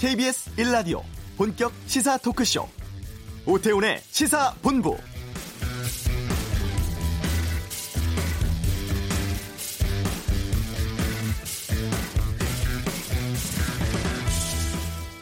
[0.00, 1.02] KBS 1라디오
[1.36, 2.66] 본격 시사 토크쇼
[3.44, 4.96] 오태훈의 시사본부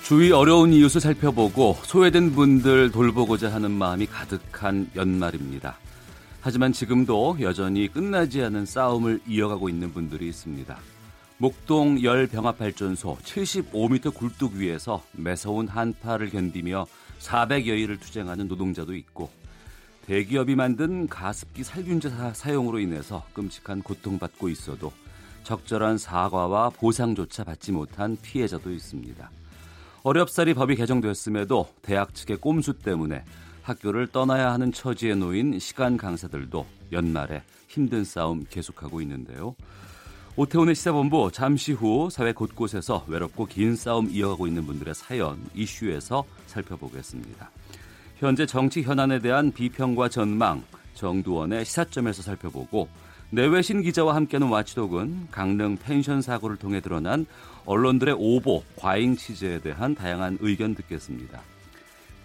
[0.05, 5.77] 주위 어려운 이웃을 살펴보고 소외된 분들 돌보고자 하는 마음이 가득한 연말입니다.
[6.41, 10.79] 하지만 지금도 여전히 끝나지 않은 싸움을 이어가고 있는 분들이 있습니다.
[11.41, 16.87] 목동 열병합발전소 75m 굴뚝 위에서 매서운 한파를 견디며
[17.21, 19.31] 400여일을 투쟁하는 노동자도 있고
[20.07, 24.93] 대기업이 만든 가습기 살균제 사용으로 인해서 끔찍한 고통받고 있어도
[25.45, 29.31] 적절한 사과와 보상조차 받지 못한 피해자도 있습니다.
[30.03, 33.23] 어렵사리 법이 개정됐음에도 대학 측의 꼼수 때문에
[33.63, 39.55] 학교를 떠나야 하는 처지에 놓인 시간 강사들도 연말에 힘든 싸움 계속하고 있는데요.
[40.39, 47.51] 오태훈의 시사본부 잠시 후 사회 곳곳에서 외롭고 긴 싸움 이어가고 있는 분들의 사연 이슈에서 살펴보겠습니다.
[48.19, 50.63] 현재 정치 현안에 대한 비평과 전망
[50.95, 52.89] 정두원의 시사점에서 살펴보고
[53.31, 57.27] 내외신 기자와 함께하는 와치독은 강릉 펜션 사고를 통해 드러난
[57.67, 61.41] 언론들의 오보, 과잉 취재에 대한 다양한 의견 듣겠습니다.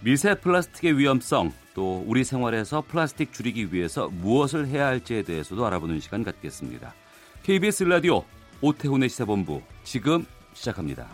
[0.02, 6.22] 미세 플라스틱의 위험성, 또 우리 생활에서 플라스틱 줄이기 위해서 무엇을 해야 할지에 대해서도 알아보는 시간
[6.22, 6.94] 갖겠습니다.
[7.44, 8.24] KBS 라디오
[8.62, 11.06] 오태훈의 시사본부 지금 시작합니다.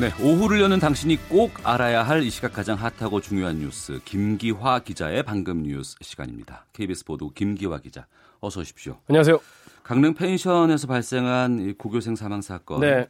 [0.00, 5.24] 네, 오후를 여는 당신이 꼭 알아야 할 이 시각 가장 핫하고 중요한 뉴스 김기화 기자의
[5.24, 6.66] 방금 뉴스 시간입니다.
[6.72, 8.06] KBS 보도 김기화 기자,
[8.40, 8.98] 어서 오십시오.
[9.08, 9.40] 안녕하세요.
[9.82, 12.80] 강릉 펜션에서 발생한 고교생 사망 사건.
[12.80, 13.06] 네.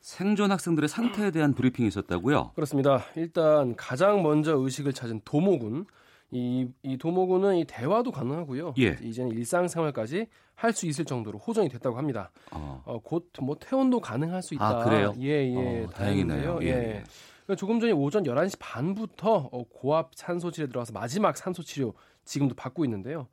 [0.00, 2.52] 생존 학생들의 상태에 대한 브리핑이 있었다고요?
[2.54, 3.04] 그렇습니다.
[3.16, 5.86] 일단 가장 먼저 의식을 찾은 도모군.
[6.32, 8.74] 이, 이 도모군은 이 대화도 가능하고요.
[8.78, 8.96] 예.
[9.02, 12.30] 이제는 일상생활까지 할 수 있을 정도로 호전이 됐다고 합니다.
[12.52, 12.82] 어.
[12.84, 14.80] 어 곧뭐 퇴원도 가능할 수 있다.
[14.80, 15.14] 아, 그래요?
[15.18, 15.84] 예, 예.
[15.84, 16.58] 어, 다행이네요.
[16.62, 16.66] 예.
[16.66, 17.04] 예.
[17.46, 21.94] 그러니까 조금 전에 오전 11시 반부터 어, 고압 산소치료에 들어가서 마지막 산소치료
[22.24, 23.26] 지금도 받고 있는데요.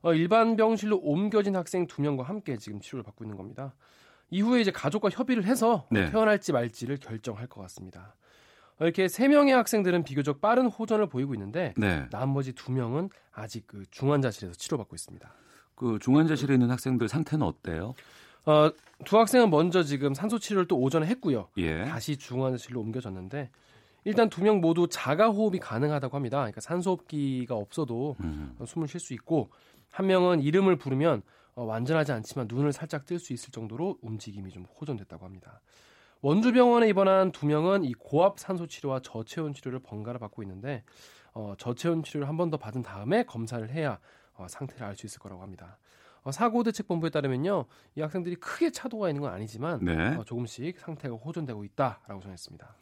[0.00, 3.74] 어, 일반 병실로 옮겨진 학생 두 명과 함께 지금 치료를 받고 있는 겁니다.
[4.30, 6.10] 이후에 이제 가족과 협의를 해서 네.
[6.10, 8.14] 퇴원할지 말지를 결정할 것 같습니다.
[8.80, 12.06] 이렇게 세 명의 학생들은 비교적 빠른 호전을 보이고 있는데 네.
[12.10, 15.30] 나머지 두 명은 아직 그 중환자실에서 치료받고 있습니다.
[15.74, 17.94] 그 중환자실에 있는 학생들 상태는 어때요?
[18.46, 18.70] 어,
[19.04, 21.48] 두 학생은 먼저 지금 산소 치료를 또 오전에 했고요.
[21.58, 21.84] 예.
[21.84, 23.50] 다시 중환자실로 옮겨졌는데
[24.04, 26.38] 일단 두 명 모두 자가 호흡이 가능하다고 합니다.
[26.38, 28.56] 그러니까 산소호흡기가 없어도 음.
[28.64, 29.50] 숨을 쉴 수 있고
[29.90, 31.20] 한 명은 이름을 부르면
[31.54, 35.60] 어, 완전하지 않지만 눈을 살짝 뜰 수 있을 정도로 움직임이 좀 호전됐다고 합니다.
[36.22, 40.84] 원주병원에 입원한 두 명은 이 고압 산소 치료와 저체온 치료를 번갈아 받고 있는데
[41.32, 43.98] 어, 저체온 치료를 한 번 더 받은 다음에 검사를 해야
[44.34, 45.78] 어, 상태를 알 수 있을 거라고 합니다.
[46.22, 47.64] 어, 사고대책본부에 따르면요,
[47.96, 50.16] 이 학생들이 크게 차도가 있는 건 아니지만 네.
[50.16, 52.76] 어, 조금씩 상태가 호전되고 있다라고 전했습니다.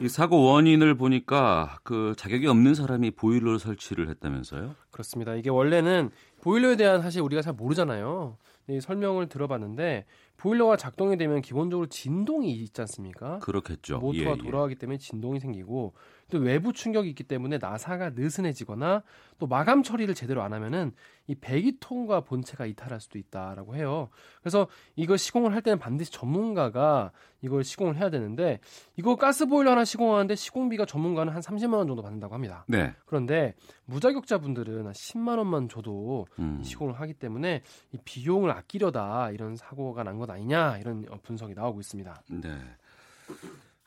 [0.00, 4.74] 이 사고 원인을 보니까 그 자격이 없는 사람이 보일러 설치를 했다면서요?
[4.90, 5.34] 그렇습니다.
[5.34, 6.10] 이게 원래는
[6.42, 8.36] 보일러에 대한 사실 우리가 잘 모르잖아요.
[8.68, 10.06] 이 설명을 들어봤는데
[10.40, 13.40] 보일러가 작동이 되면 기본적으로 진동이 있지 않습니까?
[13.40, 13.98] 그렇겠죠.
[13.98, 14.36] 모터가 예, 예.
[14.38, 15.92] 돌아가기 때문에 진동이 생기고
[16.30, 19.02] 또 외부 충격이 있기 때문에 나사가 느슨해지거나
[19.38, 20.92] 또 마감 처리를 제대로 안 하면은
[21.26, 24.08] 이 배기통과 본체가 이탈할 수도 있다라고 해요.
[24.40, 27.12] 그래서 이거 시공을 할 때는 반드시 전문가가
[27.42, 28.60] 이걸 시공을 해야 되는데
[28.96, 32.64] 이거 가스 보일러 하나 시공하는데 시공비가 전문가는 한 30만 원 정도 받는다고 합니다.
[32.68, 32.94] 네.
[33.06, 33.54] 그런데
[33.86, 36.60] 무자격자분들은 한 10만 원만 줘도 음.
[36.62, 37.62] 시공을 하기 때문에
[37.92, 42.22] 이 비용을 아끼려다 이런 사고가 난것 아니냐 이런 분석이 나오고 있습니다.
[42.30, 42.58] 네.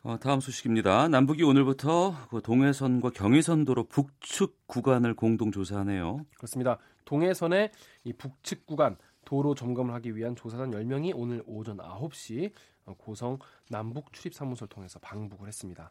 [0.02, 1.08] 어, 다음 소식입니다.
[1.08, 6.26] 남북이 오늘부터 그 동해선과 경의선도로 북측 구간을 공동 조사하네요.
[6.36, 6.78] 그렇습니다.
[7.06, 7.70] 동해선의
[8.04, 12.52] 이 북측 구간 도로 점검을 하기 위한 조사단 10명이 오늘 오전 9시
[12.98, 13.38] 고성
[13.70, 15.90] 남북 출입 사무소를 통해서 방북을 했습니다.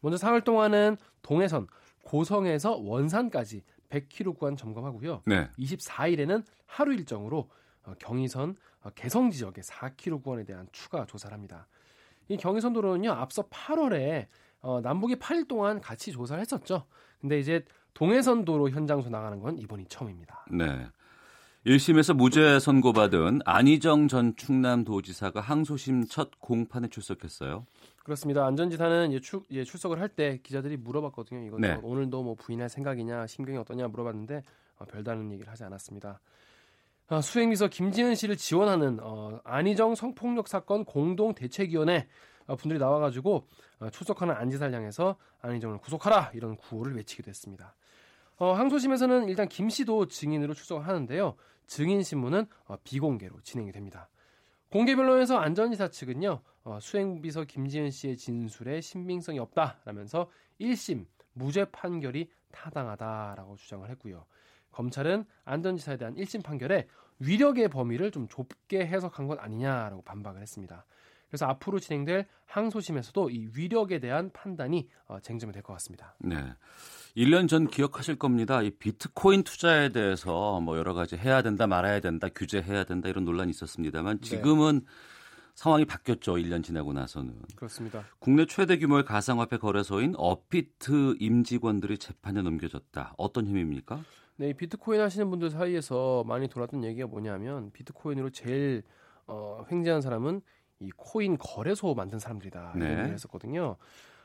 [0.00, 1.66] 먼저 사흘 동안은 동해선
[2.02, 5.22] 고성에서 원산까지 100km 구간 점검하고요.
[5.24, 5.48] 네.
[5.58, 7.48] 24일에는 하루 일정으로 어,
[7.98, 11.66] 경의선 어, 개성 지역의 4km 구간에 대한 추가 조사를 합니다.
[12.28, 14.26] 이 경의선 도로는요 앞서 8월에
[14.60, 16.84] 어, 남북이 8일 동안 같이 조사를 했었죠.
[17.20, 20.46] 근데 이제 동해선 도로 현장소 나가는 건 이번이 처음입니다.
[20.50, 20.88] 네.
[21.66, 27.64] 1심에서 무죄 선고받은 안희정 전 충남도지사가 항소심 첫 공판에 출석했어요.
[28.02, 28.44] 그렇습니다.
[28.44, 31.46] 안전지사는 예, 출, 예, 출석을 할 때 기자들이 물어봤거든요.
[31.46, 31.78] 이거 네.
[31.82, 34.42] 오늘도 뭐 부인할 생각이냐, 심경이 어떠냐 물어봤는데
[34.76, 36.20] 어, 별다른 얘기를 하지 않았습니다.
[37.08, 42.08] 어, 수행비서 김지은 씨를 지원하는 어, 안희정 성폭력 사건 공동 대책위원회
[42.46, 43.46] 어, 분들이 나와가지고
[43.80, 47.74] 어, 출석하는 안지사를 향해서 안희정을 구속하라 이런 구호를 외치기도 했습니다.
[48.36, 51.36] 어, 항소심에서는 일단 김 씨도 증인으로 출석을 하는데요.
[51.66, 54.08] 증인 신문은 어, 비공개로 진행이 됩니다.
[54.70, 56.40] 공개 변론에서 안전지사 측은요.
[56.64, 60.30] 어, 수행비서 김지은 씨의 진술에 신빙성이 없다라면서
[60.60, 64.24] 1심 무죄 판결이 타당하다라고 주장을 했고요.
[64.74, 66.88] 검찰은 안전지사에 대한 1심 판결에
[67.20, 70.84] 위력의 범위를 좀 좁게 해석한 것 아니냐라고 반박을 했습니다.
[71.28, 76.14] 그래서 앞으로 진행될 항소심에서도 이 위력에 대한 판단이 어, 쟁점이 될 것 같습니다.
[76.20, 76.36] 네.
[77.16, 78.62] 1년 전 기억하실 겁니다.
[78.62, 83.50] 이 비트코인 투자에 대해서 뭐 여러 가지 해야 된다, 말아야 된다, 규제해야 된다 이런 논란이
[83.50, 84.28] 있었습니다만 네.
[84.28, 84.86] 지금은 네.
[85.54, 86.34] 상황이 바뀌었죠.
[86.34, 87.34] 1년 지나고 나서는.
[87.56, 88.04] 그렇습니다.
[88.18, 93.14] 국내 최대 규모의 가상화폐 거래소인 업비트 임직원들이 재판에 넘겨졌다.
[93.16, 94.02] 어떤 혐의입니까?
[94.36, 98.82] 네, 비트코인 하시는 분들 사이에서 많이 돌았던 얘기가 뭐냐면 비트코인으로 제일
[99.26, 100.40] 어, 횡재한 사람은
[100.80, 102.90] 이 코인 거래소 만든 사람들이다 이런 네.
[102.90, 103.76] 얘기를 했었거든요.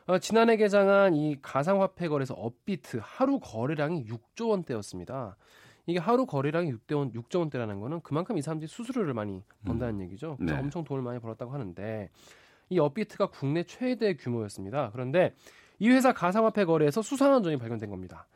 [0.08, 5.38] 어, 지난해 개장한 이 가상화폐 거래소 업비트 하루 거래량이 6조 원대였습니다.
[5.90, 10.02] 이게 하루 거래량이 6대 원, 6조 원대라는 거는 그만큼 이 사람들이 수수료를 많이 번다는 음.
[10.04, 10.38] 얘기죠.
[10.40, 10.54] 네.
[10.54, 12.10] 엄청 돈을 많이 벌었다고 하는데
[12.70, 14.92] 이 업비트가 국내 최대 규모였습니다.
[14.92, 15.34] 그런데
[15.80, 18.28] 이 회사 가상화폐 거래에서 수상한 점이 발견된 겁니다.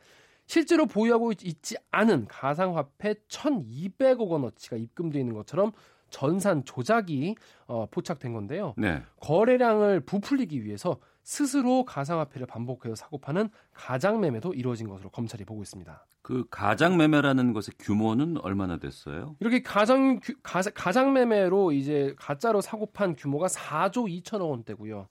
[0.46, 5.72] 실제로 보유하고 있지 않은 가상화폐 1,200억 원어치가 입금되어 있는 것처럼
[6.10, 7.34] 전산 조작이
[7.66, 8.74] 어, 포착된 건데요.
[8.76, 9.02] 네.
[9.20, 16.06] 거래량을 부풀리기 위해서 스스로 가상화폐를 반복해서 사고 파는 가장 매매도 이루어진 것으로 검찰이 보고 있습니다.
[16.22, 19.34] 그 가장 매매라는 것의 규모는 얼마나 됐어요?
[19.40, 25.08] 이렇게 가장 가, 가장 매매로 이제 가짜로 사고 판 규모가 4조 2천억 원대고요.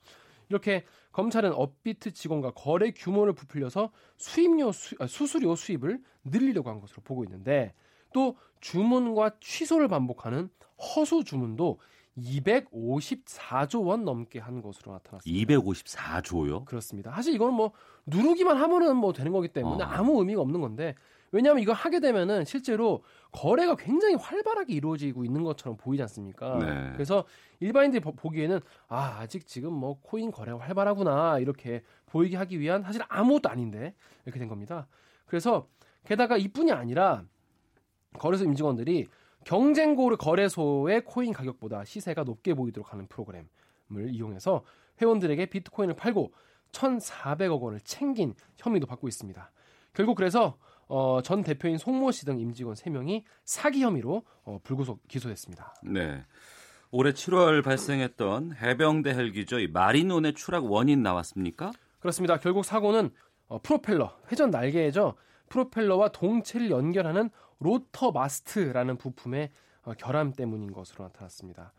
[0.50, 7.02] 이렇게 검찰은 업비트 직원과 거래 규모를 부풀려서 수입료 수, 아, 수수료 수입을 늘리려고 한 것으로
[7.04, 7.74] 보고 있는데
[8.14, 11.80] 또 주문과 취소를 반복하는 허수 주문도
[12.18, 15.54] 254조 원 넘게 한 것으로 나타났습니다.
[15.56, 16.66] 254조요?
[16.66, 17.12] 그렇습니다.
[17.12, 17.72] 사실 이거는 뭐
[18.06, 19.88] 누르기만 하면은 뭐 되는 거기 때문에 어.
[19.88, 20.96] 아무 의미가 없는 건데
[21.32, 26.60] 왜냐하면 이거 하게 되면은 실제로 거래가 굉장히 활발하게 이루어지고 있는 것처럼 보이지 않습니까?
[26.60, 26.92] 네.
[26.94, 27.26] 그래서
[27.60, 33.50] 일반인들이 보기에는 아 아직 지금 뭐 코인 거래가 활발하구나 이렇게 보이게 하기 위한 사실 아무것도
[33.50, 33.96] 아닌데
[34.26, 34.88] 이렇게 된 겁니다.
[35.26, 35.68] 그래서
[36.06, 37.24] 게다가 이뿐이 아니라
[38.20, 39.08] 거래소 임직원들이
[39.46, 44.64] 경쟁고를 거래소의 코인 가격보다 시세가 높게 보이도록 하는 프로그램을 이용해서
[45.02, 46.34] 회원들에게 비트코인을 팔고
[46.72, 49.52] 1,400억 원을 챙긴 혐의도 받고 있습니다.
[49.94, 50.58] 결국 그래서
[50.88, 55.76] 어, 전 대표인 송모 씨 등 임직원 3명이 사기 혐의로 어, 불구속 기소됐습니다.
[55.84, 56.24] 네.
[56.92, 59.60] 올해 7월 발생했던 해병대 헬기죠.
[59.60, 61.72] 이 마리논의 추락 원인 나왔습니까?
[62.00, 62.38] 그렇습니다.
[62.38, 63.10] 결국 사고는
[63.48, 65.16] 어, 프로펠러, 회전 날개죠.
[65.54, 67.30] 프로펠러와 동체를 연결하는
[67.60, 69.52] 로터 마스트라는 부품의
[69.84, 71.74] 어, 결함 때문인 것으로 나타났습니다.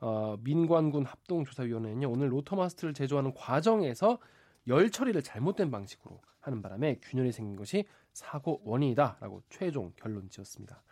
[0.00, 4.18] 어, 민관군 합동조사위원회는요 오늘 로터 마스트를 제조하는 과정에서
[4.66, 10.82] 열 처리를 잘못된 방식으로 하는 바람에 균열이 생긴 것이 사고 원인이다라고 최종 결론 지었습니다.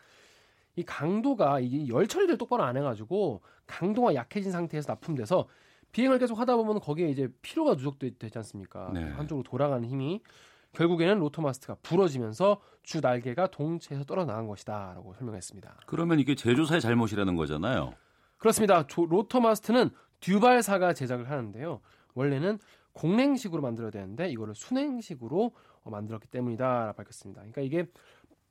[0.76, 5.46] 이 강도가 이 열 처리를 똑바로 안 해가지고 강도가 약해진 상태에서 납품돼서
[5.92, 8.90] 비행을 계속 하다 보면 거기에 이제 피로가 누적되지 않습니까?
[8.94, 9.02] 네.
[9.10, 10.22] 한쪽으로 돌아가는 힘이
[10.72, 15.76] 결국에는 로토마스트가 부러지면서 주 날개가 동체에서 떨어나간 것이다라고 설명했습니다.
[15.86, 17.94] 그러면 이게 제조사의 잘못이라는 거잖아요.
[18.38, 18.86] 그렇습니다.
[18.96, 19.90] 로터마스트는
[20.20, 21.80] 듀발사가 제작을 하는데요.
[22.14, 22.58] 원래는
[22.92, 25.52] 공냉식으로 만들어야 되는데 이거를 수냉식으로
[25.84, 27.40] 어, 만들었기 때문이다라고 밝혔습니다.
[27.40, 27.86] 그러니까 이게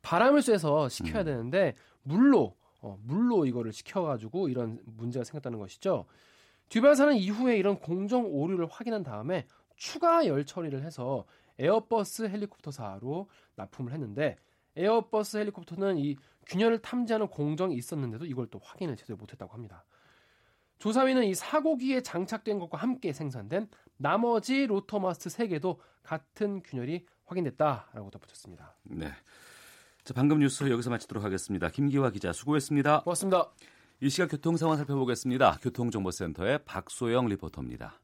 [0.01, 1.25] 바람을 쐬서 식혀야 음.
[1.25, 6.05] 되는데 물로 어, 물로 이거를 식혀가지고 이런 문제가 생겼다는 것이죠.
[6.69, 11.25] 듀발사는 이후에 이런 공정 오류를 확인한 다음에 추가 열 처리를 해서
[11.61, 14.37] 에어버스 헬리콥터사로 납품을 했는데
[14.75, 19.85] 에어버스 헬리콥터는 이 균열을 탐지하는 공정이 있었는데도 이걸 또 확인을 제대로 못했다고 합니다.
[20.79, 28.75] 조사위는 이 사고기에 장착된 것과 함께 생산된 나머지 로터마스트 3개도 같은 균열이 확인됐다라고 덧붙였습니다.
[28.83, 29.11] 네.
[30.03, 31.69] 자, 방금 뉴스 여기서 마치도록 하겠습니다.
[31.69, 33.01] 김기화 기자 수고했습니다.
[33.03, 33.51] 고맙습니다.
[34.01, 35.59] 이 시각 교통 상황 살펴보겠습니다.
[35.61, 38.00] 교통정보센터의 박소영 리포터입니다.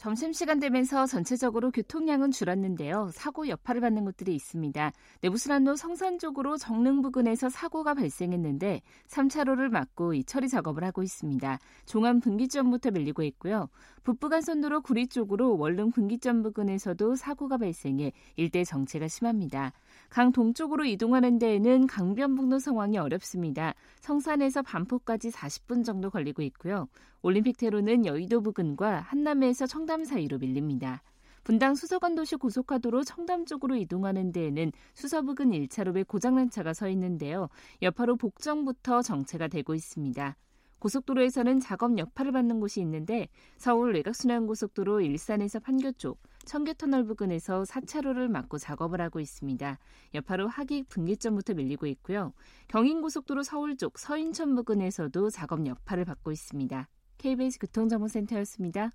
[0.00, 3.10] 점심시간 되면서 전체적으로 교통량은 줄었는데요.
[3.12, 4.92] 사고 여파를 받는 곳들이 있습니다.
[5.20, 11.58] 내부순환로 성산 쪽으로 정릉 부근에서 사고가 발생했는데 3차로를 막고 이 처리 작업을 하고 있습니다.
[11.84, 13.68] 종암 분기점부터 밀리고 있고요.
[14.04, 19.74] 북부간선도로 구리 쪽으로 원릉 분기점 부근에서도 사고가 발생해 일대 정체가 심합니다.
[20.10, 23.74] 강 동쪽으로 이동하는 데에는 강변북로 상황이 어렵습니다.
[24.00, 26.88] 성산에서 반포까지 40분 정도 걸리고 있고요.
[27.22, 31.02] 올림픽대로는 여의도 부근과 한남에서 청담 사이로 밀립니다.
[31.44, 37.48] 분당 수서관 도시 고속화도로 청담 쪽으로 이동하는 데에는 수서부근 1차로에 고장난 차가 서 있는데요.
[37.80, 40.36] 여파로 복정부터 정체가 되고 있습니다.
[40.80, 48.58] 고속도로에서는 작업 여파를 받는 곳이 있는데 서울 외곽순환고속도로 일산에서 판교 쪽, 청계터널 부근에서 4차로를 막고
[48.58, 49.78] 작업을 하고 있습니다.
[50.14, 52.32] 여파로 하기 분기점부터 밀리고 있고요.
[52.68, 56.88] 경인고속도로 서울 쪽 서인천 부근에서도 작업 여파를 받고 있습니다.
[57.18, 58.90] KBS 교통정보센터였습니다.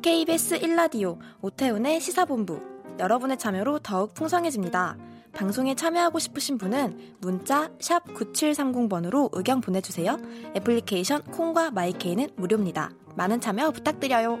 [0.00, 2.60] KBS 1라디오 오태훈의 시사본부
[3.00, 4.96] 여러분의 참여로 더욱 풍성해집니다.
[5.36, 10.16] 방송에 참여하고 싶으신 분은 문자 9730번으로 의견 보내주세요.
[10.56, 12.90] 애플리케이션 콩과 마이케이는 무료입니다.
[13.16, 14.38] 많은 참여 부탁드려요.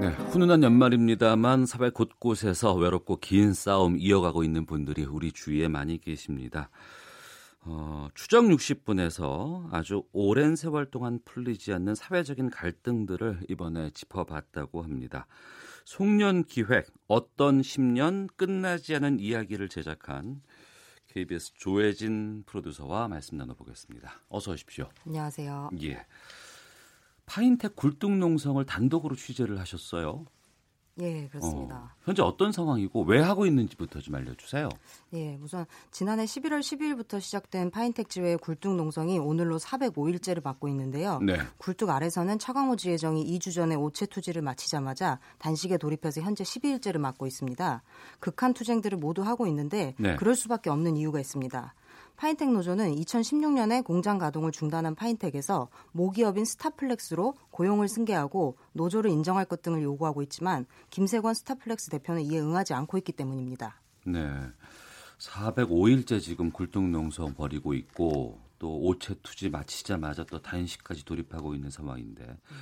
[0.00, 6.70] 네, 훈훈한 연말입니다만 사회 곳곳에서 외롭고 긴 싸움 이어가고 있는 분들이 우리 주위에 많이 계십니다.
[7.62, 15.26] 어, 추정 60분에서 아주 오랜 세월 동안 풀리지 않는 사회적인 갈등들을 이번에 짚어봤다고 합니다.
[15.88, 20.42] 송년 기획 어떤 10년 끝나지 않은 이야기를 제작한
[21.06, 24.20] KBS 조혜진 프로듀서와 말씀 나눠보겠습니다.
[24.28, 24.90] 어서 오십시오.
[25.06, 25.70] 안녕하세요.
[25.84, 26.04] 예.
[27.24, 30.26] 파인텍 굴뚝 농성을 단독으로 취재를 하셨어요.
[31.00, 31.76] 예, 그렇습니다.
[31.76, 34.68] 어, 현재 어떤 상황이고 왜 하고 있는지부터 좀 알려주세요.
[35.14, 41.20] 예, 우선 지난해 11월 12일부터 시작된 파인텍 지회의 굴뚝 농성이 오늘로 405일째를 맞고 있는데요.
[41.20, 41.38] 네.
[41.58, 47.82] 굴뚝 아래서는 차광호 지회장이 2주 전에 오체 투지를 마치자마자 단식에 돌입해서 현재 12일째를 맞고 있습니다.
[48.18, 50.16] 극한 투쟁들을 모두 하고 있는데 네.
[50.16, 51.74] 그럴 수밖에 없는 이유가 있습니다.
[52.18, 59.84] 파인텍 노조는 2016년에 공장 가동을 중단한 파인텍에서 모기업인 스타플렉스로 고용을 승계하고 노조를 인정할 것 등을
[59.84, 63.80] 요구하고 있지만 김세권 스타플렉스 대표는 이에 응하지 않고 있기 때문입니다.
[64.04, 64.28] 네.
[65.18, 72.56] 405일째 지금 굴뚝농성 벌이고 있고 또 오체 투지 마치자마자 또 단식까지 돌입하고 있는 상황인데 음.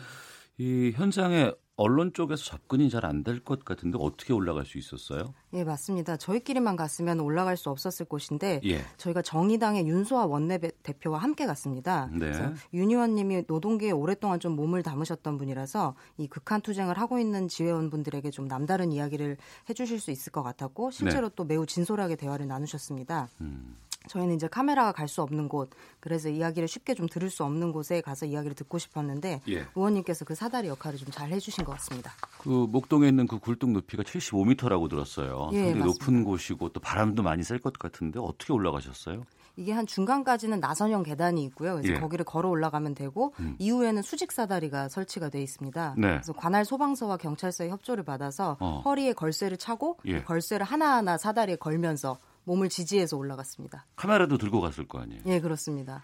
[0.58, 5.34] 이 현장에 언론 쪽에서 접근이 잘 안 될 것 같은데 어떻게 올라갈 수 있었어요?
[5.52, 6.16] 예, 맞습니다.
[6.16, 8.80] 저희끼리만 갔으면 올라갈 수 없었을 곳인데 예.
[8.96, 12.06] 저희가 정의당의 윤소아 원내대표와 함께 갔습니다.
[12.12, 12.18] 네.
[12.20, 18.30] 그래서 윤 의원님이 노동계에 오랫동안 좀 몸을 담으셨던 분이라서 이 극한 투쟁을 하고 있는 지회원분들에게
[18.30, 19.36] 좀 남다른 이야기를
[19.68, 21.34] 해주실 수 있을 것 같았고 실제로 네.
[21.36, 23.28] 또 매우 진솔하게 대화를 나누셨습니다.
[23.42, 23.76] 음.
[24.08, 25.70] 저희는 이제 카메라가 갈 수 없는 곳,
[26.00, 29.66] 그래서 이야기를 쉽게 좀 들을 수 없는 곳에 가서 이야기를 듣고 싶었는데 예.
[29.76, 32.12] 의원님께서 그 사다리 역할을 좀 잘 해주신 것 같습니다.
[32.38, 35.50] 그 목동에 있는 그 굴뚝 높이가 75m라고 들었어요.
[35.52, 39.22] 예, 상당히 높은 곳이고 또 바람도 많이 셀 것 같은데 어떻게 올라가셨어요?
[39.58, 41.76] 이게 한 중간까지는 나선형 계단이 있고요.
[41.76, 41.98] 그래서 예.
[41.98, 43.56] 거기를 걸어 올라가면 되고 음.
[43.58, 45.94] 이후에는 수직 사다리가 설치가 돼 있습니다.
[45.96, 46.08] 네.
[46.08, 48.82] 그래서 관할 소방서와 경찰서의 협조를 받아서 어.
[48.84, 50.22] 허리에 걸쇠를 차고 예.
[50.22, 53.84] 걸쇠를 하나하나 사다리에 걸면서 몸을 지지해서 올라갔습니다.
[53.96, 55.20] 카메라도 들고 갔을 거 아니에요?
[55.26, 56.02] 예, 그렇습니다.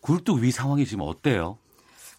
[0.00, 1.58] 굴뚝 위 상황이 지금 어때요?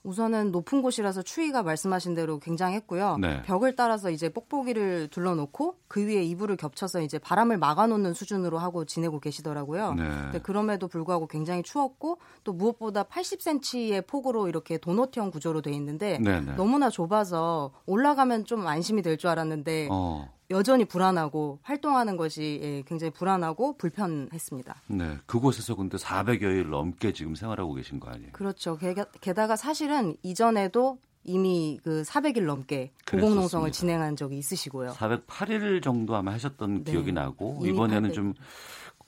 [0.03, 3.17] 우선은 높은 곳이라서 추위가 말씀하신 대로 굉장했고요.
[3.17, 3.41] 네.
[3.41, 9.20] 벽을 따라서 이제 뽁뽁이를 둘러놓고 그 위에 이불을 겹쳐서 이제 바람을 막아놓는 수준으로 하고 지내고
[9.20, 9.96] 계시더라고요.
[9.96, 10.39] 네.
[10.44, 16.53] 그럼에도 불구하고 굉장히 추웠고 또 무엇보다 80cm의 폭으로 이렇게 도넛형 구조로 돼 있는데 네, 네.
[16.56, 20.29] 너무나 좁아서 올라가면 좀 안심이 될 줄 알았는데 어.
[20.49, 24.83] 여전히 불안하고 활동하는 것이 예, 굉장히 불안하고 불편했습니다.
[24.87, 28.31] 네, 그곳에서 근데 400여일 넘게 지금 생활하고 계신 거 아니에요?
[28.31, 28.77] 그렇죠.
[29.19, 34.91] 게다가 사실은 이전에도 이미 그 400일 넘게 고공농성을 진행한 적이 있으시고요.
[34.91, 36.91] 408일 정도 아마 하셨던 네.
[36.91, 38.13] 기억이 나고 이번에는 800.
[38.13, 38.33] 좀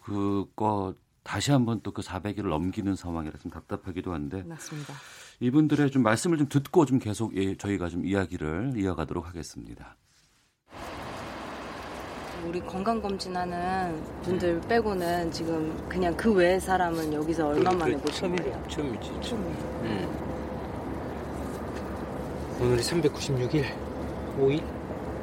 [0.02, 0.94] 그거
[1.24, 4.94] 다시 한번 또 그 400일을 넘기는 상황이라 좀 답답하기도 한데 맞습니다.
[5.40, 9.96] 이분들의 좀 말씀을 좀 듣고 좀 계속 예, 저희가 좀 이야기를 이어가도록 하겠습니다.
[12.48, 18.64] 우리 건강검진하는 분들 빼고는 지금 그냥 그 외의 사람은 여기서 얼마 만에 그, 보신 거예요?
[18.68, 19.12] 처음이지.
[19.22, 19.40] 처음.
[19.84, 20.08] 음.
[22.62, 23.66] 오늘이 396일,
[24.40, 24.64] 5일?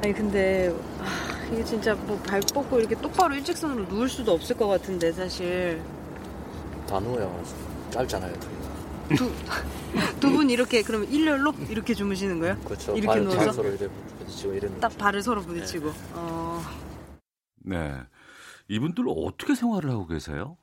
[0.03, 1.05] 아니 근데 아,
[1.51, 5.81] 이게 진짜 뭐 발 뻗고 이렇게 똑바로 일직선으로 누울 수도 없을 것 같은데 사실.
[6.87, 7.43] 다 누워요.
[7.91, 8.33] 짧잖아요.
[9.15, 9.31] 두,
[10.19, 12.57] 두분 이렇게 그러면 일렬로 이렇게 주무시는 거예요?
[12.65, 12.91] 그렇죠.
[12.93, 13.87] 이렇게 발, 누워서 서로 이렇게
[14.19, 14.79] 부딪히고 이런.
[14.79, 15.85] 딱 발을 서로 부딪히고.
[15.87, 15.93] 네.
[16.13, 16.61] 어...
[17.67, 17.93] 네.
[18.69, 20.57] 이분들 어떻게 생활을 하고 계세요?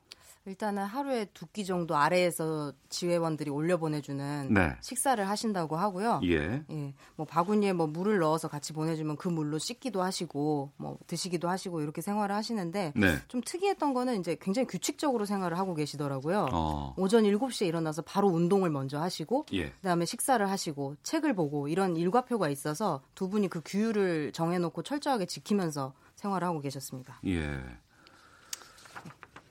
[0.47, 4.77] 일단은 하루에 두 끼 정도 아래에서 지회원들이 올려 보내주는 네.
[4.83, 6.21] 식사를 하신다고 하고요.
[6.25, 6.65] 예.
[6.69, 6.95] 예.
[7.17, 12.03] 뭐 바구니에 뭐 물을 넣어서 같이 보내주면 그 물로 씻기도 하시고 뭐 드시기도 하시고 이렇게
[12.03, 13.17] 생활을 하시는데 네.
[13.29, 16.49] 좀 특이했던 거는 이제 굉장히 규칙적으로 생활을 하고 계시더라고요.
[16.53, 16.95] 어.
[16.99, 19.71] 오전 7시에 일어나서 바로 운동을 먼저 하시고 예.
[19.71, 25.95] 그다음에 식사를 하시고 책을 보고 이런 일과표가 있어서 두 분이 그 규율을 정해놓고 철저하게 지키면서
[26.25, 27.21] 생활을 하고 계셨습니다.
[27.27, 27.61] 예.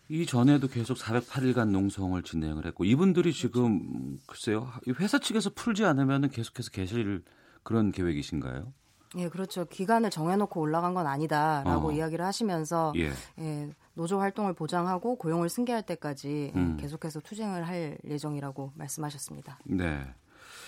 [0.10, 6.72] 이 전에도 계속 408일간 농성을 진행을 했고 이분들이 지금 글쎄요 회사 측에서 풀지 않으면 계속해서
[6.72, 7.24] 계실
[7.63, 8.74] 그런 계획이신가요?
[9.15, 9.65] 예, 그렇죠.
[9.65, 11.92] 기간을 정해놓고 올라간 건 아니다라고 어.
[11.92, 13.12] 이야기를 하시면서 예.
[13.39, 13.70] 예.
[13.94, 16.77] 노조 활동을 보장하고 고용을 승계할 때까지 음.
[16.77, 19.60] 계속해서 투쟁을 할 예정이라고 말씀하셨습니다.
[19.65, 20.03] 네.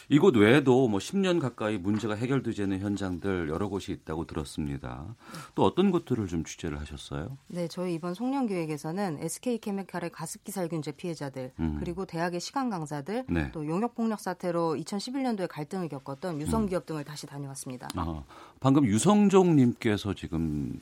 [0.10, 5.16] 이곳 외에도 뭐 10년 가까이 문제가 해결되지 않는 현장들 여러 곳이 있다고 들었습니다.
[5.56, 7.38] 또 어떤 것들을 좀 취재를 하셨어요?
[7.48, 11.78] 네, 저희 이번 송년 기획에서는 SK 케미칼의 가습기 살균제 피해자들 음.
[11.80, 13.52] 그리고 대학의 시간 강사들 네.
[13.52, 16.86] 또 용역 폭력 사태로 2011년도에 갈등을 겪었던 유성 기업 음.
[16.86, 17.90] 등을 다시 다녀왔습니다.
[17.96, 18.24] 아,
[18.60, 20.78] 방금 유성종 님께서 지금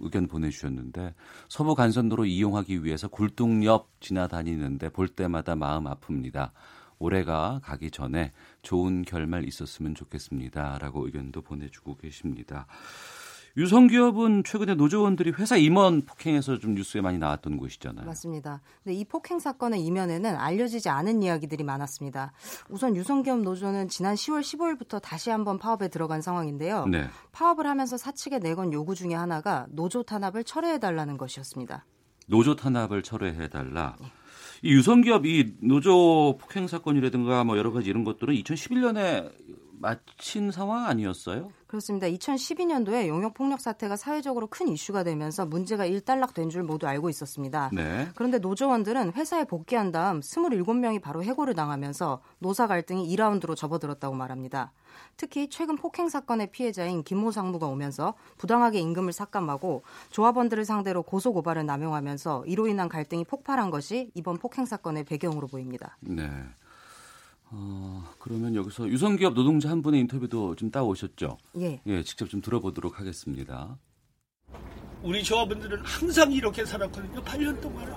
[0.00, 1.14] 의견 보내주셨는데
[1.48, 6.50] 서부 간선도로 이용하기 위해서 굴뚝 옆 지나다니는데 볼 때마다 마음 아픕니다.
[6.98, 10.78] 올해가 가기 전에 좋은 결말 있었으면 좋겠습니다.
[10.78, 12.66] 라고 의견도 보내주고 계십니다.
[13.56, 18.06] 유성기업은 최근에 노조원들이 회사 임원 폭행해서 좀 뉴스에 많이 나왔던 곳이잖아요.
[18.06, 18.60] 맞습니다.
[18.84, 22.32] 근데 이 폭행 사건의 이면에는 알려지지 않은 이야기들이 많았습니다.
[22.68, 26.86] 우선 유성기업 노조는 지난 10월 15일부터 다시 한번 파업에 들어간 상황인데요.
[26.86, 27.08] 네.
[27.32, 31.84] 파업을 하면서 사측에 내건 요구 중에 하나가 노조 탄압을 철회해달라는 것이었습니다.
[32.28, 33.96] 노조 탄압을 철회해달라.
[34.00, 34.06] 네.
[34.62, 39.32] 이 유성기업 이 노조 폭행 사건이라든가 뭐 여러 가지 이런 것들은 2011년에
[39.80, 41.50] 마친 상황 아니었어요?
[41.66, 42.06] 그렇습니다.
[42.08, 47.70] 2012년도에 용역 폭력 사태가 사회적으로 큰 이슈가 되면서 문제가 일단락된 줄 모두 알고 있었습니다.
[47.72, 48.08] 네.
[48.14, 54.72] 그런데 노조원들은 회사에 복귀한 다음 27명이 바로 해고를 당하면서 노사 갈등이 2라운드로 접어들었다고 말합니다.
[55.20, 61.66] 특히 최근 폭행 사건의 피해자인 김모 상무가 오면서 부당하게 임금을 삭감하고 조합원들을 상대로 고소 고발을
[61.66, 65.98] 남용하면서 이로 인한 갈등이 폭발한 것이 이번 폭행 사건의 배경으로 보입니다.
[66.00, 66.30] 네.
[67.50, 71.36] 어, 그러면 여기서 유성기업 노동자 한 분의 인터뷰도 좀 따오셨죠?
[71.58, 71.82] 예.
[71.84, 73.76] 예, 직접 좀 들어보도록 하겠습니다.
[75.02, 77.22] 우리 조합원들은 항상 이렇게 살았거든요.
[77.22, 77.90] 8년 동안.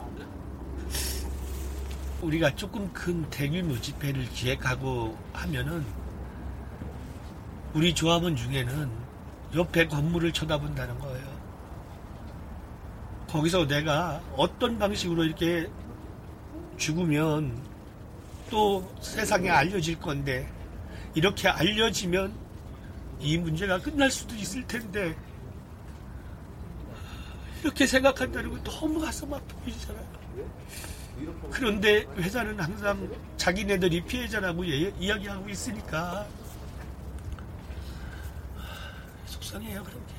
[2.21, 6.02] 우리가 조금 큰 대규모 집회를 기획하고 하면은
[7.73, 8.89] 우리 조합원 중에는
[9.55, 11.43] 옆에 건물을 쳐다본다는 거예요.
[13.27, 15.67] 거기서 내가 어떤 방식으로 이렇게
[16.77, 17.59] 죽으면
[18.51, 20.47] 또 세상에 알려질 건데
[21.15, 22.33] 이렇게 알려지면
[23.19, 25.15] 이 문제가 끝날 수도 있을 텐데
[27.63, 30.23] 이렇게 생각한다는 건 너무 가슴 아프이잖아요.
[31.49, 36.27] 그런데 회사는 항상 자기네들이 피해자라고 예, 이야기하고 있으니까
[39.53, 40.13] 속상해요 그런 게.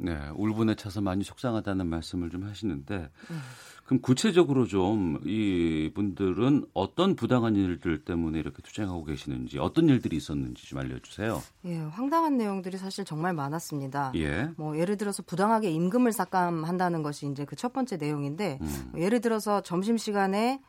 [0.00, 3.40] 네, 울분에 차서 많이 속상하다는 말씀을 좀 하시는데 음.
[3.84, 10.66] 그럼 구체적으로 좀 이 분들은 어떤 부당한 일들 때문에 이렇게 투쟁하고 계시는지 어떤 일들이 있었는지
[10.66, 11.42] 좀 알려주세요.
[11.64, 14.12] 예, 황당한 내용들이 사실 정말 많았습니다.
[14.14, 14.50] 예.
[14.56, 18.92] 뭐 예를 들어서 부당하게 임금을 삭감한다는 것이 이제 그 첫 번째 내용인데 음.
[18.96, 20.60] 예를 들어서 점심 시간에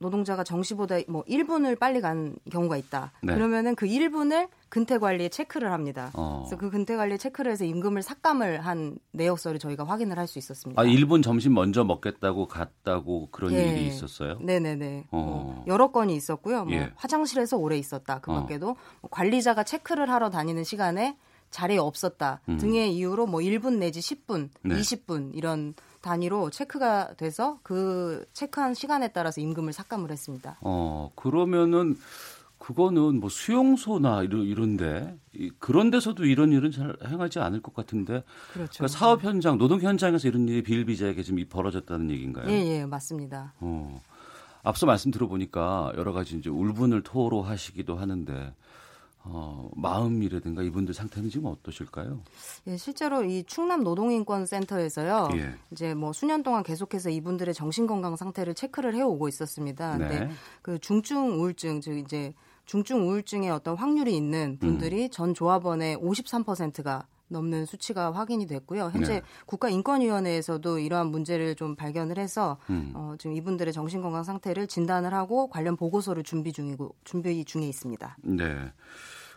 [0.00, 3.12] 노동자가 정시보다 뭐 1분을 빨리 간 경우가 있다.
[3.22, 3.34] 네.
[3.34, 6.10] 그러면은 그 1분을 근태 관리에 체크를 합니다.
[6.14, 6.40] 어.
[6.42, 10.80] 그래서 그 근태 관리에 체크를 해서 임금을 삭감을 한 내역서를 저희가 확인을 할 수 있었습니다.
[10.80, 13.68] 아, 1분 점심 먼저 먹겠다고 갔다고 그런 예.
[13.72, 14.38] 일이 있었어요?
[14.40, 15.08] 네네네.
[15.10, 15.18] 어.
[15.18, 16.64] 뭐 여러 건이 있었고요.
[16.64, 16.92] 뭐 예.
[16.94, 18.20] 화장실에서 오래 있었다.
[18.20, 18.40] 그 어.
[18.40, 19.08] 밖에도 어.
[19.10, 21.16] 관리자가 체크를 하러 다니는 시간에
[21.50, 22.58] 자리에 없었다 음.
[22.58, 24.76] 등의 이유로 뭐 1분 내지 10분, 네.
[24.76, 30.58] 20분 이런 단위로 체크가 돼서 그 체크한 시간에 따라서 임금을 삭감을 했습니다.
[30.60, 31.96] 어, 그러면은
[32.58, 35.18] 그거는 뭐 수용소나 이런 이런데
[35.58, 38.78] 그런 데서도 이런 일은 잘 행하지 않을 것 같은데 그렇죠.
[38.78, 42.50] 그러니까 사업 현장, 노동 현장에서 이런 일이 비일비재하게 지금 벌어졌다는 얘기인가요?
[42.50, 43.54] 예, 예, 맞습니다.
[43.60, 44.00] 어.
[44.62, 48.52] 앞서 말씀 들어보니까 여러 가지 이제 울분을 토로하시기도 하는데
[49.22, 52.20] 어, 마음이라든가 이분들 상태는 지금 어떠실까요?
[52.66, 55.28] 예, 실제로 이 충남 노동인권센터에서요.
[55.34, 55.54] 예.
[55.72, 59.98] 이제 뭐 수년 동안 계속해서 이분들의 정신 건강 상태를 체크를 해 오고 있었습니다.
[59.98, 60.08] 네.
[60.08, 60.30] 근데
[60.62, 62.32] 그 중증 우울증 즉 이제
[62.64, 65.10] 중증 우울증의 어떤 확률이 있는 분들이 음.
[65.10, 68.90] 전 조합원의 53%가 넘는 수치가 확인이 됐고요.
[68.92, 69.22] 현재 네.
[69.46, 72.92] 국가인권위원회에서도 이러한 문제를 좀 발견을 해서 음.
[72.94, 78.16] 어, 지금 이분들의 정신건강 상태를 진단을 하고 관련 보고서를 준비 중이고 준비 중에 있습니다.
[78.22, 78.72] 네.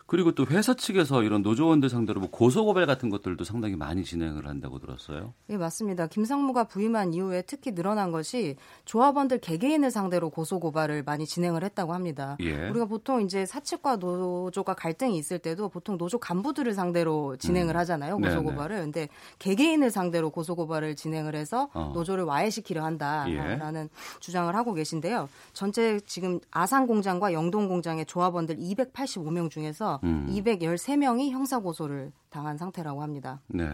[0.06, 4.78] 그리고 또 회사 측에서 이런 노조원들 상대로 뭐 고소고발 같은 것들도 상당히 많이 진행을 한다고
[4.78, 5.32] 들었어요.
[5.46, 6.08] 네, 맞습니다.
[6.08, 12.36] 김상무가 부임한 이후에 특히 늘어난 것이 조합원들 개개인을 상대로 고소고발을 많이 진행을 했다고 합니다.
[12.40, 12.68] 예.
[12.68, 17.80] 우리가 보통 이제 사측과 노조가 갈등이 있을 때도 보통 노조 간부들을 상대로 진행을 음.
[17.80, 18.18] 하잖아요.
[18.18, 18.76] 고소고발을.
[18.76, 18.84] 네네.
[18.84, 21.92] 근데 개개인을 상대로 고소고발을 진행을 해서 어.
[21.94, 24.20] 노조를 와해시키려 한다라는 예.
[24.20, 25.30] 주장을 하고 계신데요.
[25.54, 30.26] 전체 지금 아산 공장과 영동 공장의 조합원들 285명 중에서 음.
[30.30, 33.40] 213명이 형사 고소를 당한 상태라고 합니다.
[33.46, 33.66] 네.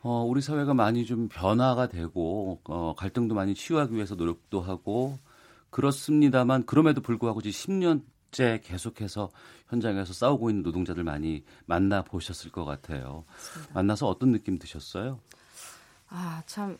[0.00, 5.18] 어, 우리 사회가 많이 좀 변화가 되고 어, 갈등도 많이 치유하기 위해서 노력도 하고
[5.70, 9.30] 그렇습니다만 그럼에도 불구하고 이제 10년 일제 계속해서
[9.68, 13.24] 현장에서 싸우고 있는 노동자들 많이 만나 보셨을 것 같아요.
[13.26, 13.74] 맞습니다.
[13.74, 15.20] 만나서 어떤 느낌 드셨어요?
[16.08, 16.78] 아, 참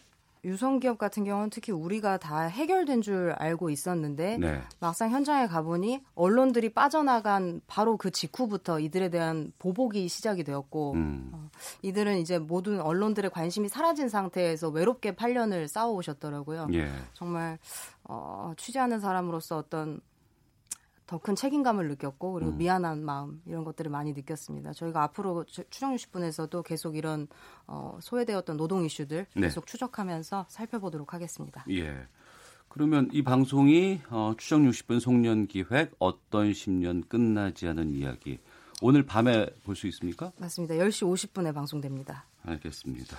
[0.49, 4.63] 유성기업 같은 경우는 특히 우리가 다 해결된 줄 알고 있었는데 네.
[4.81, 11.31] 막상 현장에 가보니 언론들이 빠져나간 바로 그 직후부터 이들에 대한 보복이 시작이 되었고 음.
[11.33, 11.49] 어,
[11.83, 16.69] 이들은 이제 모든 언론들의 관심이 사라진 상태에서 외롭게 8년을 싸워오셨더라고요.
[16.73, 16.91] 예.
[17.15, 17.59] 정말
[18.05, 20.01] 어, 취재하는 사람으로서 어떤
[21.09, 22.59] 더 큰 책임감을 느꼈고 그리고 음.
[22.59, 24.75] 미안한 마음 이런 것들을 많이 느꼈습니다.
[24.75, 27.27] 저희가 앞으로 추정 60분에서도 계속 이런
[27.67, 29.41] 어, 소외되었던 노동 이슈들 네.
[29.41, 29.73] 계속 네.
[29.73, 31.65] 추적하면서 살펴보도록 하겠습니다.
[31.71, 32.07] 예.
[32.69, 38.39] 그러면 이 방송이 어, 추정 60분 송년 기획 어떤 10년 끝나지 않은 이야기
[38.83, 40.31] 오늘 밤에 볼 수 있습니까?
[40.37, 40.75] 맞습니다.
[40.75, 42.27] 10시 50분에 방송됩니다.
[42.45, 43.17] 알겠습니다.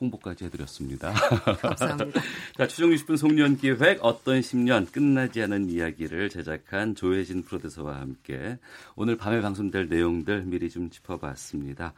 [0.00, 1.12] 홍보까지 해드렸습니다.
[1.60, 2.20] 감사합니다.
[2.56, 8.58] 자, 추정 60분 송년 기획 어떤 10년 끝나지 않은 이야기를 제작한 조혜진 프로듀서와 함께
[8.96, 11.92] 오늘 밤에 방송될 내용들 미리 좀 짚어봤습니다.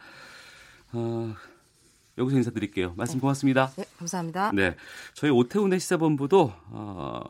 [0.93, 1.35] 어,
[2.19, 2.93] 여기서 인사드릴게요.
[2.97, 3.71] 말씀 고맙습니다.
[3.77, 4.53] 네, 감사합니다.
[4.53, 4.77] 네,
[5.15, 7.21] 저희 오태훈의 시사본부도 어,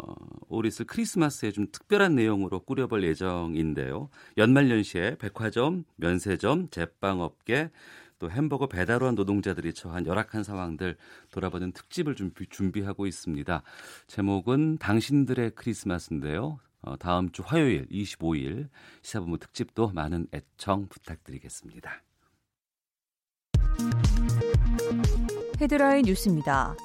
[0.48, 4.08] 올 있을 크리스마스에 좀 특별한 내용으로 꾸려볼 예정인데요.
[4.38, 7.70] 연말연시에 백화점, 면세점, 제빵업계,
[8.22, 10.96] 또 햄버거 배달원 노동자들이 처한 열악한 상황들
[11.32, 13.62] 돌아보는 특집을 좀 준비 하고 있습니다.
[14.06, 16.60] 제목은 당신들의 크리스마스인데요.
[16.82, 18.68] 어, 다음 주 화요일 25일
[19.02, 21.90] 시사본부 특집도 많은 애청 부탁드리겠습니다.
[25.60, 26.76] 헤드라인 뉴스입니다.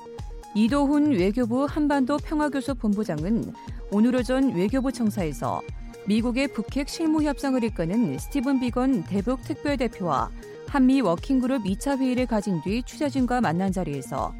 [0.56, 3.54] 이도훈 외교부 한반도 평화교섭 본부장은
[3.91, 5.62] 오늘 오전 외교부 청사에서
[6.08, 10.32] 미국의 북핵 실무 협상을 이끄는 스티븐 비건 대북 특별대표와
[10.69, 14.34] 한미 워킹그룹 2차 회의를 가진 뒤 취재진과 만난 자리에서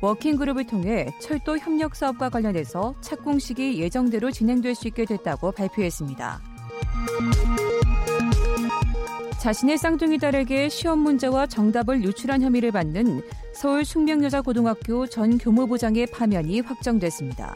[0.00, 6.40] 워킹그룹을 통해 철도 협력 사업과 관련해서 착공식이 예정대로 진행될 수 있게 됐다고 발표했습니다.
[9.40, 17.54] 자신의 쌍둥이 딸에게 시험 문제와 정답을 유출한 혐의를 받는 서울 숙명여자고등학교 전 교무부장의 파면이 확정됐습니다.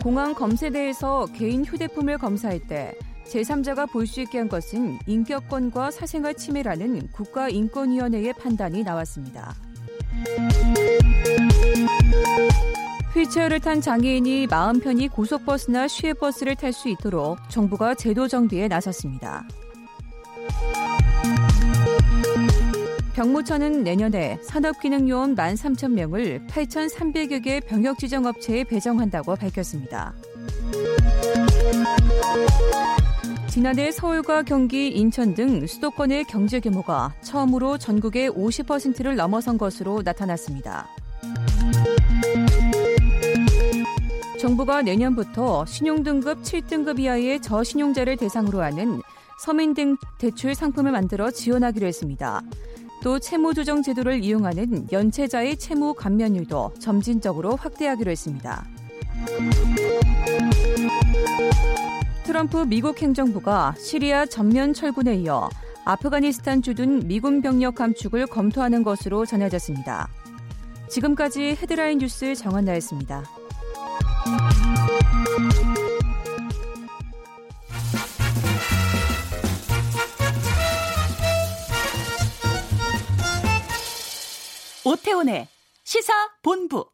[0.00, 2.94] 공항 검세대에서 개인 휴대폰을 검사할 때
[3.26, 9.54] 제3자가 볼 수 있게 한 것은 인격권과 사생활 침해라는 국가인권위원회의 판단이 나왔습니다.
[13.14, 19.44] 휠체어를 탄 장애인이 마음 편히 고속버스나 시외버스를 탈 수 있도록 정부가 제도 정비에 나섰습니다.
[23.14, 30.14] 병무청은 내년에 산업기능요원 13,000명을 8,300여 개 병역지정업체에 배정한다고 밝혔습니다.
[33.52, 40.88] 지난해 서울과 경기, 인천 등 수도권의 경제 규모가 처음으로 전국의 50%를 넘어선 것으로 나타났습니다.
[44.40, 49.02] 정부가 내년부터 신용등급 7등급 이하의 저신용자를 대상으로 하는
[49.38, 52.40] 서민 등 대출 상품을 만들어 지원하기로 했습니다.
[53.02, 58.64] 또 채무 조정 제도를 이용하는 연체자의 채무 감면율도 점진적으로 확대하기로 했습니다.
[62.24, 65.50] 트럼프 미국 행정부가 시리아 전면 철군에 이어
[65.84, 70.08] 아프가니스탄 주둔 미군 병력 감축을 검토하는 것으로 전해졌습니다.
[70.88, 73.24] 지금까지 헤드라인 뉴스 정한나였습니다.
[84.84, 85.48] 오태훈의
[85.82, 86.91] 시사 본부.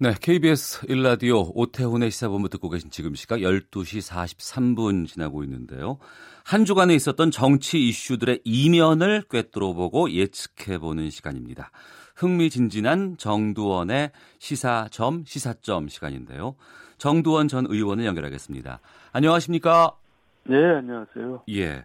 [0.00, 5.98] 네, KBS 1라디오 오태훈의 시사본부 듣고 계신 지금 시각 12시 43분 지나고 있는데요.
[6.44, 11.72] 한 주간에 있었던 정치 이슈들의 이면을 꿰뚫어보고 예측해보는 시간입니다.
[12.14, 16.54] 흥미진진한 정두원의 시사점, 시사점 시간인데요.
[16.98, 18.78] 정두원 전 의원을 연결하겠습니다.
[19.10, 19.96] 안녕하십니까?
[20.44, 21.42] 네, 안녕하세요.
[21.50, 21.84] 예.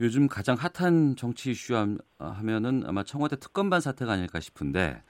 [0.00, 1.76] 요즘 가장 핫한 정치 이슈
[2.18, 5.00] 하면은 아마 청와대 특검반 사태가 아닐까 싶은데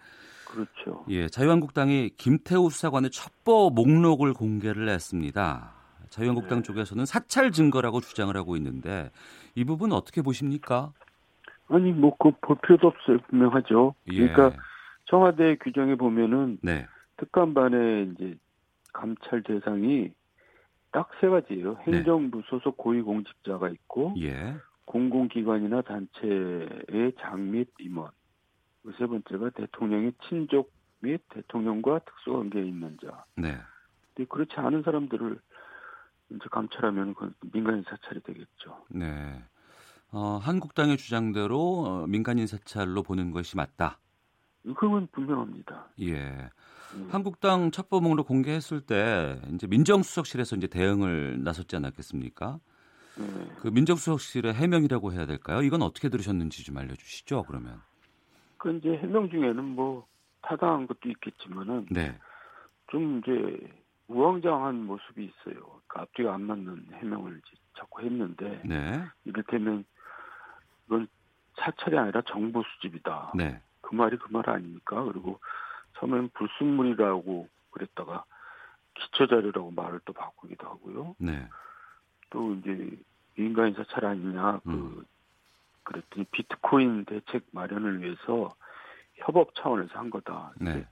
[0.54, 1.04] 그렇죠.
[1.08, 5.72] 예, 자유한국당이 김태우 수사관의 첩보 목록을 공개를 했습니다.
[6.10, 6.62] 자유한국당 네.
[6.62, 9.10] 쪽에서는 사찰 증거라고 주장을 하고 있는데
[9.54, 10.92] 이 부분 어떻게 보십니까?
[11.68, 13.94] 아니 뭐그볼 필요도 없어요 분명하죠.
[14.12, 14.28] 예.
[14.28, 14.62] 그러니까
[15.06, 16.86] 청와대 규정에 보면은 네.
[17.16, 18.36] 특감반의 이제
[18.92, 20.10] 감찰 대상이
[20.92, 21.78] 딱 세 가지예요.
[21.86, 21.96] 네.
[21.98, 24.54] 행정부 소속 고위공직자가 있고 예.
[24.84, 28.10] 공공기관이나 단체의 장 및 임원
[28.98, 33.24] 세 번째가 대통령의 친족 및 대통령과 특수관계에 있는 자.
[33.36, 33.56] 네.
[34.14, 35.38] 근데 그렇지 않은 사람들을
[36.30, 38.84] 이제 감찰하면 그 민간인 사찰이 되겠죠.
[38.90, 39.42] 네.
[40.10, 43.98] 어, 한국당의 주장대로 어, 민간인 사찰로 보는 것이 맞다.
[44.62, 45.88] 그건 분명합니다.
[46.00, 46.50] 예.
[46.94, 47.08] 음.
[47.10, 52.60] 한국당 첩보목록 공개했을 때 이제 민정수석실에서 이제 대응을 나섰지 않았겠습니까?
[53.16, 53.48] 네.
[53.60, 55.62] 그 민정수석실의 해명이라고 해야 될까요?
[55.62, 57.44] 이건 어떻게 들으셨는지 좀 알려주시죠.
[57.44, 57.80] 그러면.
[58.64, 60.06] 그 이제 해명 중에는 뭐
[60.40, 62.18] 타당한 것도 있겠지만은 네.
[62.90, 63.58] 좀 이제
[64.08, 65.60] 우왕좌왕한 모습이 있어요.
[65.60, 67.42] 그러니까 앞뒤가 안 맞는 해명을
[67.76, 69.04] 자꾸 했는데 네.
[69.26, 69.84] 이를테면
[70.86, 71.06] 이건
[71.58, 73.32] 사찰이 아니라 정보 수집이다.
[73.34, 73.60] 네.
[73.82, 75.04] 그 말이 그 말 아닙니까?
[75.04, 75.38] 그리고
[75.98, 78.24] 처음엔 불순물이라고 그랬다가
[78.94, 81.16] 기초 자료라고 말을 또 바꾸기도 하고요.
[81.18, 81.46] 네.
[82.30, 82.96] 또 이제
[83.36, 85.04] 민간인 사찰 아니냐 그 음.
[85.84, 88.54] 그랬더니 비트코인 대책 마련을 위해서
[89.16, 90.52] 협업 차원에서 한 거다.
[90.60, 90.86] 네.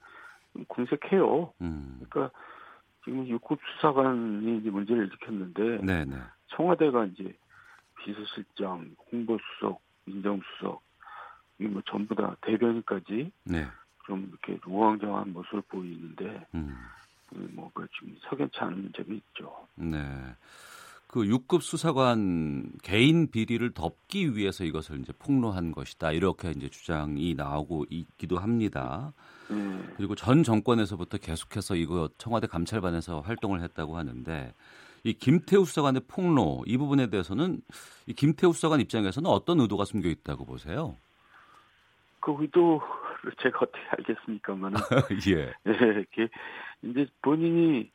[0.69, 1.53] 궁색해요.
[1.61, 2.01] 음.
[2.09, 2.37] 그러니까
[3.05, 6.05] 지금 6급 수사관이 이제 문제를 일으켰는데 네네.
[6.05, 6.17] 네.
[6.49, 7.35] 청와대가 이제
[7.99, 10.83] 비서실장, 홍보수석, 민정수석
[11.59, 13.67] 이뭐 전부 다 대변인까지 네.
[14.07, 16.77] 좀 이렇게 우왕좌왕한 모습을 보이는데 음.
[17.31, 19.67] 뭐그 좀 석연치 않은 점이 있죠.
[19.77, 19.99] 네.
[21.13, 26.11] 그 6급 수사관 개인 비리를 덮기 위해서 이것을 이제 폭로한 것이다.
[26.11, 29.13] 이렇게 이제 주장이 나오고 있기도 합니다.
[29.51, 29.93] 음.
[29.99, 34.55] 그리고 전 정권에서부터 계속해서 이거 청와대 감찰반에서 활동을 했다고 하는데
[35.05, 37.61] 이 김태우 수사관의 폭로 이 부분에 대해서는
[38.07, 40.97] 이 김태우 수사관 입장에서는 어떤 의도가 숨겨 있다고 보세요?
[42.21, 44.73] 그 의도를 제가 어떻게 알겠습니까만
[45.29, 45.53] 예.
[45.67, 46.31] 예, 이렇게
[46.81, 47.91] 이제 본인이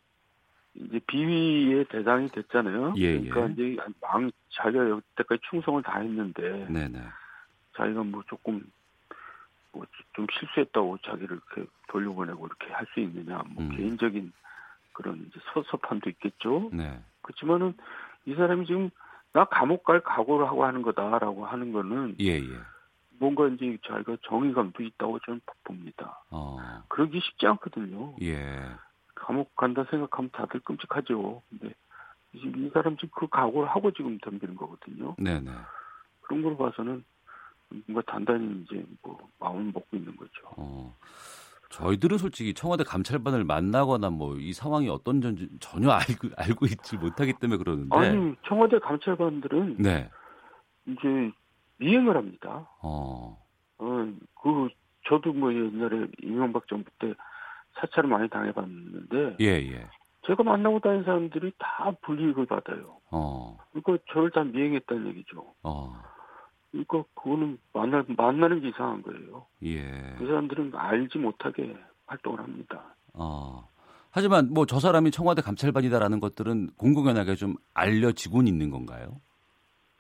[0.78, 2.94] 이제 비위의 대상이 됐잖아요.
[2.98, 3.54] 예, 그러니까 예.
[3.72, 7.02] 이제 망 자기가 여태까지 충성을 다 했는데 네네.
[7.76, 8.64] 자기가 뭐 조금
[9.72, 9.86] 뭐
[10.18, 13.70] 좀 실수했다고 자기를 이렇게 돌려보내고 이렇게 할 수 있느냐 뭐 음.
[13.78, 14.34] 개인적인
[14.94, 16.72] 그런 이제 섭섭함도 있겠죠.
[16.74, 17.00] 네.
[17.22, 17.76] 그렇지만은
[18.26, 18.90] 이 사람이 지금
[19.32, 22.60] 나 감옥 갈 각오를 하고 하는 거다라고 하는 거는 예, 예.
[23.20, 26.24] 뭔가 이제 자기가 정의감도 있다고 저는 봅니다.
[26.32, 26.58] 어.
[26.90, 28.16] 그러기 쉽지 않거든요.
[28.24, 28.72] 예.
[29.28, 31.42] 감옥 간다 생각하면 다들 끔찍하죠.
[31.50, 31.76] 근데
[32.32, 35.16] 이 사람 지금 그 각오를 하고 지금 덤비는 거거든요.
[35.18, 35.52] 네네.
[36.22, 37.04] 그런 걸 봐서는
[37.88, 40.32] 뭔가 단단히 이제 뭐 마음을 먹고 있는 거죠.
[40.56, 40.96] 어.
[41.70, 47.34] 저희들은 솔직히 청와대 감찰반을 만나거나 뭐 이 상황이 어떤 전지 전혀 알고 알고 있지 못하기
[47.42, 50.10] 때문에 그러는데 아니 청와대 감찰반들은 네.
[50.86, 51.32] 이제
[51.80, 52.70] 미행을 합니다.
[52.82, 53.46] 어.
[53.80, 54.70] 어, 그
[55.10, 57.14] 저도 뭐 옛날에 이명박 정부 때
[57.80, 59.88] 사찰을 많이 당해봤는데 예, 예.
[60.26, 62.98] 제가 만나고 다닌 사람들이 다 불이익을 받아요.
[63.12, 63.58] 어.
[63.72, 65.54] 그러니까 저를 다 미행했다는 얘기죠.
[65.64, 66.02] 어.
[66.72, 69.46] 그러니까 그거는 만나 만나는 게 이상한 거예요.
[69.64, 70.16] 예.
[70.18, 72.96] 그 사람들은 알지 못하게 활동을 합니다.
[73.14, 73.68] 어.
[74.12, 79.22] 하지만 뭐 저 사람이 청와대 감찰반이다라는 것들은 공공연하게 좀 알려지곤 있는 건가요?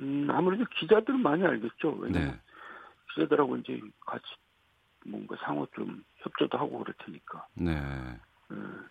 [0.02, 1.90] 음, 아무래도 기자들은 많이 알겠죠.
[2.00, 2.40] 왜냐면 네.
[3.14, 4.26] 기자들하고 이제 같이
[5.08, 7.46] 뭔가 상호 좀 협조도 하고 그럴 테니까.
[7.56, 7.74] 네.
[8.52, 8.86] 음.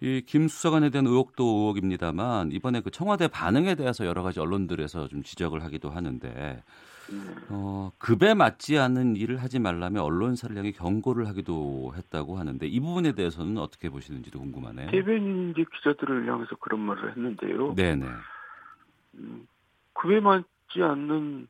[0.00, 5.64] 이김 수사관에 대한 의혹도 의혹입니다만 이번에 그 청와대 반응에 대해서 여러 가지 언론들에서 좀 지적을
[5.64, 6.62] 하기도 하는데
[7.10, 7.34] 음.
[7.48, 13.12] 어, 급에 맞지 않는 일을 하지 말라며 언론사를 향해 경고를 하기도 했다고 하는데 이 부분에
[13.12, 14.90] 대해서는 어떻게 보시는지도 궁금하네요.
[14.90, 17.74] 대변인 이제 기자들을 향해서 그런 말을 했는데요.
[17.74, 18.06] 네네.
[19.14, 19.46] 음,
[19.94, 21.48] 급에 맞지 않는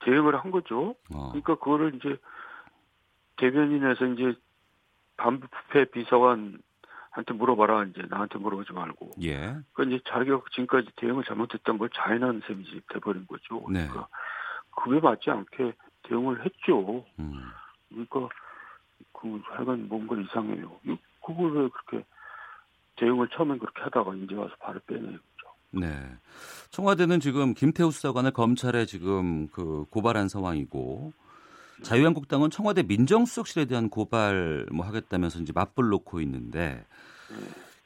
[0.00, 0.96] 대응을 한 거죠.
[1.14, 1.28] 어.
[1.28, 2.16] 그러니까 그거를 이제
[3.36, 4.34] 대변인에서 이제
[5.16, 9.12] 반부패 비서관한테 물어봐라 이제 나한테 물어보지 말고.
[9.22, 9.56] 예.
[9.72, 13.66] 그러니까 이제 자기가 지금까지 대응을 잘못했던 걸 자인하는 셈이 돼버린 거죠.
[13.70, 13.86] 네.
[13.86, 14.08] 그러니까
[14.76, 15.72] 그에 맞지 않게
[16.04, 17.04] 대응을 했죠.
[17.18, 17.50] 음.
[17.88, 18.28] 그러니까
[19.12, 20.78] 그 하여간 뭔가 이상해요.
[21.24, 22.06] 그걸 왜 그렇게
[22.96, 25.18] 대응을 처음엔 그렇게 하다가 이제 와서 발을 빼내죠.
[25.72, 25.88] 네.
[26.70, 31.12] 청와대는 지금 김태우 수사관을 검찰에 지금 그 고발한 상황이고
[31.82, 36.84] 자유한국당은 청와대 민정수석실에 대한 고발 뭐 하겠다면서 이제 맞불 놓고 있는데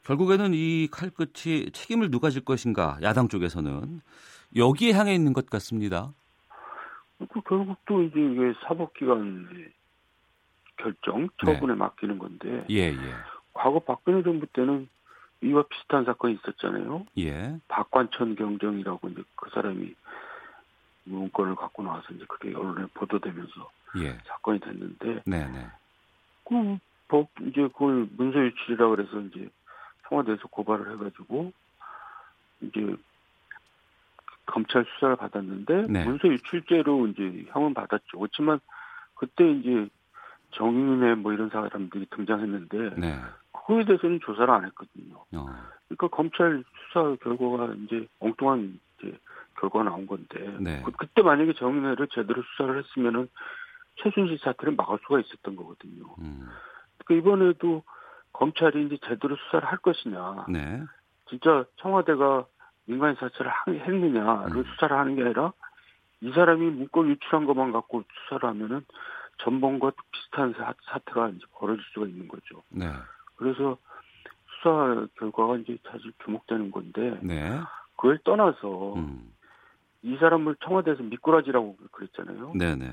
[0.05, 4.01] 결국에는 이 칼끝이 책임을 누가 질 것인가 야당 쪽에서는
[4.57, 6.13] 여기에 향해 있는 것 같습니다.
[7.19, 9.71] 그 결국 또 이제 이게 사법기관
[10.77, 11.79] 결정 처분에 네.
[11.79, 13.15] 맡기는 건데 예, 예.
[13.53, 14.89] 과거 박근혜 정부 때는
[15.43, 17.07] 이와 비슷한 사건이 있었잖아요.
[17.19, 17.59] 예.
[17.69, 19.95] 박관천 경정이라고 이제 그 사람이
[21.05, 24.19] 문건을 갖고 나와서 이제 그게 언론에 보도되면서 예.
[24.25, 25.67] 사건이 됐는데 네네.
[26.45, 29.49] 그법 이제 그걸 문서 유출이라 그래서 이제
[30.09, 31.53] 청와대에서 고발을 해가지고
[32.63, 32.97] 이제
[34.47, 36.05] 검찰 수사를 받았는데 네.
[36.05, 38.19] 문서 유출죄로 이제 형은 받았죠.
[38.19, 38.61] 그렇지만
[39.15, 39.89] 그때 이제
[40.53, 43.21] 정윤회 뭐 이런 사람들이 등장했는데 네.
[43.53, 45.25] 그거에 대해서는 조사를 안 했거든요.
[45.35, 45.47] 어.
[45.89, 49.17] 그러니까 검찰 수사 결과가 이제 엉뚱한 이제
[49.61, 50.83] 결과가 나온 건데 네.
[50.83, 53.29] 그, 때 만약에 정윤회를 제대로 수사를 했으면은
[54.03, 56.05] 최순실 사태를 막을 수가 있었던 거거든요.
[56.19, 56.49] 음.
[56.99, 57.83] 그러니까 이번에도
[58.33, 60.47] 검찰이 이제 제대로 수사를 할 것이냐.
[60.49, 60.83] 네.
[61.29, 62.47] 진짜 청와대가
[62.87, 64.65] 민간 사찰을 했느냐를 음.
[64.65, 65.53] 수사를 하는 게 아니라
[66.21, 68.85] 이 사람이 문건 유출한 것만 갖고 수사를 하면은
[69.39, 70.75] 전번과 비슷한 사,
[71.07, 72.63] 태가 이제 벌어질 수가 있는 거죠.
[72.69, 72.87] 네.
[73.37, 73.79] 그래서
[74.47, 77.59] 수사 결과가 이제 사실 주목되는 건데 네.
[77.97, 79.33] 그걸 떠나서 음.
[80.03, 82.53] 이 사람을 청와대에서 미꾸라지라고 그랬잖아요.
[82.55, 82.93] 네네.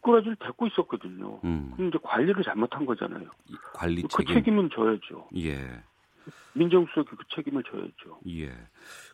[0.00, 1.40] 미꾸라지를 데리고 있었거든요.
[1.44, 1.74] 음.
[1.78, 3.28] 이제 관리를 잘못한 거잖아요.
[3.74, 4.34] 관리 그 책임.
[4.34, 5.28] 책임 은 져야죠.
[5.36, 5.82] 예.
[6.54, 8.20] 민정수석이 그 책임을 져야죠.
[8.28, 8.52] 예.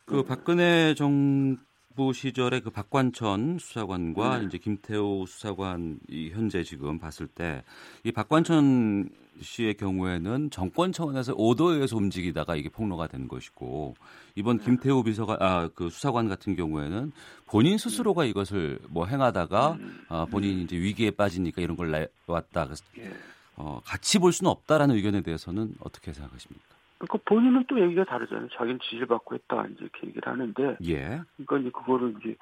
[0.04, 0.24] 그 네.
[0.26, 1.56] 박근혜 정
[1.96, 4.44] 정부 시절에 그 박관천 수사관과 네.
[4.44, 7.62] 이제 김태호 수사관 이 현재 지금 봤을 때
[8.04, 9.08] 이 박관천
[9.40, 13.94] 씨의 경우에는 정권 차원에서 오도에 의해서 움직이다가 이게 폭로가 된 것이고
[14.34, 14.64] 이번 네.
[14.64, 17.12] 김태호 비서관 아 그 수사관 같은 경우에는
[17.46, 18.30] 본인 스스로가 네.
[18.30, 20.04] 이것을 뭐 행하다가 음.
[20.08, 21.90] 아, 본인이 이제 위기에 빠지니까 이런 걸
[22.26, 22.68] 내왔다.
[22.98, 23.12] 예.
[23.56, 26.64] 어, 같이 볼 수는 없다라는 의견에 대해서는 어떻게 생각하십니까?
[26.98, 28.48] 그러니까 본인은 또 얘기가 다르잖아요.
[28.56, 31.20] 자기는 지시를 받고 했다 이제 이렇게 얘기를 하는데, 예.
[31.36, 32.36] 그러니까 이제 그거를 이제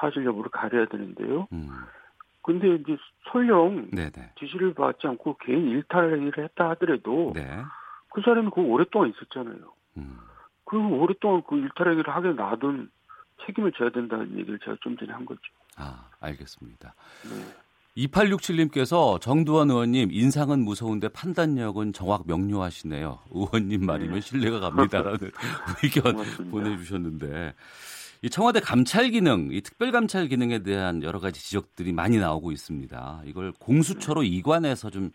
[0.00, 1.48] 사실 여부를 가려야 되는데요.
[1.52, 1.70] 음.
[2.46, 2.96] 근데 이제
[3.32, 4.34] 설령 네네.
[4.38, 7.42] 지시를 받지 않고 개인 일탈행위를 했다 하더라도 네.
[8.14, 9.72] 그 사람이 그 오랫동안 있었잖아요.
[9.96, 10.16] 음.
[10.64, 12.88] 그리고 오랫동안 그 일탈행위를 하게 놔둔
[13.44, 15.40] 책임을 져야 된다는 얘기를 제가 좀 전에 한 거죠.
[15.76, 16.94] 아, 알겠습니다.
[17.24, 18.04] 네.
[18.04, 23.18] 2867님께서 정두원 의원님 인상은 무서운데 판단력은 정확 명료하시네요.
[23.32, 24.20] 의원님 말이면 네.
[24.20, 25.18] 신뢰가 갑니다라는
[25.82, 26.16] 의견
[26.50, 27.54] 보내주셨는데
[28.22, 33.22] 이 청와대 감찰 기능, 이 특별 감찰 기능에 대한 여러 가지 지적들이 많이 나오고 있습니다.
[33.24, 34.28] 이걸 공수처로 네.
[34.28, 35.10] 이관해서 좀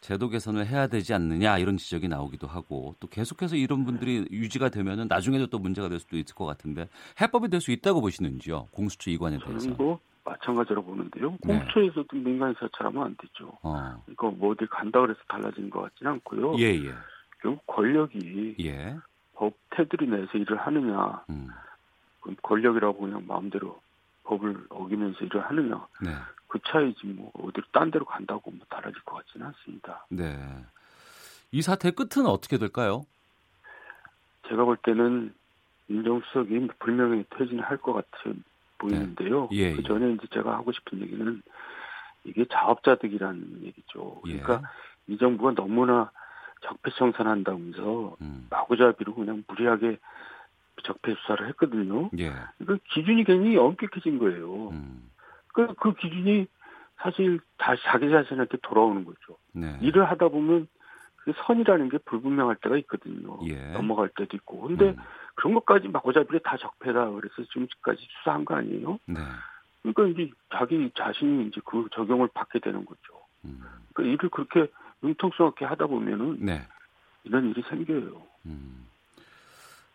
[0.00, 5.06] 제도 개선을 해야 되지 않느냐 이런 지적이 나오기도 하고 또 계속해서 이런 분들이 유지가 되면은
[5.08, 6.88] 나중에도 또 문제가 될 수도 있을 것 같은데
[7.20, 8.68] 해법이 될 수 있다고 보시는지요?
[8.70, 9.70] 공수처 이관에 대해서.
[9.70, 11.36] 뭐 마찬가지로 보는데요.
[11.44, 11.58] 네.
[11.58, 13.56] 공처에서도 민간 사찰하면 안 되죠.
[13.62, 14.02] 어.
[14.08, 16.56] 이거 뭐 어디 간다 그래서 달라진 것 같지는 않고요.
[16.58, 16.92] 예, 예.
[17.42, 18.96] 결국 권력이 예.
[19.34, 21.48] 법 테두리 내에서 일을 하느냐, 음.
[22.26, 23.80] 그럼 권력이라고 그냥 마음대로
[24.24, 26.10] 법을 어기면서 일을 하느냐, 네.
[26.48, 30.04] 그 차이지 뭐 어디로 딴 데로 간다고 뭐 달라질 것 같지는 않습니다.
[30.08, 30.36] 네.
[31.52, 33.06] 이 사태 끝은 어떻게 될까요?
[34.48, 35.32] 제가 볼 때는
[35.86, 38.42] 민정수석이 불명예 퇴진할 것 같은
[38.78, 39.48] 보이는데요.
[39.52, 39.56] 네.
[39.56, 41.42] 예, 그 전에 이제 제가 하고 싶은 얘기는
[42.24, 44.20] 이게 자업자득이라는 얘기죠.
[44.26, 44.40] 예.
[44.40, 44.68] 그러니까
[45.08, 45.14] 예.
[45.14, 46.10] 이 정부가 너무나
[46.62, 48.48] 적폐청산한다면서 음.
[48.50, 49.98] 마구잡이로 그냥 무리하게
[50.82, 52.10] 적폐 수사를 했거든요.
[52.18, 52.32] 예.
[52.64, 54.70] 그 기준이 굉장히 엄격해진 거예요.
[54.70, 55.10] 음.
[55.48, 56.46] 그, 그 기준이
[56.98, 59.38] 사실 다시 자기 자신한테 돌아오는 거죠.
[59.52, 59.78] 네.
[59.80, 60.68] 일을 하다 보면
[61.16, 63.38] 그 선이라는 게 불분명할 때가 있거든요.
[63.46, 63.72] 예.
[63.72, 64.62] 넘어갈 때도 있고.
[64.62, 64.96] 근데 음.
[65.34, 67.10] 그런 것까지 막고잡이를 다 적폐다.
[67.10, 68.98] 그래서 지금까지 수사한 거 아니에요?
[69.06, 69.20] 네.
[69.82, 73.00] 그러니까 이제 자기 자신이 이제 그 적용을 받게 되는 거죠.
[73.44, 73.60] 음.
[73.92, 74.70] 그러니까 일을 그렇게
[75.02, 76.62] 융통스럽게 하다 보면은 네.
[77.24, 78.22] 이런 일이 생겨요.
[78.46, 78.86] 음.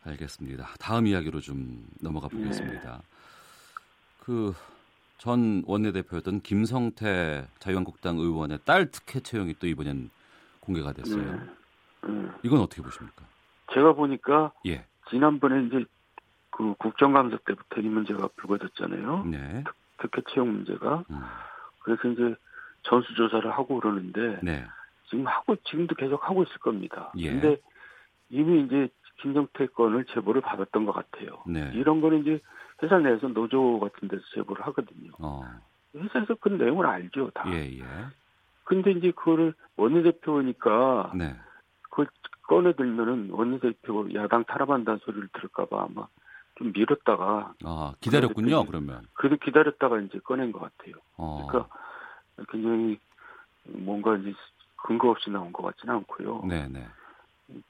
[0.04, 0.68] 알겠습니다.
[0.80, 2.98] 다음 이야기로 좀 넘어가 보겠습니다.
[2.98, 3.12] 네.
[4.20, 10.10] 그전 원내대표였던 김성태 자유한국당 의원의 딸 특혜 채용이 또 이번엔
[10.60, 11.24] 공개가 됐어요.
[11.24, 11.40] 네.
[12.08, 12.30] 네.
[12.44, 13.24] 이건 어떻게 보십니까?
[13.74, 14.86] 제가 보니까 예.
[15.10, 15.86] 지난번에 이제
[16.50, 19.26] 그 국정감사 때부터 이 문제가 불거졌잖아요.
[19.26, 19.64] 네.
[20.00, 21.04] 특, 혜 채용 문제가.
[21.10, 21.22] 음.
[21.80, 22.36] 그래서 이제
[22.84, 24.66] 전수조사를 하고 그러는데 네.
[25.10, 27.12] 지금 하고 지금도 계속 하고 있을 겁니다.
[27.18, 27.32] 예.
[27.32, 27.62] 근데
[28.30, 28.90] 이미 이제
[29.22, 31.44] 김정태 건을 제보를 받았던 것 같아요.
[31.48, 31.72] 네.
[31.74, 32.42] 이런 거는 이제
[32.84, 35.12] 회사 내에서 노조 같은 데서 제보를 하거든요.
[35.20, 35.44] 어.
[35.96, 37.44] 회사에서 그 내용을 알죠, 다.
[37.54, 37.84] 예, 예.
[38.64, 41.36] 근데 이제 그거를 원내대표니까 네.
[41.84, 42.08] 그걸
[42.44, 46.08] 꺼내들면은 원내대표 야당 탄압한다는 소리를 들을까봐 아마
[46.56, 50.96] 좀 미뤘다가 아 기다렸군요 그러면 그래도 기다렸다가 이제 꺼낸 것 같아요.
[51.18, 51.48] 어.
[51.50, 51.76] 그러니까
[52.50, 53.00] 굉장히
[53.64, 54.34] 뭔가 이제
[54.78, 56.44] 근거 없이 나온 것 같지는 않고요.
[56.48, 56.88] 네네.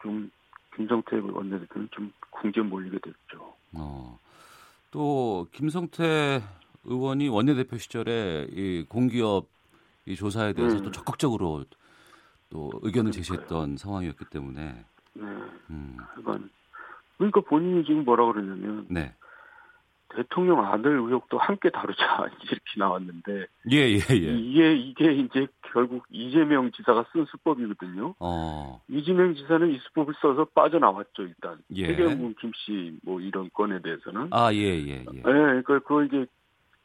[0.02, 0.32] 좀
[0.76, 3.54] 김성태 원내대표는 좀 궁지에 몰리게 됐죠.
[3.74, 4.20] 어.
[4.90, 6.42] 또 김성태
[6.84, 9.48] 의원이 원내대표 시절에 이 공기업
[10.06, 10.84] 이 조사에 대해서 음.
[10.84, 11.66] 또 적극적으로
[12.50, 14.86] 또 의견을 제시했던 상황이었기 때문에.
[15.14, 15.24] 네.
[15.70, 15.98] 음.
[16.16, 16.50] 그건
[17.18, 19.14] 그러니까 본인이 지금 뭐라 그러냐면 네.
[20.16, 24.36] 대통령 아들 의혹도 함께 다루자 이렇게 나왔는데 예예예 예, 예.
[24.36, 28.16] 이게 이게 이제 결국 이재명 지사가 쓴 수법이거든요.
[28.20, 28.82] 어.
[28.90, 31.88] 이재명 지사는 이 수법을 써서 빠져나왔죠 일단 예.
[31.88, 35.22] 해경문 김씨 뭐 이런 건에 대해서는 아예예 예, 예, 예.
[35.22, 36.26] 그러니까 그걸 이제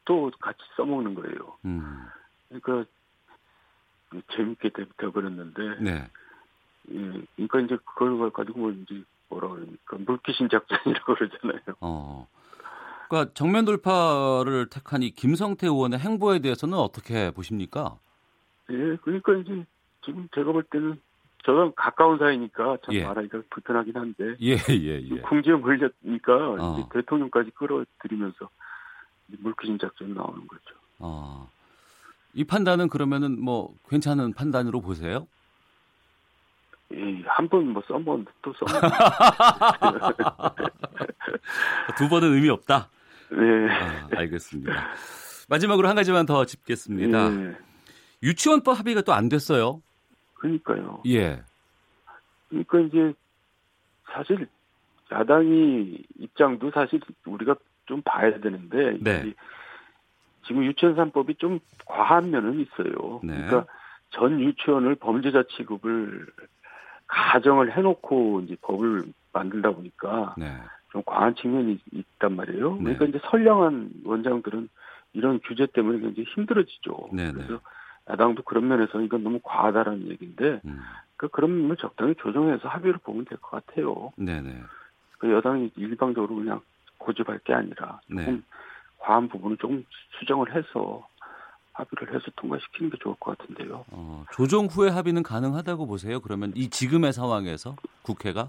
[0.04, 1.58] 또 같이 써먹는 거예요.
[1.64, 2.06] 음.
[2.48, 2.90] 그러니까
[4.34, 5.80] 재밌게 되어버렸는데.
[5.80, 6.10] 네.
[6.92, 11.60] 예, 그러니까 이제 그걸 가지고 뭐 이제 뭐라 그러니까 물귀신 작전이라고 그러잖아요.
[11.80, 12.26] 어.
[13.08, 17.98] 그러니까 정면 돌파를 택한 이 김성태 의원의 행보에 대해서는 어떻게 보십니까?
[18.70, 19.64] 예, 그러니까 이제
[20.04, 21.00] 지금 제가 볼 때는
[21.44, 23.04] 저랑 가까운 사이니까 참 예.
[23.04, 24.34] 말하기가 불편하긴 한데.
[24.40, 25.20] 예, 예, 예.
[25.20, 26.88] 궁지에 몰렸으니까 어.
[26.92, 28.48] 대통령까지 끌어들이면서
[29.38, 30.74] 물귀신 작전 나오는 거죠.
[30.98, 31.48] 어.
[32.34, 35.26] 이 판단은 그러면은 뭐 괜찮은 판단으로 보세요?
[36.92, 38.66] 예, 한번 뭐 써본 또 써.
[41.96, 42.88] 두 번은 의미 없다.
[43.30, 43.70] 네.
[43.70, 44.72] 아, 알겠습니다.
[45.48, 47.28] 마지막으로 한 가지만 더 짚겠습니다.
[47.30, 47.54] 네.
[48.22, 49.82] 유치원법 합의가 또 안 됐어요.
[50.34, 51.02] 그러니까요.
[51.06, 51.42] 예.
[52.48, 53.12] 그러니까 이제
[54.12, 54.46] 사실
[55.10, 57.56] 야당이 입장도 사실 우리가
[57.86, 59.32] 좀 봐야 되는데 네.
[60.46, 63.20] 지금 유치원 3법이 좀 과한 면은 있어요.
[63.22, 63.34] 네.
[63.46, 63.66] 그러니까
[64.10, 66.26] 전 유치원을 범죄자 취급을
[67.06, 70.56] 가정을 해놓고 이제 법을 만들다 보니까 네.
[70.96, 72.76] 좀 과한 측면이 있단 말이에요.
[72.76, 72.94] 네.
[72.94, 74.68] 그러니까 이제 선량한 원장들은
[75.12, 77.10] 이런 규제 때문에 굉장히 힘들어지죠.
[77.12, 77.32] 네, 네.
[77.32, 77.60] 그래서
[78.08, 80.80] 야당도 그런 면에서 이건 너무 과하다라는 얘기인데 음.
[81.18, 84.12] 그 그런 면을 적당히 조정해서 합의를 보면 될 것 같아요.
[84.16, 84.62] 네네.
[85.18, 86.60] 그 여당이 일방적으로 그냥
[86.98, 88.42] 고집할 게 아니라 조금
[88.98, 89.84] 과한 부분을 조금
[90.18, 91.06] 수정을 해서
[91.72, 93.84] 합의를 해서 통과시키는 게 좋을 것 같은데요.
[93.90, 96.20] 어, 조정 후에 합의는 가능하다고 보세요?
[96.20, 98.48] 그러면 이 지금의 상황에서 국회가?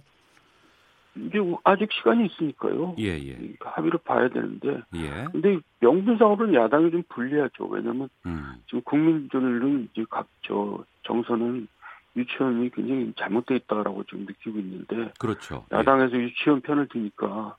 [1.26, 2.95] 이게 아직 시간이 있으니까요.
[2.99, 3.53] 예, 예.
[3.59, 4.82] 합의를 봐야 되는데.
[4.95, 5.26] 예.
[5.32, 7.65] 근데 명분상으로는 야당이 좀 불리하죠.
[7.65, 8.55] 왜냐면 음.
[8.65, 11.68] 지금 국민들은 이제 각저 정서는
[12.15, 15.11] 유치원이 굉장히 잘못돼 있다라고 지금 느끼고 있는데.
[15.20, 15.65] 그렇죠.
[15.72, 16.24] 야당에서 예.
[16.24, 17.55] 유치원 편을 드니까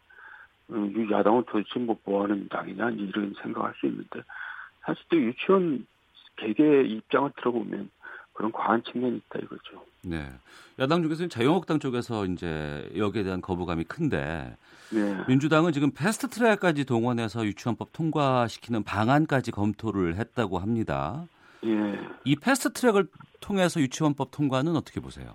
[0.71, 4.21] 어, 야당은 도대체 뭐, 뭐 하는 당이냐 이런 생각할 수 있는데
[4.83, 5.87] 사실 또 유치원
[6.37, 7.91] 개개 입장을 들어보면
[8.39, 9.85] 그런 과한 측면이 있다 이거죠.
[10.05, 10.25] 네.
[10.79, 14.57] 야당 쪽에서는 자유한국당 쪽에서 이제 여기에 대한 거부감이 큰데
[14.93, 15.25] 네.
[15.27, 21.27] 민주당은 지금 패스트 트랙까지 동원해서 유치원법 통과시키는 방안까지 검토를 했다고 합니다.
[21.65, 21.99] 예.
[22.25, 23.09] 이 패스트 트랙을
[23.41, 25.35] 통해서 유치원법 통과는 어떻게 보세요?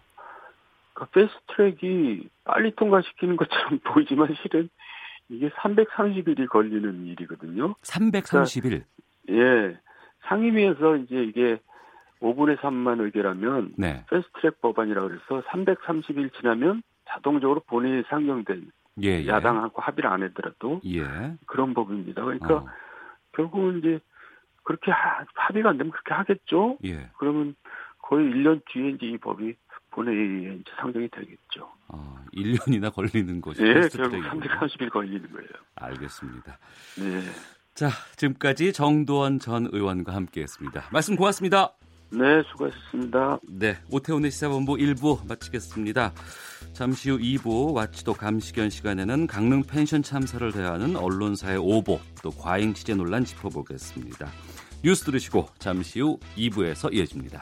[0.94, 4.70] 그 패스트 트랙이 빨리 통과시키는 것처럼 보이지만 실은
[5.28, 7.76] 이게 330일이 걸리는 일이거든요.
[7.82, 8.62] 330일?
[8.62, 8.86] 그러니까,
[9.28, 9.78] 예.
[10.22, 11.60] 상임위에서 이제 이게
[12.24, 14.06] 5분의 3만 의결하면 네.
[14.10, 18.72] 패스트트랙 법안이라고 그래서 330일 지나면 자동적으로 본회의에 상정된
[19.04, 19.28] 예, 예.
[19.28, 21.04] 야당하고 합의를 안 했더라도 예.
[21.46, 22.24] 그런 법입니다.
[22.24, 22.66] 그러니까 어.
[23.34, 24.00] 결국은 이제
[24.64, 26.78] 그렇게 하, 합의가 안 되면 그렇게 하겠죠.
[26.86, 27.10] 예.
[27.18, 27.56] 그러면
[28.00, 29.56] 거의 1년 뒤에 이제 이 법이
[29.90, 31.70] 본회의에 이제 상정이 되겠죠.
[31.90, 35.50] 아, 1년이나 걸리는 것이 예, 결국 330일 걸리는 거예요.
[35.76, 36.58] 알겠습니다.
[37.00, 37.22] 네.
[37.74, 40.90] 자, 지금까지 정도원 전 의원과 함께했습니다.
[40.92, 41.74] 말씀 고맙습니다.
[42.14, 43.40] 네, 수고하셨습니다.
[43.48, 46.14] 네, 오태훈의 시사본부 1부 마치겠습니다.
[46.74, 52.94] 잠시 후 2부 와치도 감시견 시간에는 강릉 펜션 참사를 대하는 언론사의 오보 또 과잉 취재
[52.94, 54.28] 논란 짚어보겠습니다.
[54.84, 57.42] 뉴스 들으시고 잠시 후 2부에서 이어집니다.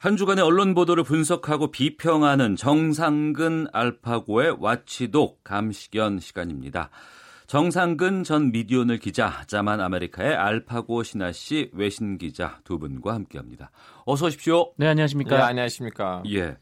[0.00, 6.88] 한 주간의 언론 보도를 분석하고 비평하는 정상근 알파고의 와치독 감시견 시간입니다.
[7.46, 13.72] 정상근 전 미디어널 기자, 자만 아메리카의 알파고 신하 씨 외신 기자 두 분과 함께합니다.
[14.06, 14.72] 어서 오십시오.
[14.78, 15.36] 네, 안녕하십니까?
[15.36, 16.22] 네, 안녕하십니까?
[16.30, 16.56] 예.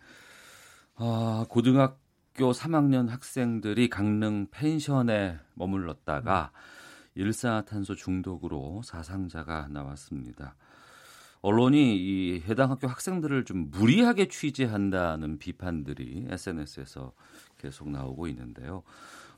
[0.97, 6.51] 아, 고등학교 3학년 학생들이 강릉 펜션에 머물렀다가
[7.15, 10.57] 일산화탄소 중독으로 사상자가 나왔습니다.
[11.43, 17.13] 언론이 이 해당 학교 학생들을 좀 무리하게 취재한다는 비판들이 SNS에서
[17.59, 18.83] 계속 나오고 있는데요.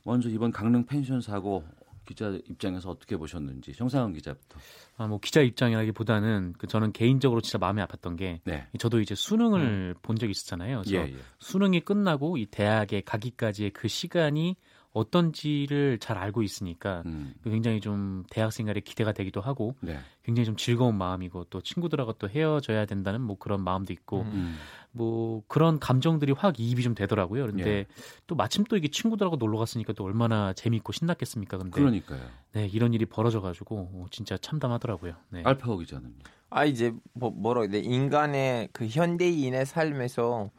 [0.03, 1.63] 먼저 이번 강릉 펜션 사고
[2.05, 4.59] 기자 입장에서 어떻게 보셨는지 정상훈 기자부터.
[4.97, 8.67] 아, 뭐 기자 입장이라기보다는 그 저는 개인적으로 진짜 마음이 아팠던 게 네.
[8.79, 9.93] 저도 이제 수능을 음.
[10.01, 10.83] 본 적이 있었잖아요.
[10.89, 11.15] 예, 예.
[11.39, 14.55] 수능이 끝나고 이 대학에 가기까지의 그 시간이
[14.93, 17.33] 어떤지를 잘 알고 있으니까 음.
[17.43, 19.97] 굉장히 좀 대학 생활에 기대가 되기도 하고 네.
[20.23, 24.57] 굉장히 좀 즐거운 마음이고 또 친구들하고 또 헤어져야 된다는 뭐 그런 마음도 있고 음.
[24.91, 27.43] 뭐 그런 감정들이 확 이입이 좀 되더라고요.
[27.43, 27.85] 그런데 예.
[28.27, 31.57] 또 마침 또 이게 친구들하고 놀러 갔으니까 또 얼마나 재밌고 신났겠습니까?
[31.57, 32.21] 근데 그러니까요.
[32.51, 35.13] 네, 이런 일이 벌어져 가지고 어, 진짜 참담하더라고요.
[35.29, 35.43] 네.
[35.45, 36.13] 알파고 기자는
[36.49, 40.51] 아 이제 뭐 뭐라 그 인간의 그 현대인의 삶에서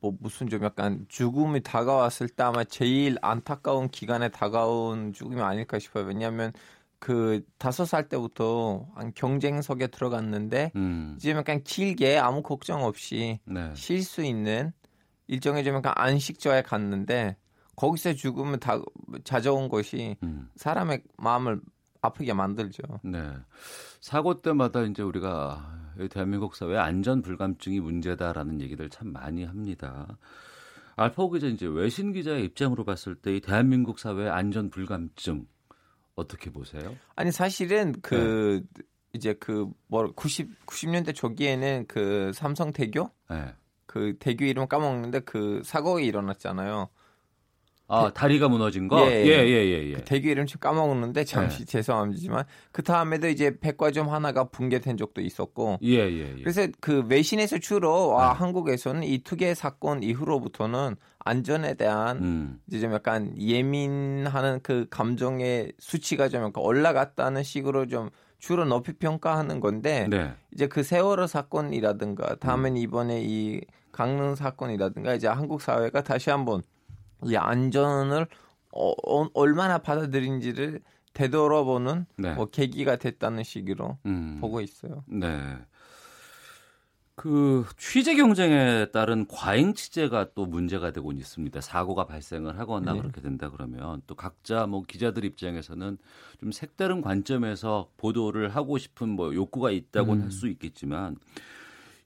[0.00, 6.04] 뭐 무슨 좀 약간 죽음이 다가왔을 때 아마 제일 안타까운 기간에 다가온 죽음이 아닐까 싶어요.
[6.04, 6.52] 왜냐하면
[6.98, 11.14] 그 다섯 살 때부터 한 경쟁석에 들어갔는데 음.
[11.16, 13.72] 이제 약간 길게 아무 걱정 없이 네.
[13.74, 14.72] 쉴수 있는
[15.28, 17.36] 일정의 좀 약간 안식처에 갔는데
[17.76, 18.80] 거기서 죽으면 다
[19.24, 20.48] 찾아온 것이 음.
[20.56, 21.60] 사람의 마음을
[22.00, 22.82] 아프게 만들죠.
[23.04, 23.30] 네.
[24.00, 30.16] 사고 때마다 이제 우리가 대한민국 사회 안전 불감증이 문제다라는 얘기들 참 많이 합니다.
[30.94, 35.46] 알파고 기자 이제 외신 기자의 입장으로 봤을 때 이 대한민국 사회 안전 불감증
[36.14, 36.94] 어떻게 보세요?
[37.16, 38.82] 아니 사실은 그 네.
[39.12, 43.54] 이제 그뭐 90, 90년대 초기에는 그 삼성 대교 네.
[43.86, 46.88] 그 대교 이름 까먹는데 그 사고가 일어났잖아요.
[47.88, 49.00] 아 다리가 무너진 거?
[49.00, 49.26] 예예예.
[49.26, 49.92] 예, 예, 예, 예.
[49.94, 51.64] 그 대교 이름 좀 까먹었는데 잠시 예.
[51.64, 55.78] 죄송합니다만 그 다음에도 이제 백화점 하나가 붕괴된 적도 있었고.
[55.82, 56.18] 예예.
[56.18, 62.60] 예, 그래서 그 외신에서 주로 아, 한국에서는 이 투개 사건 이후로부터는 안전에 대한 음.
[62.68, 69.60] 이제 좀 약간 예민하는 그 감정의 수치가 좀 약간 올라갔다는 식으로 좀 주로 높이 평가하는
[69.60, 70.32] 건데 네.
[70.52, 72.76] 이제 그 세월호 사건이라든가 다음엔 음.
[72.76, 73.60] 이번에 이
[73.92, 76.62] 강릉 사건이라든가 이제 한국 사회가 다시 한번
[77.24, 78.26] 이 안전을
[78.72, 80.80] 어, 어, 얼마나 받아들인지를
[81.14, 82.34] 되돌아보는 네.
[82.34, 84.38] 뭐 계기가 됐다는 식으로 음.
[84.40, 85.04] 보고 있어요.
[85.06, 85.58] 네.
[87.18, 91.60] 그 취재 경쟁에 따른 과잉 취재가 또 문제가 되고 있습니다.
[91.60, 93.00] 사고가 발생을 하거나 네.
[93.00, 95.98] 그렇게 된다 그러면 또 각자 뭐 기자들 입장에서는
[96.38, 100.24] 좀 색다른 관점에서 보도를 하고 싶은 뭐 욕구가 있다고는 음.
[100.26, 101.16] 할수 있겠지만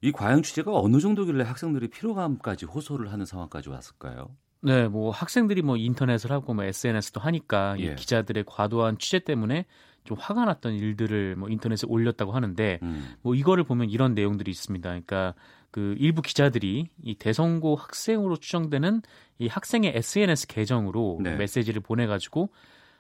[0.00, 4.34] 이 과잉 취재가 어느 정도길래 학생들이 피로감까지 호소를 하는 상황까지 왔을까요?
[4.62, 7.84] 네, 뭐 학생들이 뭐 인터넷을 하고 뭐 SNS도 하니까 예.
[7.84, 9.66] 이 기자들의 과도한 취재 때문에
[10.04, 13.14] 좀 화가 났던 일들을 뭐 인터넷에 올렸다고 하는데 음.
[13.22, 14.88] 뭐 이거를 보면 이런 내용들이 있습니다.
[14.88, 15.34] 그러니까
[15.70, 19.02] 그 일부 기자들이 이 대성고 학생으로 추정되는
[19.38, 21.36] 이 학생의 SNS 계정으로 네.
[21.36, 22.50] 메시지를 보내가지고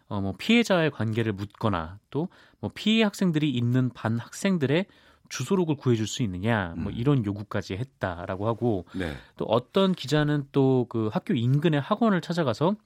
[0.08, 2.28] 어뭐 피해자의 관계를 묻거나 또
[2.62, 4.86] 뭐 피해 학생들이 있는 반 학생들의
[5.32, 6.96] 주소록을 구해줄 수 있느냐 뭐 음.
[6.96, 9.14] 이런 요구까지 했다라고 하고 네.
[9.38, 12.76] 또 어떤 기자는 또 그 학교 인근의 학원을 찾아가서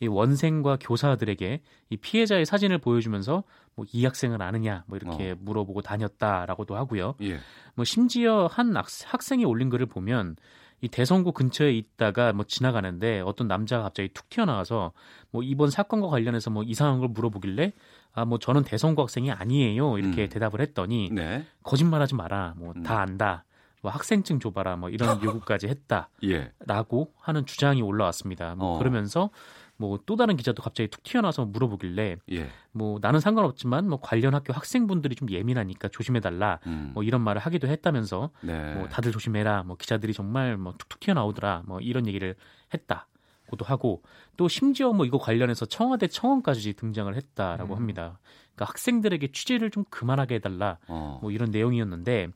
[0.00, 3.44] 이 원생과 교사들에게 이 피해자의 사진을 보여주면서
[3.74, 5.36] 뭐 이 학생을 아느냐 뭐 이렇게 어.
[5.40, 7.14] 물어보고 다녔다라고도 하고요.
[7.22, 7.38] 예.
[7.74, 10.36] 뭐 심지어 한 학생이 올린 글을 보면
[10.84, 14.92] 이 대성구 근처에 있다가 뭐 지나가는데 어떤 남자가 갑자기 툭 튀어나와서
[15.30, 17.72] 뭐 이번 사건과 관련해서 뭐 이상한 걸 물어보길래
[18.14, 20.28] 아 뭐 저는 대성고 학생이 아니에요 이렇게 음.
[20.28, 21.44] 대답을 했더니 네.
[21.62, 23.00] 거짓말하지 마라 뭐다 음.
[23.00, 23.44] 안다
[23.82, 27.14] 뭐 학생증 줘봐라 뭐 이런 요구까지 했다라고 예.
[27.20, 28.54] 하는 주장이 올라왔습니다.
[28.54, 28.78] 뭐 어.
[28.78, 29.28] 그러면서
[29.76, 32.48] 뭐 또 다른 기자도 갑자기 툭 튀어나와서 물어보길래 예.
[32.72, 36.90] 뭐 나는 상관없지만 뭐 관련 학교 학생분들이 좀 예민하니까 조심해달라 음.
[36.94, 38.74] 뭐 이런 말을 하기도 했다면서 네.
[38.74, 42.34] 뭐 다들 조심해라 뭐 기자들이 정말 뭐 툭툭 튀어나오더라 뭐 이런 얘기를
[42.72, 43.06] 했다.
[43.46, 44.02] 고도 하고
[44.38, 47.78] 또 심지어 뭐 이거 관련해서 청와대 청원까지 등장을 했다라고 음.
[47.78, 48.18] 합니다.
[48.54, 51.18] 그러니까 학생들에게 취재를 좀 그만하게 해달라 어.
[51.20, 52.28] 뭐 이런 내용이었는데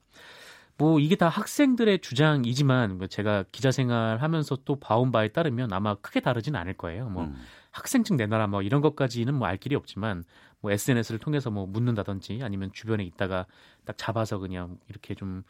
[0.79, 6.21] 뭐 이게 다 학생들의 주장이지만 뭐 제가 기자 생활하면서 또 봐온 바에 따르면 아마 크게
[6.21, 7.09] 다르진 않을 거예요.
[7.11, 7.35] 뭐 음.
[7.73, 10.25] 학생증 내놔라 뭐 이런 것까지는 뭐 알 길이 없지만
[10.61, 13.47] 뭐 SNS를 통해서 뭐 묻는다든지 아니면 주변에 있다가
[13.85, 15.43] 딱 잡아서 그냥 이렇게 좀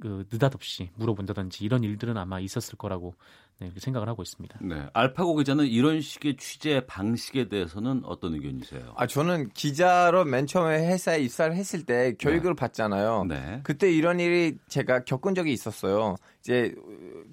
[0.00, 3.14] 그 느닷없이 물어본다든지 이런 일들은 아마 있었을 거라고
[3.60, 4.58] 네, 생각을 하고 있습니다.
[4.62, 4.86] 네.
[4.92, 8.94] 알파고 기자는 이런 식의 취재 방식에 대해서는 어떤 의견이세요?
[8.96, 12.56] 아, 저는 기자로 맨 처음에 회사에 입사를 했을 때 교육을 네.
[12.56, 13.26] 받잖아요.
[13.28, 13.60] 네.
[13.62, 16.16] 그때 이런 일이 제가 겪은 적이 있었어요.
[16.40, 16.74] 이제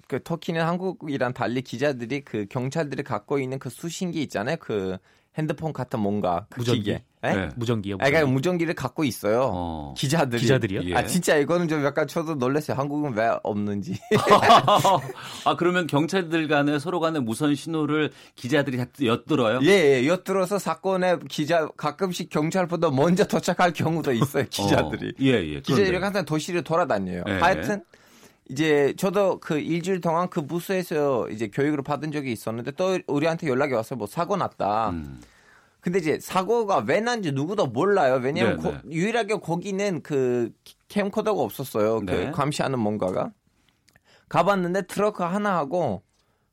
[0.08, 4.58] 그 터키는 한국이랑 달리 기자들이 그 경찰들이 갖고 있는 그 수신기 있잖아요.
[4.60, 4.98] 그
[5.40, 6.82] 핸드폰 같은 뭔가 그 무전기.
[6.82, 7.04] 기계.
[7.22, 7.50] 네.
[7.56, 7.96] 무전기요.
[7.98, 8.04] 무전기.
[8.04, 9.50] 아, 그러니까 무전기를 갖고 있어요.
[9.54, 9.94] 어.
[9.98, 10.42] 기자들이.
[10.42, 10.82] 기자들이요?
[10.84, 10.94] 예.
[10.96, 12.78] 아 진짜 이거는 좀 약간 저도 놀랐어요.
[12.78, 13.98] 한국은 왜 없는지.
[15.46, 19.60] 아 그러면 경찰들 간에 서로 간에 무선 신호를 기자들이 엿들어요?
[19.64, 24.46] 예, 예, 엿들어서 사건에 기자 가끔씩 경찰보다 먼저 도착할 경우도 있어요.
[24.52, 25.10] 기자들이.
[25.10, 25.12] 어.
[25.22, 25.62] 예, 예.
[25.62, 27.24] 기자들이 항상 도시를 돌아다녀요.
[27.28, 27.32] 예.
[27.34, 27.84] 하여튼
[28.50, 33.74] 이제 저도 그 일주일 동안 그 부스에서 이제 교육을 받은 적이 있었는데 또 우리한테 연락이
[33.74, 33.98] 왔어요.
[33.98, 34.90] 뭐 사고 났다.
[34.90, 35.22] 음.
[35.82, 38.20] 근데 이제 사고가 왜 난지 누구도 몰라요.
[38.22, 38.82] 왜냐면 네, 고, 네.
[38.92, 40.52] 유일하게 거기는 그
[40.90, 42.00] 캠코더가 없었어요.
[42.02, 42.26] 그 네.
[42.26, 43.32] 그 감시하는 뭔가가.
[44.28, 46.04] 가봤는데 트럭 하나하고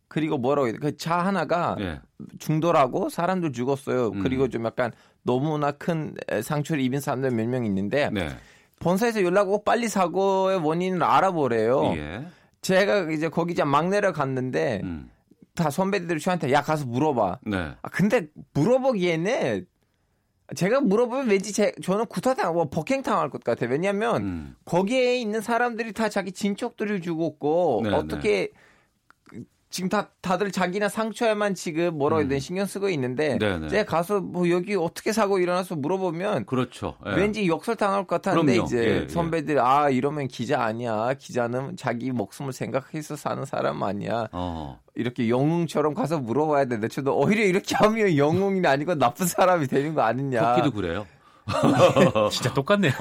[0.08, 2.00] 그리고 뭐라고 해야 그차 하나가 네.
[2.38, 4.08] 중돌하고 사람도 죽었어요.
[4.10, 4.22] 음.
[4.22, 4.92] 그리고 좀 약간
[5.22, 8.28] 너무나 큰 상처를 입은 사람들 몇 명 있는데 네.
[8.80, 11.94] 본사에서 연락 오고 빨리 사고의 원인을 알아보래요.
[11.96, 12.26] 예.
[12.60, 15.10] 제가 이제 거기 이제 막 내려갔는데 음.
[15.54, 17.38] 다 선배들이 저한테 야 가서 물어봐.
[17.46, 17.74] 네.
[17.80, 19.66] 아 근데 물어보기에는
[20.54, 23.68] 제가 물어보면 왠지 제, 저는 구타당, 뭐, 버킹당할 것 같아요.
[23.68, 24.56] 왜냐면, 음.
[24.64, 28.48] 거기에 있는 사람들이 다 자기 진척들을 주고 있고, 네, 어떻게, 네.
[29.68, 32.40] 지금 다 다들 자기나 상처에만 지금 뭐라고 해야 되나 음.
[32.40, 33.68] 신경 쓰고 있는데 네네.
[33.68, 36.96] 제가 가서 뭐 여기 어떻게 사고 일어나서 물어보면 그렇죠.
[37.06, 37.10] 예.
[37.10, 38.66] 왠지 역설 당할 것 같았는데 그럼요.
[38.66, 39.08] 이제 예, 예.
[39.08, 39.60] 선배들이 예.
[39.62, 41.14] 아 이러면 기자 아니야.
[41.18, 44.28] 기자는 자기 목숨을 생각해서 사는 사람 아니야.
[44.32, 44.80] 어.
[44.94, 50.02] 이렇게 영웅처럼 가서 물어봐야 되는데 저도 오히려 이렇게 하면 영웅이 아니고 나쁜 사람이 되는 거
[50.02, 50.54] 아니냐.
[50.54, 51.06] 토끼도 그래요.
[52.30, 52.92] 진짜 똑같네요.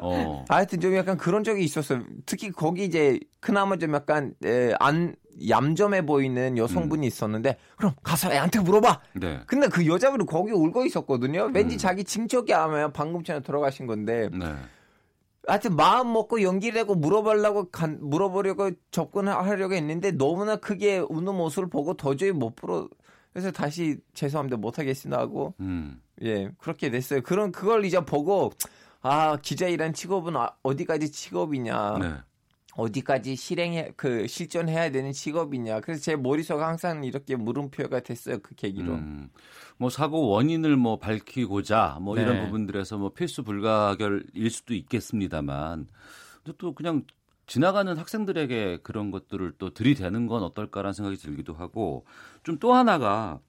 [0.00, 0.44] 어.
[0.48, 2.02] 하여튼 좀 약간 그런 적이 있었어요.
[2.26, 5.14] 특히 거기 이제 그나마 좀 약간 에, 안
[5.48, 7.08] 얌전해 보이는 여성분이 음.
[7.08, 9.00] 있었는데 그럼 가서 애한테 물어봐.
[9.14, 9.40] 네.
[9.46, 11.50] 근데 그 여자분이 거기 울고 있었거든요.
[11.52, 11.78] 왠지 음.
[11.78, 14.28] 자기 징적이 하면 방금 전에 돌아가신 건데.
[14.32, 14.54] 네.
[15.48, 21.94] 하여튼 마음 먹고 연기를 하고 물어보려고 간, 물어보려고 접근하려고 했는데 너무나 크게 우는 모습을 보고
[21.94, 22.88] 도저히 못 풀어
[23.32, 26.00] 그래서 다시 죄송합니다 못하겠습니다 하고 음.
[26.22, 27.22] 예 그렇게 됐어요.
[27.22, 28.52] 그런 그걸 이제 보고
[29.00, 31.98] 아 기자이란 직업은 아, 어디까지 직업이냐.
[31.98, 32.14] 네.
[32.74, 35.80] 어디까지 실행해 그 실전해야 되는 직업이냐.
[35.80, 38.38] 그래서 제 머릿속에 항상 이렇게 물음표가 됐어요.
[38.42, 38.94] 그 계기로.
[38.94, 39.28] 음,
[39.76, 42.22] 뭐 사고 원인을 뭐 밝히고자 뭐 네.
[42.22, 45.86] 이런 부분들에서 뭐 필수 불가결일 수도 있겠습니다만
[46.56, 47.04] 또 그냥
[47.46, 52.04] 지나가는 학생들에게 그런 것들을 또 들이대는 건 어떨까라는 생각이 들기도 하고
[52.44, 53.40] 좀 또 하나가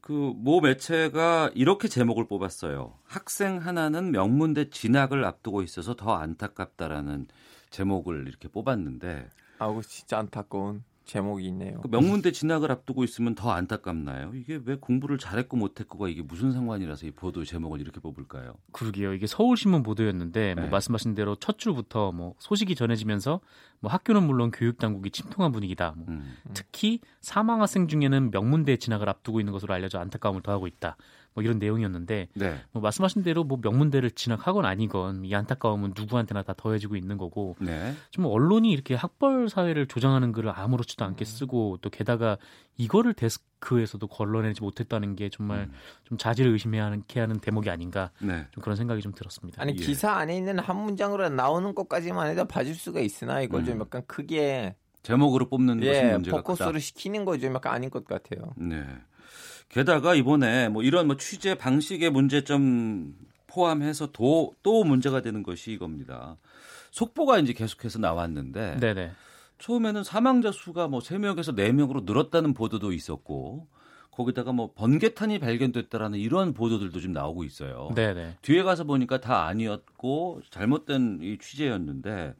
[0.00, 2.98] 그 모 매체가 이렇게 제목을 뽑았어요.
[3.04, 7.26] 학생 하나는 명문대 진학을 앞두고 있어서 더 안타깝다라는
[7.70, 9.28] 제목을 이렇게 뽑았는데
[9.58, 11.80] 아우 진짜 안타까운 제목이 있네요.
[11.80, 14.32] 그 명문대 진학을 앞두고 있으면 더 안타깝나요?
[14.34, 18.54] 이게 왜 공부를 잘했고 못했고가 이게 무슨 상관이라서 이 보도 제목을 이렇게 뽑을까요?
[18.72, 19.14] 그러게요.
[19.14, 20.60] 이게 서울신문 보도였는데 뭐 네.
[20.62, 23.40] 뭐 말씀하신 대로 첫 줄부터 뭐 소식이 전해지면서
[23.78, 25.94] 뭐 학교는 물론 교육 당국이 침통한 분위기다.
[25.96, 26.36] 뭐 음.
[26.54, 30.96] 특히 사망 학생 중에는 명문대 진학을 앞두고 있는 것으로 알려져 안타까움을 더하고 있다.
[31.36, 32.60] 뭐 이런 내용이었는데 네.
[32.72, 37.94] 뭐 말씀하신 대로 뭐 명문대를 진학하건 아니건 이 안타까움은 누구한테나 다 더해지고 있는 거고 네.
[38.10, 41.26] 좀 언론이 이렇게 학벌 사회를 조장하는 글을 아무렇지도 않게 음.
[41.26, 42.38] 쓰고 또 게다가
[42.78, 45.72] 이거를 데스크에서도 걸러내지 못했다는 게 정말 음.
[46.04, 48.46] 좀 자질을 의심해야 하는, 하는 대목이 아닌가 네.
[48.52, 49.60] 좀 그런 생각이 좀 들었습니다.
[49.60, 49.76] 아니 예.
[49.76, 53.66] 기사 안에 있는 한 문장으로 나오는 것까지만 해도 봐줄 수가 있으나 이걸 음.
[53.66, 56.80] 좀 약간 크게 제목으로 뽑는 예, 것이 문제가 포커스를.
[56.80, 58.54] 시키는 거좀 약간 아닌 것 같아요.
[58.56, 58.82] 네.
[59.68, 63.14] 게다가 이번에 뭐 이런 뭐 취재 방식의 문제점
[63.46, 66.36] 포함해서 또, 또 문제가 되는 것이 이겁니다.
[66.90, 69.12] 속보가 이제 계속해서 나왔는데 네네.
[69.58, 73.66] 처음에는 사망자 수가 뭐 3명에서 4명으로 늘었다는 보도도 있었고
[74.10, 77.90] 거기다가 뭐 번개탄이 발견됐다라는 이런 보도들도 좀 나오고 있어요.
[77.94, 78.36] 네네.
[78.42, 82.34] 뒤에 가서 보니까 다 아니었고 잘못된 이 취재였는데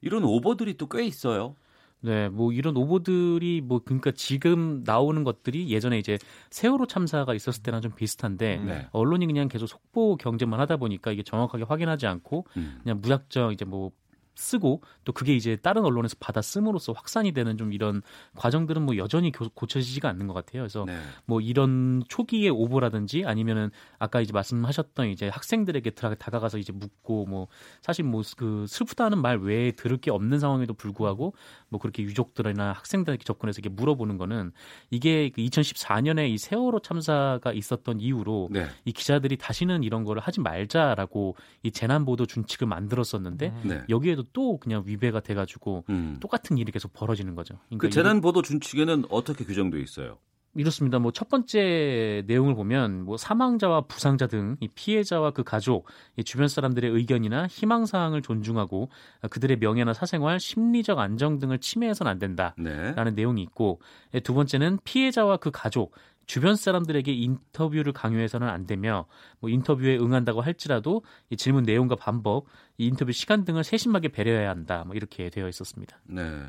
[0.00, 1.56] 이런 오버들이 또 꽤 있어요.
[2.02, 6.18] 네, 뭐 이런 오보들이 뭐 그러니까 지금 나오는 것들이 예전에 이제
[6.50, 8.88] 세월호 참사가 있었을 때랑 좀 비슷한데 네.
[8.90, 12.80] 언론이 그냥 계속 속보 경제만 하다 보니까 이게 정확하게 확인하지 않고 음.
[12.82, 13.92] 그냥 무작정 이제 뭐
[14.34, 18.02] 쓰고 또 그게 이제 다른 언론에서 받아 씀으로써 확산이 되는 좀 이런
[18.36, 20.62] 과정들은 뭐 여전히 고쳐지지가 않는 것 같아요.
[20.62, 20.98] 그래서 네.
[21.26, 27.48] 뭐 이런 초기의 오보라든지 아니면은 아까 이제 말씀하셨던 이제 학생들에게 다가가서 이제 묻고 뭐
[27.82, 31.34] 사실 뭐 그 슬프다는 말 외에 들을 게 없는 상황에도 불구하고
[31.68, 34.52] 뭐 그렇게 유족들이나 학생들에게 접근해서 이게 물어보는 거는
[34.90, 38.66] 이게 2014년에 그이 세월호 참사가 있었던 이후로 네.
[38.84, 43.82] 이 기자들이 다시는 이런 거를 하지 말자라고 이 재난 보도 준칙을 만들었었는데 네.
[43.88, 46.18] 여기에도 때도 또 그냥 위배가 돼가지고 음.
[46.20, 47.58] 똑같은 일이 계속 벌어지는 거죠.
[47.68, 50.18] 그러니까 그 재난 보도 준칙에는 어떻게 규정돼 있어요?
[50.54, 50.98] 이렇습니다.
[50.98, 55.86] 뭐 첫 번째 내용을 보면 뭐 사망자와 부상자 등 이 피해자와 그 가족,
[56.18, 58.90] 이 주변 사람들의 의견이나 희망 사항을 존중하고
[59.30, 63.10] 그들의 명예나 사생활, 심리적 안정 등을 침해해서는 안 된다라는 네.
[63.12, 63.80] 내용이 있고
[64.24, 65.94] 두 번째는 피해자와 그 가족,
[66.26, 69.06] 주변 사람들에게 인터뷰를 강요해서는 안 되며
[69.40, 72.46] 뭐 인터뷰에 응한다고 할지라도 이 질문 내용과 반복,
[72.78, 74.84] 이 인터뷰 시간 등을 세심하게 배려해야 한다.
[74.86, 75.98] 뭐 이렇게 되어 있었습니다.
[76.04, 76.44] 네.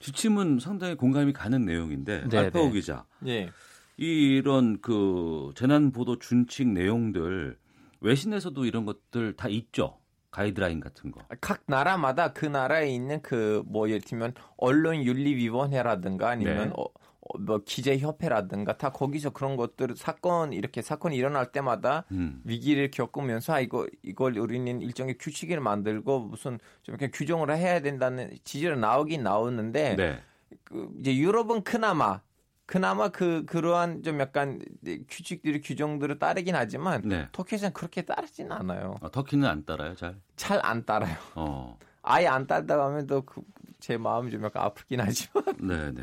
[0.00, 2.72] 지침은 상당히 공감이 가는 내용인데 네, 알파오 네.
[2.72, 3.04] 기자.
[3.20, 3.50] 네.
[3.96, 7.58] 이런 그 재난 보도 준칙 내용들
[8.00, 9.98] 외신에서도 이런 것들 다 있죠.
[10.30, 11.20] 가이드라인 같은 거.
[11.40, 16.72] 각 나라마다 그 나라에 있는 그 뭐 예를 들면 언론 윤리 위원회라든가 아니면 네.
[16.76, 16.84] 어,
[17.38, 22.40] 뭐 기재 협회라든가 다 거기서 그런 것들 사건 이렇게 사건이 일어날 때마다 음.
[22.44, 28.36] 위기를 겪으면서 아 이거 이걸 우리는 일종의 규칙을 만들고 무슨 좀 이렇게 규정을 해야 된다는
[28.44, 30.22] 지지를 나오긴 나오는데 네.
[30.64, 32.20] 그 이제 유럽은 그나마
[32.66, 34.60] 그나마 그 그러한 좀 약간
[35.08, 37.26] 규칙들이 규정들을 따르긴 하지만 네.
[37.32, 38.96] 터키에서는 그렇게 따르지는 않아요.
[39.00, 40.16] 아, 터키는 안 따라요, 잘?
[40.36, 41.16] 잘 안 따라요.
[41.34, 41.78] 어.
[42.02, 43.26] 아예 안 딴다고 하면 또제
[43.86, 45.44] 그 마음이 좀 약간 아프긴 하지만.
[45.60, 46.02] 네, 네.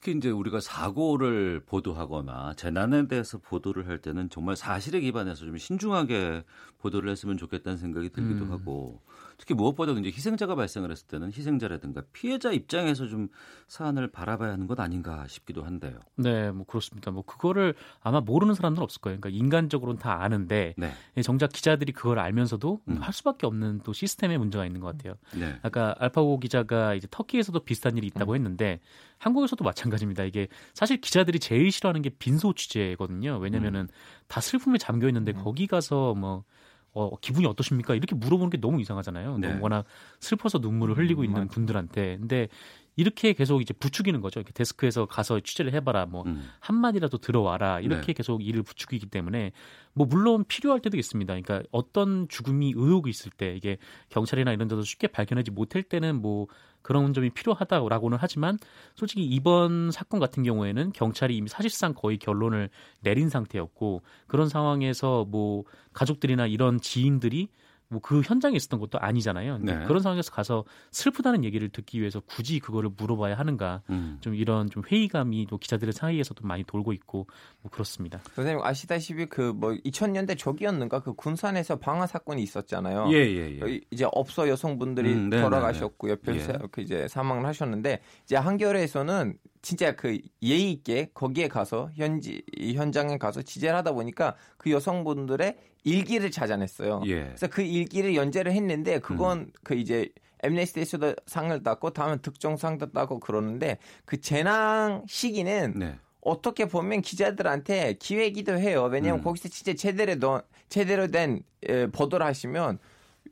[0.00, 6.44] 특히 이제 우리가 사고를 보도하거나 재난에 대해서 보도를 할 때는 정말 사실에 기반해서 좀 신중하게
[6.78, 8.50] 보도를 했으면 좋겠다는 생각이 들기도 음.
[8.50, 9.02] 하고
[9.40, 13.28] 특히 무엇보다도 이제 희생자가 발생을 했을 때는 희생자라든가 피해자 입장에서 좀
[13.68, 15.98] 사안을 바라봐야 하는 것 아닌가 싶기도 한데요.
[16.16, 17.10] 네, 뭐 그렇습니다.
[17.10, 19.18] 뭐 그거를 아마 모르는 사람들은 없을 거예요.
[19.18, 20.92] 그러니까 인간적으로는 다 아는데 네.
[21.16, 22.96] 예, 정작 기자들이 그걸 알면서도 음.
[23.00, 25.14] 할 수밖에 없는 또 시스템의 문제가 있는 것 같아요.
[25.34, 25.58] 네.
[25.62, 28.36] 아까 알파고 기자가 이제 터키에서도 비슷한 일이 있다고 음.
[28.36, 28.80] 했는데
[29.16, 30.24] 한국에서도 마찬가지입니다.
[30.24, 33.38] 이게 사실 기자들이 제일 싫어하는 게 빈소 취재거든요.
[33.38, 33.88] 왜냐면은 음.
[34.28, 35.42] 다 슬픔에 잠겨 있는데 음.
[35.42, 36.44] 거기 가서 뭐
[36.92, 37.94] 어, 기분이 어떠십니까?
[37.94, 39.38] 이렇게 물어보는 게 너무 이상하잖아요.
[39.38, 39.48] 네.
[39.48, 39.84] 너무 워낙
[40.20, 42.18] 슬퍼서 눈물을 흘리고 있는 분들한테.
[42.18, 42.48] 근데
[42.96, 44.40] 이렇게 계속 이제 부추기는 거죠.
[44.40, 46.48] 이렇게 데스크에서 가서 취재를 해봐라, 뭐 음.
[46.58, 48.12] 한마디라도 들어와라 이렇게 네.
[48.12, 49.52] 계속 일을 부추기기 때문에
[49.94, 51.32] 뭐 물론 필요할 때도 있습니다.
[51.40, 53.78] 그러니까 어떤 죽음이 의혹이 있을 때 이게
[54.10, 56.48] 경찰이나 이런 데서 쉽게 발견하지 못할 때는 뭐
[56.82, 58.58] 그런 점이 필요하다고는 하지만
[58.94, 62.70] 솔직히 이번 사건 같은 경우에는 경찰이 이미 사실상 거의 결론을
[63.00, 67.48] 내린 상태였고 그런 상황에서 뭐 가족들이나 이런 지인들이
[67.90, 69.58] 뭐 그 현장에 있었던 것도 아니잖아요.
[69.58, 69.84] 네.
[69.84, 74.18] 그런 상황에서 가서 슬프다는 얘기를 듣기 위해서 굳이 그거를 물어봐야 하는가 음.
[74.20, 77.26] 좀 이런 좀 회의감이 또 기자들의 사이에서도 많이 돌고 있고
[77.62, 78.20] 뭐 그렇습니다.
[78.34, 83.08] 선생님 아시다시피 그 뭐 2000년대 초기였는가 그 군산에서 방화 사건이 있었잖아요.
[83.12, 83.80] 예, 예, 예.
[83.90, 86.16] 이제 업소 여성분들이 음, 네, 네, 돌아가셨고요.
[86.16, 86.22] 네.
[86.22, 86.58] 별세 예.
[86.70, 92.42] 그 이제 사망을 하셨는데 이제 한겨레에서는 진짜 그 예의 있게 거기에 가서 현지
[92.74, 97.02] 현장에 가서 취재를 하다 보니까 그 여성분들의 일기를 찾아냈어요.
[97.06, 97.24] 예.
[97.24, 99.52] 그래서 그 일기를 연재를 했는데 그건 음.
[99.62, 100.08] 그 이제
[100.42, 105.98] 엠네스티에서도 상을 땄고 다음에 특정상도 따고 그러는데 그 재난 시기는 네.
[106.20, 108.88] 어떻게 보면 기자들한테 기회기도 해요.
[108.90, 109.24] 왜냐하면 음.
[109.24, 112.78] 거기서 진짜 제대로 제대로 된 에, 보도를 하시면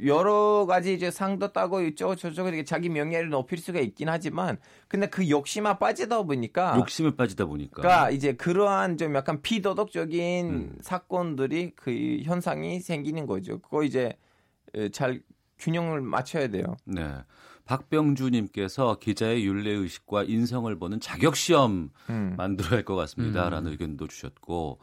[0.05, 5.09] 여러 가지 이제 상도 따고 이쪽 저쪽 이렇게 자기 명예를 높일 수가 있긴 하지만 근데
[5.09, 10.79] 그 욕심에 빠지다 보니까 욕심을 빠지다 보니까 그러니까 이제 그러한 좀 약간 비도덕적인 음.
[10.81, 13.59] 사건들이 그 현상이 생기는 거죠.
[13.59, 14.17] 그거 이제
[14.93, 15.21] 잘
[15.59, 16.77] 균형을 맞춰야 돼요.
[16.85, 17.03] 네.
[17.65, 22.35] 박병주님께서 기자의 윤례 의식과 인성을 보는 자격 시험 음.
[22.37, 23.73] 만들어야 할 것 같습니다라는 음.
[23.73, 24.79] 의견도 주셨고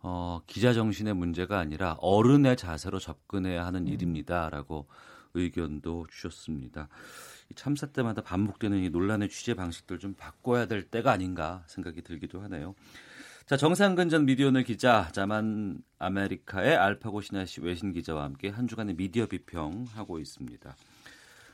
[0.00, 3.88] 어, 기자 정신의 문제가 아니라 어른의 자세로 접근해야 하는 음.
[3.88, 4.86] 일입니다라고
[5.34, 6.88] 의견도 주셨습니다.
[7.50, 12.40] 이 참사 때마다 반복되는 이 논란의 취재 방식들 좀 바꿔야 될 때가 아닌가 생각이 들기도
[12.42, 12.74] 하네요.
[13.46, 19.24] 자, 정상근 전 미디어널 기자, 자만 아메리카의 알파고 신하씨 외신 기자와 함께 한 주간의 미디어
[19.24, 20.76] 비평하고 있습니다.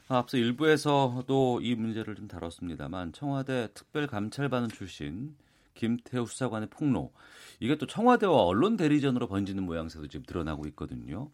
[0.09, 5.37] 아, 앞서 일부에서도 이 문제를 좀 다뤘습니다만 청와대 특별감찰반원 출신
[5.75, 7.13] 김태우 수사관의 폭로
[7.61, 11.31] 이게 또 청와대와 언론 대리전으로 번지는 모양새도 지금 드러나고 있거든요.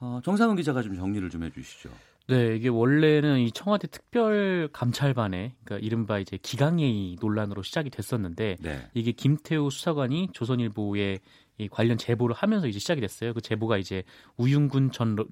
[0.00, 1.90] 어, 정상훈 기자가 좀 정리를 좀 해주시죠.
[2.28, 8.90] 네, 이게 원래는 이 청와대 특별 감찰반에 그러니까 이른바 이제 기강회의 논란으로 시작이 됐었는데 네.
[8.92, 11.20] 이게 김태우 수사관이 조선일보에
[11.58, 13.34] 이 관련 제보를 하면서 이제 시작이 됐어요.
[13.34, 14.04] 그 제보가 이제
[14.36, 15.26] 우윤군 전주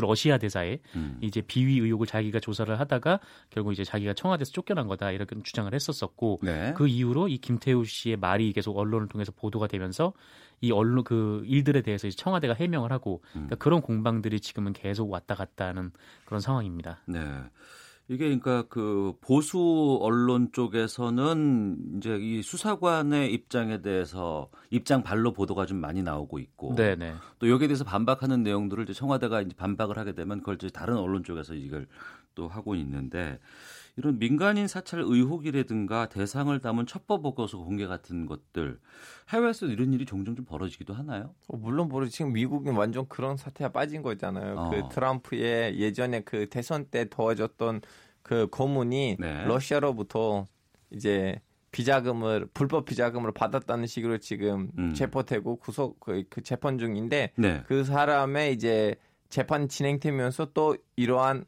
[0.00, 1.18] 러시아 대사의 음.
[1.20, 3.20] 이제 비위 의혹을 자기가 조사를 하다가
[3.50, 6.72] 결국 이제 자기가 청와대에서 쫓겨난 거다 이렇게 주장을 했었었고 네.
[6.76, 10.12] 그 이후로 이 김태우 씨의 말이 계속 언론을 통해서 보도가 되면서
[10.60, 13.46] 이 언론 그 일들에 대해서 이제 청와대가 해명을 하고 음.
[13.46, 15.90] 그러니까 그런 공방들이 지금은 계속 왔다 갔다 하는
[16.24, 17.00] 그런 상황입니다.
[17.06, 17.20] 네.
[18.10, 25.78] 이게 그러니까 그 보수 언론 쪽에서는 이제 이 수사관의 입장에 대해서 입장 발로 보도가 좀
[25.78, 27.14] 많이 나오고 있고 네네.
[27.38, 31.22] 또 여기에 대해서 반박하는 내용들을 이제 청와대가 이제 반박을 하게 되면 그걸 이제 다른 언론
[31.22, 31.86] 쪽에서 이걸
[32.34, 33.38] 또 하고 있는데
[34.00, 38.80] 이런 민간인 사찰 의혹이라든가 대상을 담은 첩보 보고서 공개 같은 것들
[39.28, 41.34] 해외에서 이런 일이 종종 좀 벌어지기도 하나요?
[41.48, 44.54] 어, 물론 벌어지 지금 미국은 완전 그런 사태가 빠진 거잖아요.
[44.56, 44.70] 어.
[44.70, 47.82] 그 트럼프의 예전에 그 대선 때 도와줬던
[48.22, 49.44] 그 고문이 네.
[49.44, 50.46] 러시아로부터
[50.90, 51.38] 이제
[51.70, 54.94] 비자금을 불법 비자금을 받았다는 식으로 지금 음.
[54.94, 57.62] 체포되고 구속 그, 그 재판 중인데 네.
[57.66, 58.96] 그 사람의 이제
[59.28, 61.44] 재판 진행되면서 또 이러한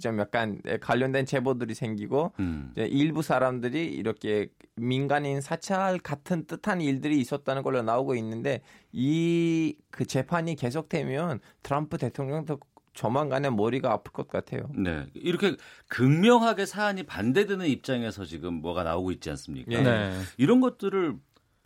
[0.00, 2.70] 좀 약간 관련된 제보들이 생기고 음.
[2.72, 8.60] 이제 일부 사람들이 이렇게 민간인 사찰 같은 뜻한 일들이 있었다는 걸로 나오고 있는데
[8.92, 12.58] 이 그 재판이 계속되면 트럼프 대통령도
[12.92, 14.68] 조만간에 머리가 아플 것 같아요.
[14.74, 15.06] 네.
[15.14, 15.56] 이렇게
[15.88, 19.80] 극명하게 사안이 반대되는 입장에서 지금 뭐가 나오고 있지 않습니까?
[19.80, 20.12] 네.
[20.38, 21.14] 이런 것들을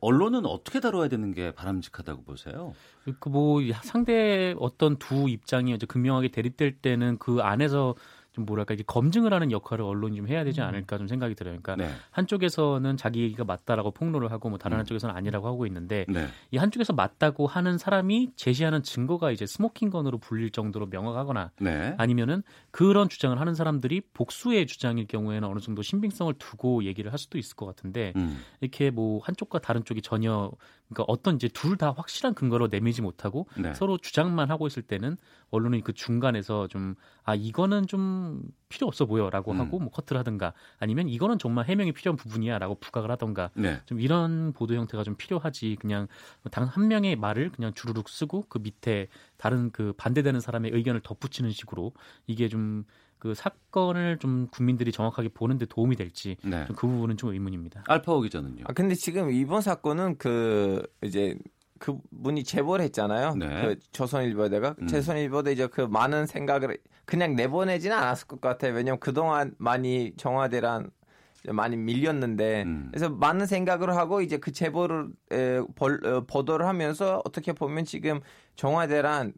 [0.05, 2.75] 언론은 어떻게 다뤄야 되는 게 바람직하다고 보세요?
[3.21, 7.95] 그 뭐 상대 어떤 두 입장이 이제 극명하게 대립될 때는 그 안에서
[8.35, 10.67] 좀 뭐랄까 이게 검증을 하는 역할을 언론이 좀 해야 되지 음.
[10.67, 11.57] 않을까 좀 생각이 들어요.
[11.63, 11.89] 그러니까 네.
[12.11, 14.81] 한쪽에서는 자기 얘기가 맞다라고 폭로를 하고 뭐 다른 음.
[14.81, 16.27] 한쪽에서는 아니라고 하고 있는데 네.
[16.51, 21.95] 이 한쪽에서 맞다고 하는 사람이 제시하는 증거가 이제 스모킹건으로 불릴 정도로 명확하거나 네.
[21.97, 27.39] 아니면은 그런 주장을 하는 사람들이 복수의 주장일 경우에는 어느 정도 신빙성을 두고 얘기를 할 수도
[27.39, 28.41] 있을 것 같은데 음.
[28.61, 30.51] 이렇게 뭐 한쪽과 다른 쪽이 전혀
[30.95, 33.75] 그러니까 어떤 이제 둘 다 확실한 근거로 내밀지 못하고 네.
[33.75, 35.17] 서로 주장만 하고 있을 때는
[35.51, 39.61] 언론이 그 중간에서 좀 아 이거는 좀 필요 없어 보여라고 음.
[39.61, 43.81] 하고 뭐 커트를 하든가 아니면 이거는 정말 해명이 필요한 부분이야라고 부각을 하던가 네.
[43.87, 46.07] 좀 이런 보도 형태가 좀 필요하지 그냥
[46.51, 51.93] 당한 명의 말을 그냥 주르륵 쓰고 그 밑에 다른 그 반대되는 사람의 의견을 덧붙이는 식으로
[52.27, 52.85] 이게 좀
[53.25, 56.67] 그 사건을 좀 국민들이 정확하게 보는데 도움이 될지 네.
[56.69, 57.85] 그 부분은 좀 의문입니다.
[57.89, 58.65] 알파오 기자는요.
[58.69, 61.35] 아 근데 지금 이번 사건은 그 이제
[61.79, 63.35] 그 분이 제보를 했잖아요.
[63.37, 63.47] 네.
[63.63, 64.87] 그 조선일보대가 음.
[64.89, 68.75] 조선일보대 이제 그 많은 생각을 그냥 내보내지는 않았을 것 같아요.
[68.75, 70.91] 왜냐면 그동안 많이 정화대란
[71.49, 72.89] 많이 밀렸는데 음.
[72.91, 78.21] 그래서 많은 생각을 하고 이제 그 제보를 에, 벌, 어, 보도를 하면서 어떻게 보면 지금
[78.57, 79.33] 정화대란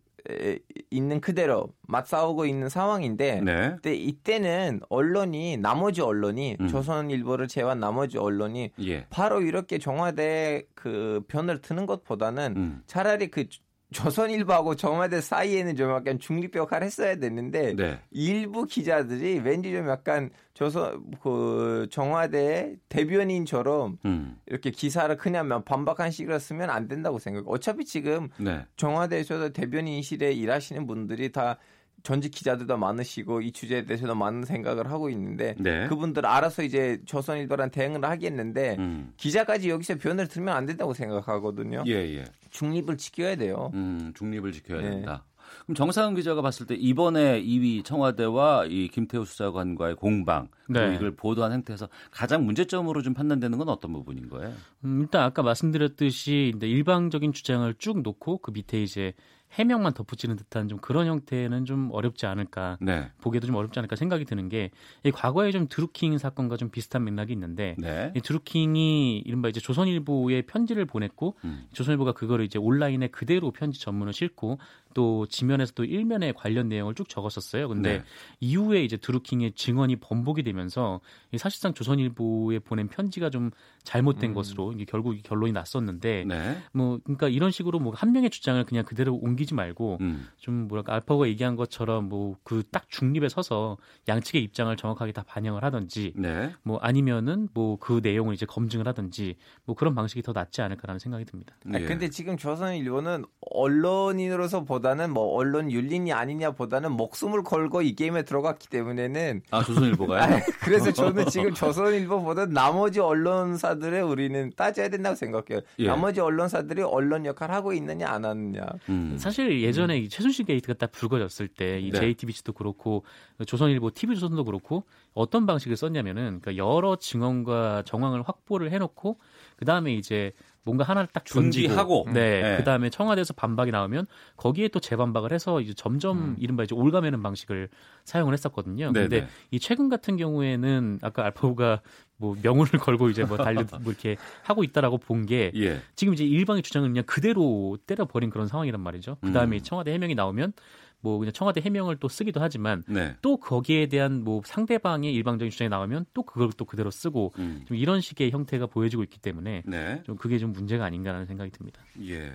[0.91, 3.71] 있는 그대로 맞싸우고 있는 상황인데 네.
[3.71, 6.69] 근데 이때는 언론이 나머지 언론이 음.
[6.69, 9.07] 조선일보를 제외한 나머지 언론이 예.
[9.11, 12.83] 바로 이렇게 정화대 그 편을 트는 것보다는 음.
[12.87, 13.45] 차라리 그
[13.93, 18.01] 조선일보하고 정화대 사이에는 좀 약간 중립 역할을 했어야 됐는데 네.
[18.11, 24.37] 일부 기자들이 왠지 좀 약간 조선 그 정화대 대변인처럼 음.
[24.47, 27.49] 이렇게 기사를 그냥 반박한 식으로 쓰면 안 된다고 생각해요.
[27.49, 28.65] 어차피 지금 네.
[28.77, 31.59] 정화대에서도 대변인실에 일하시는 분들이 다
[32.03, 35.89] 전직 기자들도 많으시고 이 주제에 대해서도 많은 생각을 하고 있는데 네.
[35.89, 39.13] 그분들 알아서 이제 조선일보랑 대응을 하겠는데 음.
[39.17, 41.83] 기자까지 여기서 변을 들면 안 된다고 생각하거든요.
[41.87, 42.25] 예, 예.
[42.57, 43.71] 중립을 지켜야 돼요.
[43.75, 44.91] 음, 중립을 지켜야 네.
[44.91, 45.25] 된다.
[45.65, 50.95] 그럼 정상은 기자가 봤을 때 이번에 2위 청와대와 이 김태우 수사관과의 공방 네.
[50.97, 54.53] 이걸 보도한 행태에서 가장 문제점으로 좀 판단되는 건 어떤 부분인 거예요?
[54.85, 59.13] 음, 일단 아까 말씀드렸듯이 일방적인 주장을 쭉 놓고 그 밑에 이제
[59.57, 63.11] 해명만 덧붙이는 듯한 좀 그런 형태는 좀 어렵지 않을까 네.
[63.23, 64.71] 보기에도 좀 어렵지 않을까 생각이 드는 게
[65.15, 68.13] 과거에 좀 드루킹 사건과 좀 비슷한 맥락이 있는데 네.
[68.15, 71.67] 이 드루킹이 이른바 이제 조선일보에 편지를 보냈고 음.
[71.73, 74.59] 조선일보가 그거를 이제 온라인에 그대로 편지 전문을 싣고
[74.97, 77.69] 또 지면에서 또 일면에 관련 내용을 쭉 적었었어요.
[77.69, 78.05] 근데 네.
[78.41, 81.03] 이후에 이제 드루킹의 증언이 번복이 되면서
[81.37, 83.51] 사실상 조선일보에 보낸 편지가 좀
[83.85, 84.35] 잘못된 음.
[84.35, 86.57] 것으로 이게 결국 결론이 났었는데 네.
[86.73, 90.29] 뭐 그러니까 이런 식으로 뭐 한 명의 주장을 그냥 그대로 옮기지 말고 음.
[90.39, 93.77] 좀 뭐랄까 알파고가 얘기한 것처럼 뭐 그 딱 중립에 서서
[94.09, 96.55] 양측의 입장을 정확하게 다 반영을 하든지 네.
[96.63, 99.37] 뭐 아니면은 뭐 그 내용을 이제 검증을 하든지
[99.67, 101.55] 뭐 그런 방식이 더 낫지 않을까라는 생각이 듭니다.
[101.67, 101.83] 네.
[101.85, 108.23] 근데 지금 조선일보는 언론인으로서 보다 는 뭐 언론 윤리니 아니냐 보다는 목숨을 걸고 이 게임에
[108.23, 110.21] 들어갔기 때문에는 아 조선일보가요?
[110.37, 115.61] 아, 그래서 저는 지금 조선일보보다 나머지 언론사들의 우리는 따져야 된다고 생각해요.
[115.79, 115.87] 예.
[115.87, 118.63] 나머지 언론사들이 언론 역할 하고 있느냐 안 하느냐.
[118.91, 119.17] 음.
[119.19, 120.09] 사실 예전에 음.
[120.09, 121.99] 최순실 게이트가 딱 불거졌을 때이 네.
[121.99, 123.05] JTBC도 그렇고
[123.47, 124.85] 조선일보, TV조선도 그렇고
[125.15, 129.19] 어떤 방식을 썼냐면은 그러니까 여러 증언과 정황을 확보를 해놓고
[129.57, 130.33] 그 다음에 이제
[130.67, 132.57] 뭔가 하나를 딱 준비하고 네, 네.
[132.59, 134.07] 그다음에 청와대에서 반박이 나오면
[134.37, 136.37] 거기에 또 재반박을 해서 이제 점점 음.
[136.41, 137.69] 이른바 이제 올가매는 방식을
[138.05, 138.93] 사용을 했었거든요.
[138.93, 139.09] 네네.
[139.09, 141.83] 근데 이 최근 같은 경우에는 아까 알파고가
[142.17, 145.81] 뭐 명운을 걸고 이제 뭐 달려 뭐 이렇게 하고 있다라고 본게 예.
[145.95, 149.19] 지금 이제 일방의 주장을 그냥 그대로 때려 버린 그런 상황이란 말이죠.
[149.21, 149.63] 그다음에 음.
[149.63, 150.53] 청와대 해명이 나오면
[151.01, 153.17] 뭐 그냥 청와대 해명을 또 쓰기도 하지만 네.
[153.23, 157.65] 또 거기에 대한 뭐 상대방의 일방적인 주장이 나오면 또 그걸 또 그대로 쓰고 음.
[157.67, 160.03] 좀 이런 식의 형태가 보여지고 있기 때문에 네.
[160.05, 161.83] 좀 그게 좀 문제가 아닌가라는 생각이 듭니다.
[162.03, 162.33] 예.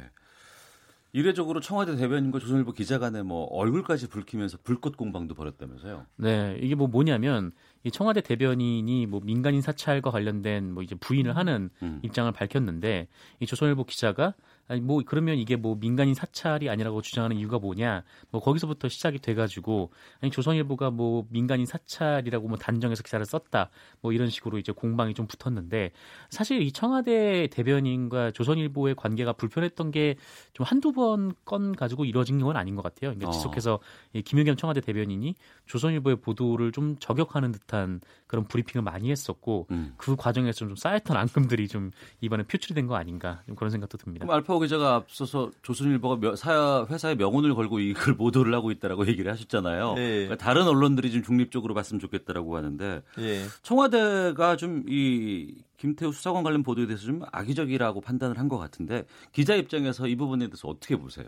[1.13, 6.05] 이례적으로 청와대 대변인과 조선일보 기자 간에 뭐 얼굴까지 붉히면서 불꽃 공방도 벌였다면서요?
[6.15, 7.51] 네, 이게 뭐 뭐냐면
[7.83, 11.99] 이 청와대 대변인이 뭐 민간인 사찰과 관련된 뭐 이제 부인을 하는 음.
[12.03, 13.09] 입장을 밝혔는데
[13.41, 14.35] 이 조선일보 기자가
[14.71, 18.03] 아니 뭐 그러면 이게 뭐 민간인 사찰이 아니라고 주장하는 이유가 뭐냐?
[18.29, 19.91] 뭐 거기서부터 시작이 돼가지고
[20.21, 23.69] 아니 조선일보가 뭐 민간인 사찰이라고 뭐 단정해서 기사를 썼다
[24.01, 25.91] 뭐 이런 식으로 이제 공방이 좀 붙었는데
[26.29, 30.15] 사실 이 청와대 대변인과 조선일보의 관계가 불편했던 게
[30.53, 33.11] 좀 한두 번 건 가지고 이루어진 건 아닌 것 같아요.
[33.11, 33.31] 그러니까 어.
[33.31, 33.79] 지속해서
[34.13, 39.93] 이 김용겸 청와대 대변인이 조선일보의 보도를 좀 저격하는 듯한 그런 브리핑을 많이 했었고 음.
[39.97, 41.91] 그 과정에서 좀 쌓였던 앙금들이 좀
[42.21, 44.25] 이번에 표출이 된 거 아닌가 좀 그런 생각도 듭니다.
[44.29, 49.93] 알파 기자가 앞서서 조선일보가 사야 회사의 명운을 걸고 이걸 보도를 하고 있다라고 얘기를 하셨잖아요.
[49.95, 50.11] 네.
[50.25, 53.45] 그러니까 다른 언론들이 좀 중립적으로 봤으면 좋겠다라고 하는데 네.
[53.63, 59.55] 청와대가 좀 이 김태우 수사관 관련 보도에 대해서 좀 악의적이라고 판단을 한 것 같은데 기자
[59.55, 61.25] 입장에서 이 부분에 대해서 어떻게 보세요?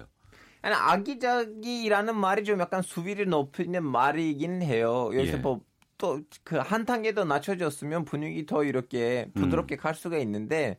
[0.61, 5.09] 악의적이라는 말이 좀 약간 수위를 높이는 말이긴 해요.
[5.13, 5.41] 여기서 예.
[5.41, 5.61] 뭐
[5.97, 9.77] 또 그 한 단계 더 낮춰졌으면 분위기 더 이렇게 부드럽게 음.
[9.77, 10.77] 갈 수가 있는데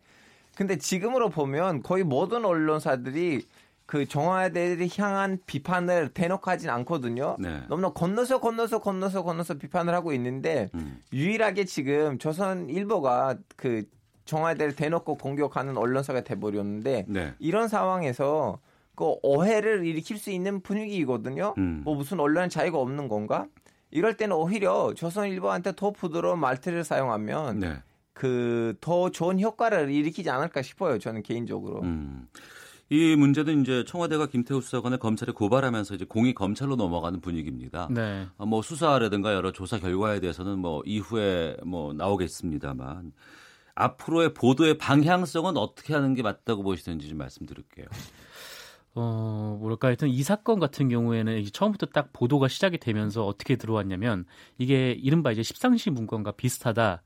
[0.57, 3.47] 근데 지금으로 보면 거의 모든 언론사들이
[3.87, 7.37] 그 정화대를 향한 비판을 대놓고 하진 않거든요.
[7.39, 7.63] 네.
[7.69, 11.01] 너무나 건너서 건너서 건너서 건너서 비판을 하고 있는데 음.
[11.13, 13.85] 유일하게 지금 조선 일보가 그
[14.25, 17.35] 정화대를 대놓고 공격하는 언론사가 돼버렸는데 네.
[17.39, 18.59] 이런 상황에서
[18.95, 21.55] 그 오해를 일으킬 수 있는 분위기거든요.
[21.59, 21.83] 음.
[21.85, 23.47] 뭐 무슨 언론 자유가 없는 건가?
[23.91, 27.83] 이럴 때는 오히려 조선일보한테 더 부드러운 말투를 사용하면 네.
[28.15, 30.99] 그 더 좋은 효과를 일으키지 않을까 싶어요.
[30.99, 31.83] 저는 개인적으로.
[31.83, 32.29] 음.
[32.91, 37.89] 이 문제는 이제 청와대가 김태우 수사관을 검찰에 고발하면서 이제 공이 검찰로 넘어가는 분위기입니다.
[37.91, 38.27] 네.
[38.37, 43.13] 아, 뭐 수사라든가 여러 조사 결과에 대해서는 뭐 이후에 뭐 나오겠습니다만
[43.75, 47.87] 앞으로의 보도의 방향성은 어떻게 하는 게 맞다고 보시는지 좀 말씀드릴게요.
[48.95, 54.27] 어, 뭐랄까 하여튼 이 사건 같은 경우에는 이제 처음부터 딱 보도가 시작이 되면서 어떻게 들어왔냐면
[54.59, 57.03] 이게 이른바 이제 십상시 문건과 비슷하다.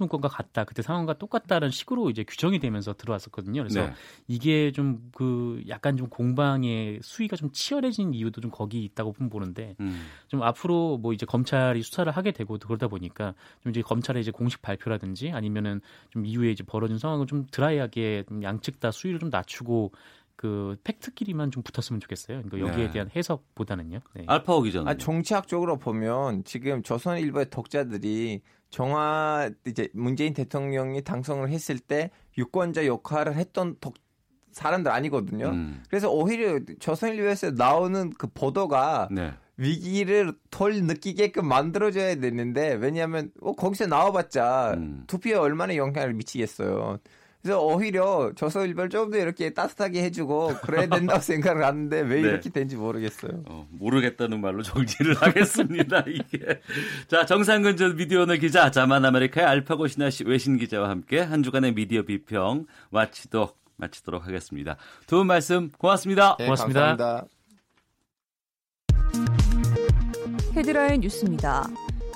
[0.00, 0.64] 문건과 같다.
[0.64, 3.62] 그때 상황과 똑같다는 식으로 이제 규정이 되면서 들어왔었거든요.
[3.62, 3.92] 그래서 네.
[4.28, 10.06] 이게 좀 그 약간 좀 공방의 수위가 좀 치열해진 이유도 좀 거기 있다고 보는데 음.
[10.28, 14.62] 좀 앞으로 뭐 이제 검찰이 수사를 하게 되고 그러다 보니까 좀 이제 검찰의 이제 공식
[14.62, 19.92] 발표라든지 아니면은 좀 이후에 이제 벌어진 상황을 좀 드라이하게 좀 양측 다 수위를 좀 낮추고
[20.36, 22.42] 그 팩트끼리만 좀 붙었으면 좋겠어요.
[22.42, 22.90] 그러니까 여기에 네.
[22.92, 24.00] 대한 해석보다는요.
[24.14, 24.24] 네.
[24.26, 24.82] 알파오 기자.
[24.86, 28.40] 아, 정치학적으로 보면 지금 조선일보의 독자들이
[28.70, 33.94] 정화 이제 문재인 대통령이 당선을 했을 때 유권자 역할을 했던 독
[34.52, 35.48] 사람들 아니거든요.
[35.50, 35.82] 음.
[35.88, 39.32] 그래서 오히려 조선일보에서 나오는 그 보도가 네.
[39.56, 45.04] 위기를 덜 느끼게끔 만들어줘야 되는데 왜냐하면 어, 거기서 나와봤자 음.
[45.06, 46.98] 투표에 얼마나 영향을 미치겠어요.
[47.42, 52.28] 그래서 오히려 조선일보를 좀더 이렇게 따뜻하게 해주고 그래야 된다고 생각을 하는데 왜 네.
[52.28, 53.42] 이렇게 된지 모르겠어요.
[53.46, 56.04] 어, 모르겠다는 말로 정리를 하겠습니다.
[56.06, 56.60] 이게
[57.08, 62.02] 자 정상근 전 미디어널 기자, 자만 아메리카의 알파고 신하 외신 기자와 함께 한 주간의 미디어
[62.02, 64.76] 비평 마치도 마치도록 하겠습니다.
[65.06, 66.36] 두 분 말씀 고맙습니다.
[66.38, 66.96] 네, 고맙습니다.
[66.96, 67.26] 감사합니다.
[70.56, 71.68] 헤드라인 뉴스입니다.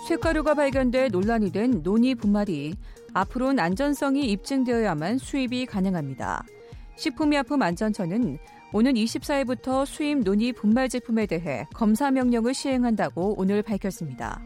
[0.09, 2.75] 쇳가루가 발견돼 논란이 된 논의 분말이
[3.15, 6.45] 앞으로는 안전성이 입증되어야만 수입이 가능합니다.
[6.97, 8.39] 식품의약품 안전처는
[8.73, 14.45] 오는 24일부터 수입 논의 분말 제품에 대해 검사 명령을 시행한다고 오늘 밝혔습니다.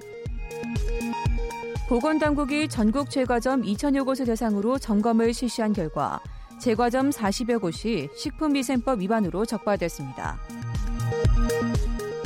[1.89, 6.21] 보건당국이 전국 제과점 2천여 곳을 대상으로 점검을 실시한 결과
[6.61, 10.39] 제과점 40여 곳이 식품위생법 위반으로 적발됐습니다.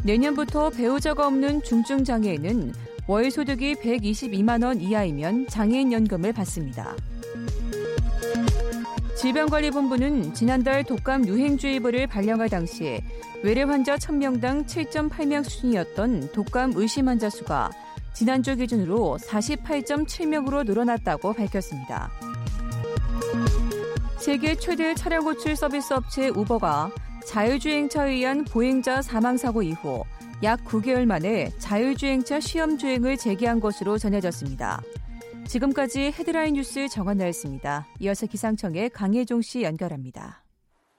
[0.02, 2.72] 내년부터 배우자가 없는 중증장애인은
[3.12, 6.96] 월 소득이 122만 원 이하이면 장애인 연금을 받습니다.
[9.18, 13.02] 질병관리본부는 지난달 독감 유행주의보를 발령할 당시
[13.42, 17.70] 외래 환자 1000명당 7.8명 수준이었던 독감 의심 환자 수가
[18.14, 22.10] 지난주 기준으로 48.7명으로 늘어났다고 밝혔습니다.
[24.16, 26.90] 세계 최대 차량 호출 서비스 업체 우버가
[27.26, 30.02] 자율주행차에 의한 보행자 사망사고 이후
[30.42, 34.82] 약 9개월 만에 자율주행차 시험주행을 재개한 것으로 전해졌습니다.
[35.46, 37.86] 지금까지 헤드라인 뉴스 정한나였습니다.
[38.00, 40.41] 이어서 기상청의 강혜종 씨 연결합니다.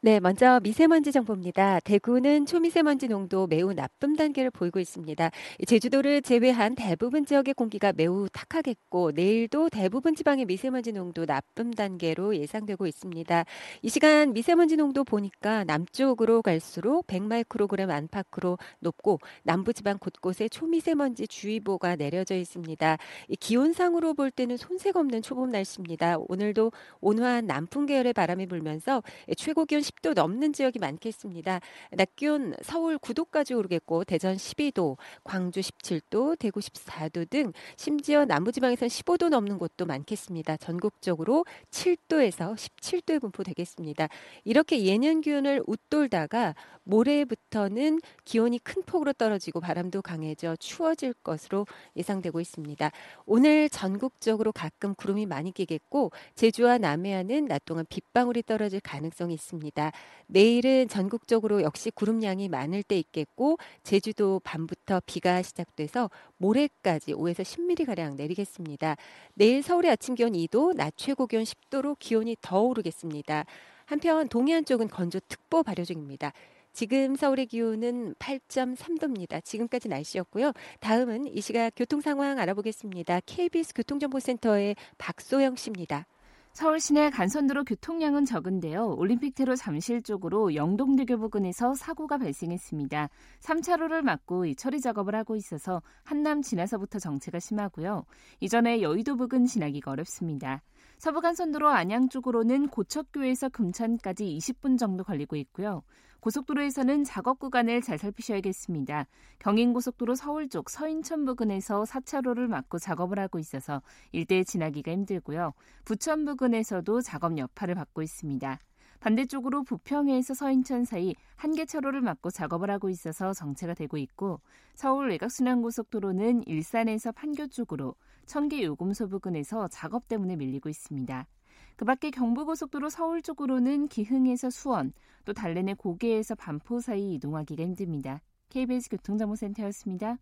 [0.06, 1.80] 네, 먼저 미세먼지 정보입니다.
[1.80, 5.32] 대구는 초미세먼지 농도 매우 나쁨 단계를 보이고 있습니다.
[5.66, 12.86] 제주도를 제외한 대부분 지역의 공기가 매우 탁하겠고 내일도 대부분 지방의 미세먼지 농도 나쁨 단계로 예상되고
[12.86, 13.46] 있습니다.
[13.82, 21.96] 이 시간 미세먼지 농도 보니까 남쪽으로 갈수록 100마이크로그램 안팎으로 높고 남부 지방 곳곳에 초미세먼지 주의보가
[21.96, 22.98] 내려져 있습니다.
[23.40, 26.18] 기온상으로 볼 때는 손색 없는 초봄 날씨입니다.
[26.28, 29.02] 오늘도 온화한 남풍 계열의 바람이 불면서
[29.38, 31.60] 최고 기온 10도 넘는 지역이 많겠습니다.
[31.92, 39.30] 낮 기온 서울 9도까지 오르겠고 대전 12도, 광주 17도, 대구 14도 등 심지어 남부지방에선 15도
[39.30, 40.58] 넘는 곳도 많겠습니다.
[40.58, 44.10] 전국적으로 7도에서 17도에 분포되겠습니다.
[44.44, 51.66] 이렇게 예년 기온을 웃돌다가 모레부터는 기온이 큰 폭으로 떨어지고 바람도 강해져 추워질 것으로
[51.96, 52.92] 예상되고 있습니다.
[53.26, 59.83] 오늘 전국적으로 가끔 구름이 많이 끼겠고 제주와 남해안은 낮 동안 빗방울이 떨어질 가능성이 있습니다.
[60.28, 68.16] 내일은 전국적으로 역시 구름량이 많을 때 있겠고 제주도 밤부터 비가 시작돼서 모레까지 5에서 10mm 가량
[68.16, 68.96] 내리겠습니다.
[69.34, 73.46] 내일 서울의 아침 기온 2도, 낮 최고 기온 10도로 기온이 더 오르겠습니다.
[73.86, 76.32] 한편 동해안 쪽은 건조특보 발효 중입니다.
[76.74, 79.44] 지금 서울의 기온은 8.3도입니다.
[79.44, 80.54] 지금까지 날씨였고요.
[80.80, 83.20] 다음은 이 시각 교통 상황 알아보겠습니다.
[83.28, 86.08] KBS 교통정보센터의 박소영 씨입니다.
[86.54, 88.94] 서울 시내 간선도로 교통량은 적은데요.
[88.96, 93.10] 올림픽대로 잠실 쪽으로 영동대교 부근에서 사고가 발생했습니다.
[93.42, 98.06] 3차로를 막고 처리 작업을 하고 있어서 한남 지나서부터 정체가 심하고요.
[98.40, 100.62] 이전에 여의도 부근 지나기가 어렵습니다.
[101.04, 105.84] 서부간선도로 안양 쪽으로는 고척교에서 금천까지 20분 정도 걸리고 있고요.
[106.22, 109.08] 고속도로에서는 작업 구간을 잘 살피셔야겠습니다.
[109.40, 113.82] 경인고속도로 서울 쪽 서인천 부근에서 4차로를 막고 작업을 하고 있어서
[114.14, 115.52] 일대에 지나기가 힘들고요.
[115.84, 118.60] 부천 부근에서도 작업 여파를 받고 있습니다.
[119.04, 124.40] 반대쪽으로 부평에서 서인천 사이 한계차로를 막고 작업을 하고 있어서 정체가 되고 있고
[124.76, 127.96] 서울 외곽순환고속도로는 일산에서 판교 쪽으로
[128.26, 131.28] 청계 요금소 부근에서 작업 때문에 밀리고 있습니다.
[131.76, 134.94] 그 밖에 경부고속도로 서울 쪽으로는 기흥에서 수원,
[135.26, 138.22] 또 달래내 고개에서 반포 사이 이동하기가 힘듭니다.
[138.48, 140.18] KBS 교통정보센터였습니다.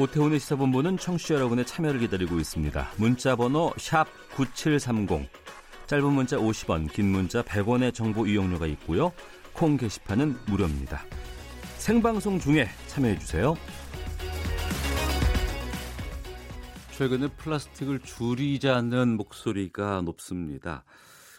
[0.00, 2.92] 오태훈의 시사본부는 청취자 여러분의 참여를 기다리고 있습니다.
[2.96, 3.70] 문자 번호
[4.34, 5.28] 9730,
[5.86, 9.12] 짧은 문자 50원, 긴 문자 100원의 정보 이용료가 있고요.
[9.52, 11.02] 콩 게시판은 무료입니다.
[11.76, 13.58] 생방송 중에 참여해 주세요.
[16.92, 20.84] 최근에 플라스틱을 줄이자는 목소리가 높습니다.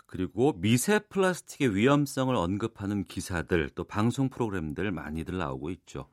[0.06, 6.10] 그리고 미세 플라스틱의 위험성을 언급하는 기사들 또 방송 프로그램들 많이들 나오고 있죠.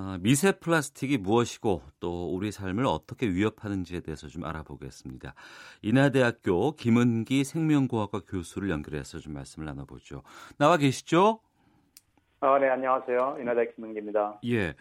[0.00, 5.34] 아, 미세 플라스틱이 무엇이고 또 우리 삶을 어떻게 위협하는지에 대해서 좀 알아보겠습니다.
[5.82, 10.22] 인하대학교 김은기 생명공학과 교수를 연결해서 좀 말씀을 나눠보죠.
[10.56, 11.40] 나와 계시죠?
[12.38, 13.38] 아, 네, 안녕하세요.
[13.40, 14.38] 인하대 김은기입니다.
[14.46, 14.74] 예.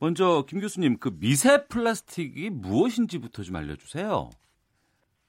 [0.00, 4.30] 먼저 김 교수님 그 미세 플라스틱이 무엇인지부터 좀 알려주세요.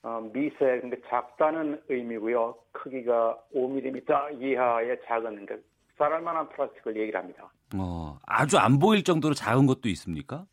[0.01, 2.55] 어, 미세 근데 작다는 의미고요.
[2.71, 5.57] 크기가 5mm 이하의 작은 그러니까
[5.99, 7.51] 쌀알만한 플라스틱을 얘기를 합니다.
[7.75, 10.45] 어, 아주 안 보일 정도로 작은 것도 있습니까?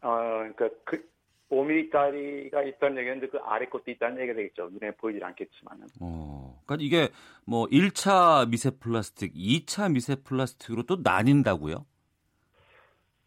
[0.00, 1.08] 어, 그러니까 그
[1.50, 4.70] 5mm짜리가 있다는 얘기인데 그 아래 것도 있다는 얘기가 되겠죠.
[4.70, 5.86] 눈에 보이질 않겠지만은.
[6.00, 7.08] 어, 그러니까 이게
[7.44, 11.84] 뭐 1차 미세 플라스틱, 2차 미세 플라스틱으로 또 나뉜다고요?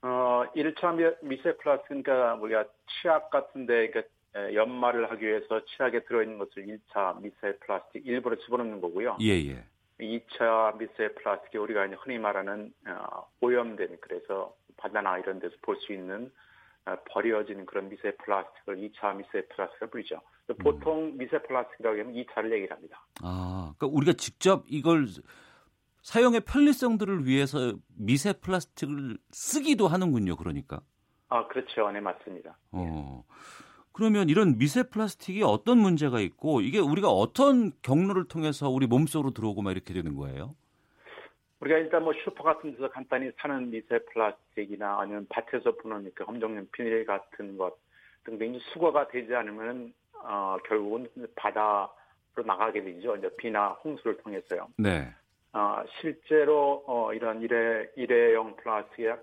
[0.02, 4.10] 어, 1차 미세 플라스틱이니까 우리가 치약 같은데 그러니까
[4.54, 9.18] 연마를 하기 위해서 치약에 들어있는 것을 1차 미세 플라스틱 일부러 집어넣는 거고요.
[9.22, 9.64] 예, 예.
[10.00, 16.32] 2차 미세 플라스틱이 우리가 흔히 말하는 어, 오염된 그래서 바다나 이런 데서 볼 수 있는
[16.86, 20.22] 어, 버려지는 그런 미세 플라스틱을 2차 미세 플라스틱을 부르죠.
[20.62, 21.18] 보통 음.
[21.18, 23.04] 미세 플라스틱이라고 하면 2차를 얘기를 합니다.
[23.24, 25.08] 아, 그러니까 우리가 직접 이걸
[26.04, 30.36] 사용의 편리성들을 위해서 미세 플라스틱을 쓰기도 하는군요.
[30.36, 30.82] 그러니까.
[31.30, 31.90] 아, 그렇죠.
[31.92, 32.56] 네, 맞습니다.
[32.72, 33.24] 어.
[33.96, 39.62] 그러면 이런 미세 플라스틱이 어떤 문제가 있고 이게 우리가 어떤 경로를 통해서 우리 몸속으로 들어오고
[39.62, 40.54] 막 이렇게 되는 거예요?
[41.62, 46.68] 우리가 일단 뭐 슈퍼 같은 데서 간단히 사는 미세 플라스틱이나 아니면 밭에서 보는 그 검정용
[46.74, 47.78] 비닐 같은 것
[48.26, 51.90] 등등이 수거가 되지 않으면 어, 결국은 바다로
[52.46, 53.16] 나가게 되죠.
[53.16, 54.68] 이제 비나 홍수를 통해서요.
[54.78, 55.08] 네.
[55.54, 59.16] 어, 실제로 어, 이런 일회, 일회용 플라스틱의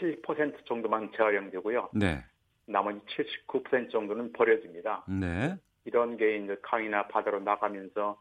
[0.00, 1.90] 7% 정도만 재활용되고요.
[1.94, 2.24] 네.
[2.66, 3.00] 나머지
[3.48, 5.04] 79% 정도는 버려집니다.
[5.08, 5.56] 네.
[5.84, 8.20] 이런 게 이제 강이나 바다로 나가면서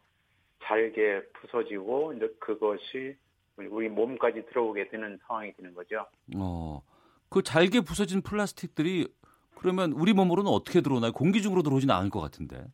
[0.63, 3.15] 잘게 부서지고 이제 그것이
[3.57, 6.05] 우리 몸까지 들어오게 되는 상황이 되는 거죠.
[6.35, 6.81] 어,
[7.29, 9.07] 그 잘게 부서진 플라스틱들이
[9.55, 11.11] 그러면 우리 몸으로는 어떻게 들어오나요?
[11.11, 12.65] 공기 중으로 들어오지는 않을 것 같은데.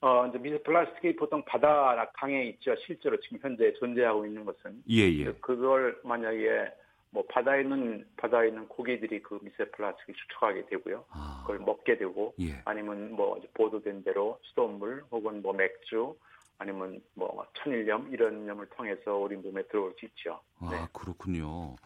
[0.00, 2.74] 어, 이제 미세 플라스틱이 보통 바다나 강에 있죠.
[2.86, 4.82] 실제로 지금 현재 존재하고 있는 것은.
[4.90, 5.32] 예, 예.
[5.40, 6.70] 그걸 만약에
[7.16, 11.06] 뭐 바다에 있는 바다에 있는 고기들이 그 미세 플라스틱을 축적하게 되고요.
[11.08, 11.40] 아.
[11.46, 12.60] 그걸 먹게 되고 예.
[12.66, 16.14] 아니면 뭐 보도된 대로 수돗물 혹은 뭐 맥주
[16.58, 20.40] 아니면 뭐 천일염 이런 염을 통해서 우리 몸에 들어올 수 있죠.
[20.60, 20.76] 아, 네.
[20.92, 21.76] 그렇군요.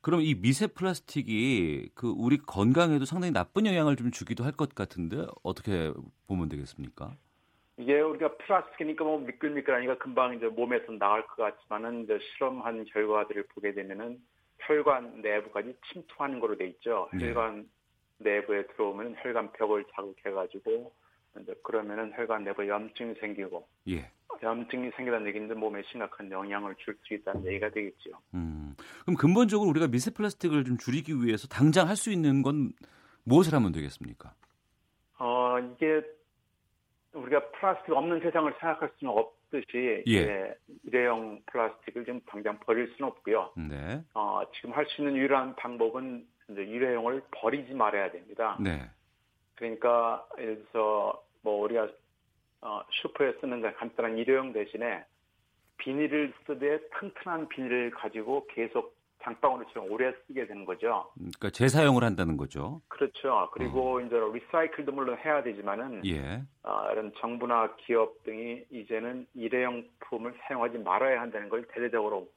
[0.00, 5.26] 그럼 이 미세 플라스틱이 그 우리 건강에도 상당히 나쁜 영향을 좀 주기도 할 것 같은데
[5.42, 5.92] 어떻게
[6.28, 7.16] 보면 되겠습니까?
[7.78, 13.74] 이게 우리가 플라스틱이니까 뭐 미끌미끌하니까 금방 이제 몸에서 나갈 것 같지만은 이제 실험한 결과들을 보게
[13.74, 14.20] 되면은
[14.68, 17.08] 혈관 내부까지 침투하는 거로 돼 있죠.
[17.14, 17.26] 네.
[17.26, 17.68] 혈관
[18.18, 20.92] 내부에 들어오면 혈관 벽을 자극해가지고
[21.40, 24.10] 이제 그러면은 혈관 내부에 염증이 생기고 예.
[24.42, 28.10] 염증이 생기다는 얘기인데 몸에 심각한 영향을 줄 수 있다는 얘기가 되겠죠.
[28.34, 32.72] 음, 그럼 근본적으로 우리가 미세 플라스틱을 좀 줄이기 위해서 당장 할 수 있는 건
[33.24, 34.34] 무엇을 하면 되겠습니까?
[35.18, 36.02] 어 이게
[37.12, 40.54] 우리가 플라스틱 없는 세상을 생각할 수는 없듯이 예.
[40.84, 43.52] 일회용 플라스틱을 좀 당장 버릴 수는 없고요.
[43.56, 44.02] 네.
[44.14, 48.56] 어, 지금 할 수 있는 유일한 방법은 이제 일회용을 버리지 말아야 됩니다.
[48.60, 48.90] 네.
[49.54, 51.88] 그러니까 예를 들어서 뭐 우리가
[52.60, 55.04] 어, 슈퍼에 쓰는 간단한 일회용 대신에
[55.78, 61.10] 비닐을 쓰되 튼튼한 비닐을 가지고 계속 장바구니 처럼 오래 쓰게 되는 거죠.
[61.14, 62.80] 그러니까 재사용을 한다는 거죠.
[62.88, 63.50] 그렇죠.
[63.52, 64.00] 그리고 어.
[64.00, 66.42] 이제 리사이클도 물론 해야 되지만은 예.
[66.62, 72.28] 어, 이런 정부나 기업 등이 이제는 일회용품을 사용하지 말아야 한다는 걸 대대적으로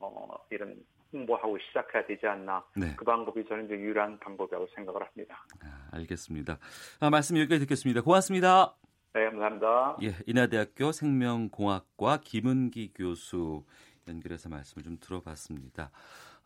[0.00, 0.76] 어, 이런
[1.12, 2.62] 홍보하고 시작해야 되지 않나.
[2.76, 2.94] 네.
[2.96, 5.44] 그 방법이 저는 이제 유일한 방법이라고 생각을 합니다.
[5.62, 6.58] 아, 알겠습니다.
[7.00, 8.02] 아, 말씀 여기까지 듣겠습니다.
[8.02, 8.74] 고맙습니다.
[9.14, 9.96] 네, 감사합니다.
[10.02, 13.64] 예, 인하대학교 생명공학과 김은기 교수
[14.08, 15.90] 연결해서 말씀을 좀 들어봤습니다.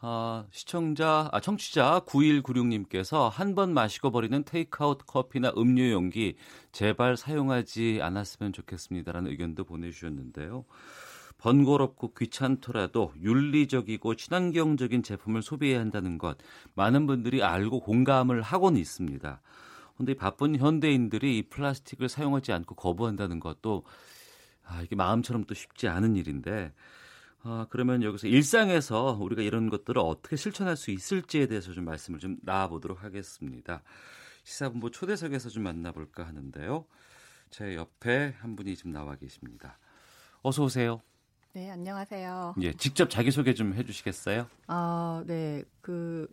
[0.04, 6.36] 아, 시청자, 아, 청취자 9196님께서 한 번 마시고 버리는 테이크아웃 커피나 음료 용기
[6.72, 10.64] 제발 사용하지 않았으면 좋겠습니다라는 의견도 보내주셨는데요.
[11.38, 16.38] 번거롭고 귀찮더라도 윤리적이고 친환경적인 제품을 소비해야 한다는 것
[16.74, 19.40] 많은 분들이 알고 공감을 하고는 있습니다.
[19.94, 23.84] 그런데 바쁜 현대인들이 이 플라스틱을 사용하지 않고 거부한다는 것도
[24.64, 26.72] 아, 이게 마음처럼 또 쉽지 않은 일인데
[27.44, 32.36] 아, 그러면 여기서 일상에서 우리가 이런 것들을 어떻게 실천할 수 있을지에 대해서 좀 말씀을 좀
[32.42, 33.82] 나와보도록 하겠습니다.
[34.44, 36.84] 시사본부 초대석에서 좀 만나볼까 하는데요.
[37.50, 39.78] 제 옆에 한 분이 지금 나와 계십니다.
[40.42, 41.02] 어서 오세요.
[41.52, 42.54] 네, 안녕하세요.
[42.62, 44.46] 예, 직접 자기소개 좀 해주시겠어요?
[44.68, 45.64] 아, 네.
[45.80, 46.26] 그,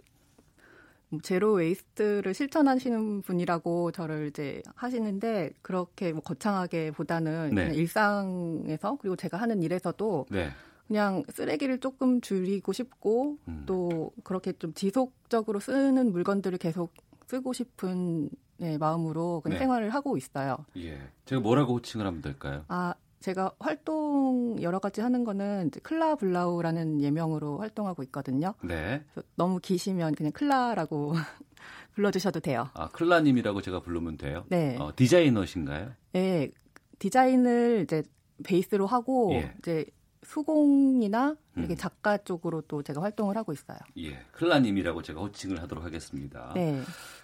[1.24, 7.74] zero waste를 실천하시는 분이라고 저를 이제 하시는데, 그렇게 뭐 거창하게 보다는 네.
[7.76, 10.52] 일상에서, 그리고 제가 하는 일에서도 네.
[10.90, 13.64] 그냥 쓰레기를 조금 줄이고 싶고, 음.
[13.68, 16.94] 또 그렇게 좀 지속적으로 쓰는 물건들을 계속
[17.28, 19.60] 쓰고 싶은 네, 마음으로 그냥 네.
[19.60, 20.58] 생활을 하고 있어요.
[20.78, 21.00] 예.
[21.26, 22.66] 제가 뭐라고 호칭을 하면 될까요?
[22.68, 28.56] 아, 제가 활동 여러 가지 하는 거는 클라 블라우라는 예명으로 활동하고 있거든요.
[28.64, 29.04] 네.
[29.36, 31.14] 너무 기시면 그냥 클라라고
[31.94, 32.70] 불러주셔도 돼요.
[32.74, 34.46] 아, 클라님이라고 제가 부르면 돼요?
[34.50, 34.76] 네.
[34.80, 35.92] 어, 디자이너신가요?
[36.14, 36.50] 네.
[36.98, 38.04] 디자인을 이제
[38.44, 39.54] 베이스로 하고 예.
[39.60, 39.86] 이제
[40.30, 41.76] 수공이나 이렇게 음.
[41.76, 43.80] 작가 쪽으로 또 제가 활동을 하고 있어요.
[43.98, 44.20] 예.
[44.34, 46.52] 클라님이라고 제가 호칭을 하도록 하겠습니다.
[46.54, 46.82] 네.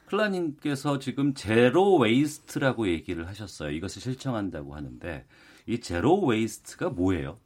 [0.07, 3.69] 클라님께서 지금 zero waste라고 얘기를 하셨어요.
[3.69, 5.23] 이것을 실천한다고 하는데
[5.67, 7.37] 이 zero waste가 뭐예요?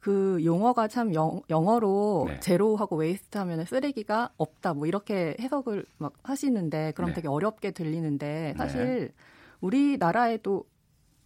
[0.00, 2.40] 그 용어가 참 영, 어로 네.
[2.40, 7.16] zero하고 waste 하면 쓰레기가 없다 뭐 이렇게 해석을 막 하시는데 그럼 네.
[7.16, 8.54] 되게 어렵게 들리는데 네.
[8.56, 9.08] 사실 네.
[9.60, 10.64] 우리나라에도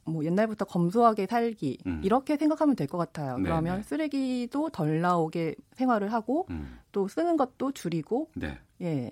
[0.04, 2.00] 뭐 옛날부터 검소하게 살기 음.
[2.04, 3.36] 이렇게 생각하면 될 것 같아요.
[3.38, 3.82] 네, 그러면 네.
[3.82, 6.78] 쓰레기도 덜 나오게 생활을 하고 음.
[6.90, 8.58] 또 쓰는 것도 줄이고 네.
[8.80, 9.10] 예.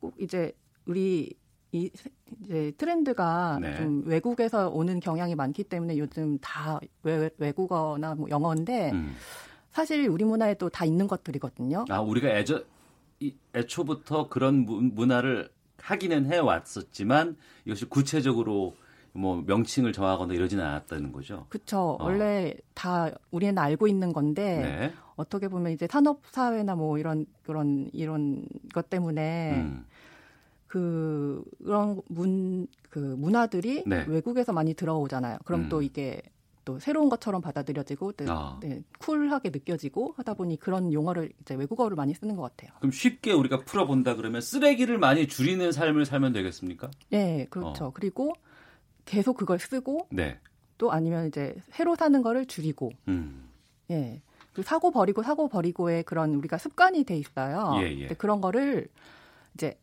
[0.00, 0.52] 꼭 이제
[0.86, 1.34] 우리
[1.72, 1.90] 이
[2.40, 3.76] 이제 트렌드가 네.
[3.76, 9.14] 좀 외국에서 오는 경향이 많기 때문에 요즘 다 외, 외국어나 뭐 영어인데 음.
[9.72, 11.84] 사실 우리 문화에도 다 있는 것들이거든요.
[11.90, 12.62] 아 우리가 애저
[13.20, 18.74] 이, 애초부터 그런 문화를 하기는 해 왔었지만 이것이 구체적으로
[19.18, 21.46] 뭐 명칭을 정하거나 이러지는 않았다는 거죠.
[21.48, 21.96] 그렇죠.
[22.00, 22.04] 어.
[22.04, 24.92] 원래 다 우리는 알고 있는 건데 네.
[25.16, 29.86] 어떻게 보면 이제 산업 사회나 뭐 이런 그런 이런 것 때문에 음.
[30.66, 34.04] 그 그런 문 그 문화들이 네.
[34.08, 35.38] 외국에서 많이 들어오잖아요.
[35.44, 35.68] 그럼 음.
[35.68, 36.22] 또 이게
[36.64, 38.58] 또 새로운 것처럼 받아들여지고 네, 아.
[38.62, 42.76] 네, 쿨하게 느껴지고 하다 보니 그런 용어를 이제 외국어를 많이 쓰는 것 같아요.
[42.78, 46.90] 그럼 쉽게 우리가 풀어본다 그러면 쓰레기를 많이 줄이는 삶을 살면 되겠습니까?
[47.10, 47.86] 네, 그렇죠.
[47.86, 47.90] 어.
[47.92, 48.34] 그리고
[49.08, 50.38] 계속 그걸 쓰고 네.
[50.76, 53.48] 또 아니면 이제 새로 사는 거를 줄이고, 음.
[53.90, 54.20] 예,
[54.52, 57.72] 그 사고 버리고 사고 버리고의 그런 우리가 습관이 돼 있어요.
[57.80, 58.08] 예, 예.
[58.08, 58.88] 그런 거를
[59.54, 59.78] 이제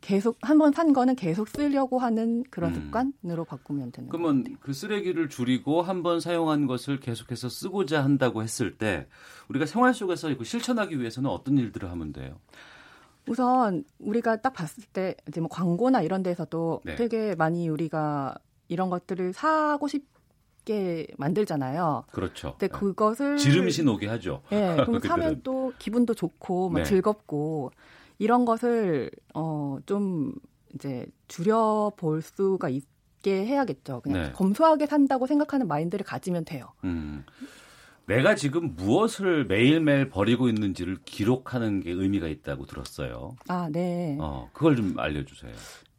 [0.00, 2.90] 계속 한 번 산 거는 계속 쓰려고 하는 그런 음.
[3.22, 4.22] 습관으로 바꾸면 되는 거예요.
[4.24, 9.06] 그러면 그 쓰레기를 줄이고 한 번 사용한 것을 계속해서 쓰고자 한다고 했을 때
[9.48, 12.38] 우리가 생활 속에서 이거 실천하기 위해서는 어떤 일들을 하면 돼요?
[13.28, 16.96] 우선 우리가 딱 봤을 때 이제 뭐 광고나 이런 데서도 네.
[16.96, 18.34] 되게 많이 우리가
[18.72, 22.04] 이런 것들을 사고 싶게 만들잖아요.
[22.10, 22.52] 그렇죠.
[22.52, 22.78] 근데 네.
[22.78, 24.42] 그것을 지름신 오게 하죠.
[24.50, 26.84] 네, 그럼 사면 또 기분도 좋고 막 네.
[26.84, 27.70] 즐겁고
[28.18, 30.34] 이런 것을 어좀
[30.74, 34.00] 이제 줄여 볼 수가 있게 해야겠죠.
[34.00, 34.32] 그냥 네.
[34.32, 36.72] 검소하게 산다고 생각하는 마인드를 가지면 돼요.
[36.84, 37.24] 음.
[38.06, 43.36] 내가 지금 무엇을 매일매일 버리고 있는지를 기록하는 게 의미가 있다고 들었어요.
[43.48, 44.16] 아, 네.
[44.20, 45.52] 어, 그걸 좀 알려주세요.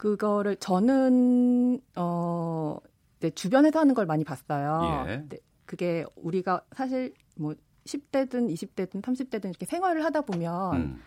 [0.04, 2.78] 그거를 저는 어
[3.22, 5.06] 네, 주변에서 하는 걸 많이 봤어요.
[5.08, 5.24] 예.
[5.30, 7.56] 네, 그게 우리가 사실 뭐
[7.86, 11.02] 10대든 20대든 30대든 이렇게 생활을 하다 보면 음.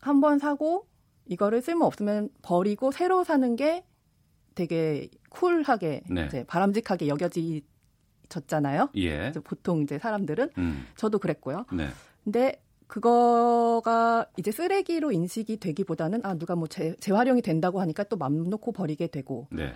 [0.00, 0.86] 한번 사고
[1.26, 3.84] 이거를 쓸모 없으면 버리고 새로 사는 게
[4.54, 6.24] 되게 쿨하게 네.
[6.24, 8.88] 이제 바람직하게 여겨지졌잖아요.
[8.96, 9.32] 예.
[9.44, 10.86] 보통 이제 사람들은 음.
[10.96, 11.66] 저도 그랬고요.
[11.74, 11.88] 네.
[12.24, 12.63] 근데
[12.94, 18.70] 그거가 이제 쓰레기로 인식이 되기보다는 아 누가 뭐 재, 재활용이 된다고 하니까 또 맘 놓고
[18.70, 19.72] 버리게 되고 네.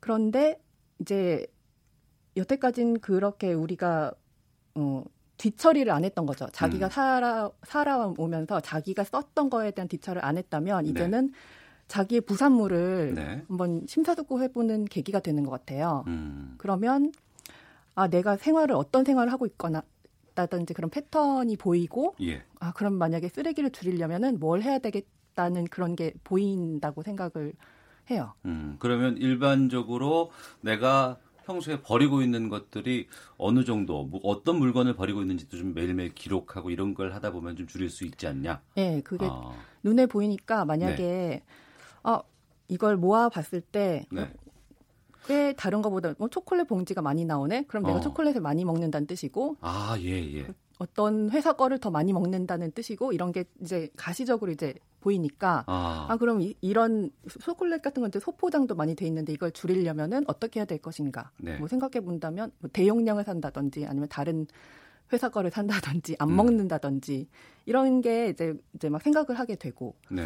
[0.00, 0.58] 그런데
[0.98, 1.46] 이제
[2.34, 4.14] 여태까진 그렇게 우리가
[4.74, 5.04] 어
[5.36, 6.46] 뒤처리를 안 했던 거죠.
[6.50, 6.90] 자기가 음.
[6.90, 10.90] 살아 살아오면서 자기가 썼던 거에 대한 뒤처리를 안 했다면 네.
[10.90, 11.32] 이제는 네.
[11.88, 13.42] 자기의 부산물을 네.
[13.48, 16.04] 한번 심사숙고 해보는 계기가 되는 것 같아요.
[16.06, 16.54] 음.
[16.56, 17.12] 그러면
[17.94, 19.82] 아 내가 생활을 어떤 생활을 하고 있거나
[20.34, 22.42] 다든지 그런 패턴이 보이고 예.
[22.60, 27.52] 아 그럼 만약에 쓰레기를 줄이려면은 뭘 해야 되겠다는 그런 게 보인다고 생각을
[28.10, 28.34] 해요.
[28.44, 30.30] 음, 그러면 일반적으로
[30.60, 36.70] 내가 평소에 버리고 있는 것들이 어느 정도 뭐 어떤 물건을 버리고 있는지도 좀 매일매일 기록하고
[36.70, 38.62] 이런 걸 하다 보면 좀 줄일 수 있지 않냐?
[38.76, 39.54] 네, 그게 아.
[39.82, 41.42] 눈에 보이니까 만약에 네.
[42.04, 42.22] 아
[42.68, 44.32] 이걸 모아 봤을 때 네.
[45.26, 47.64] 꽤 다른 것보다 뭐 초콜릿 봉지가 많이 나오네.
[47.68, 48.00] 그럼 내가 어.
[48.00, 49.56] 초콜릿을 많이 먹는다는 뜻이고.
[49.60, 50.46] 아, 예, 예.
[50.78, 56.16] 어떤 회사 거를 더 많이 먹는다는 뜻이고 이런 게 이제 가시적으로 이제 보이니까 아, 아
[56.16, 60.78] 그럼 이, 런 초콜릿 같은 건데 소포장도 많이 돼 있는데 이걸 줄이려면은 어떻게 해야 될
[60.78, 61.30] 것인가?
[61.38, 61.56] 네.
[61.58, 64.46] 뭐 생각해 본다면 뭐 대용량을 산다든지 아니면 다른
[65.12, 66.36] 회사 거를 산다든지 안 음.
[66.36, 67.28] 먹는다든지
[67.66, 69.94] 이런 게 이제 이제 막 생각을 하게 되고.
[70.10, 70.24] 네.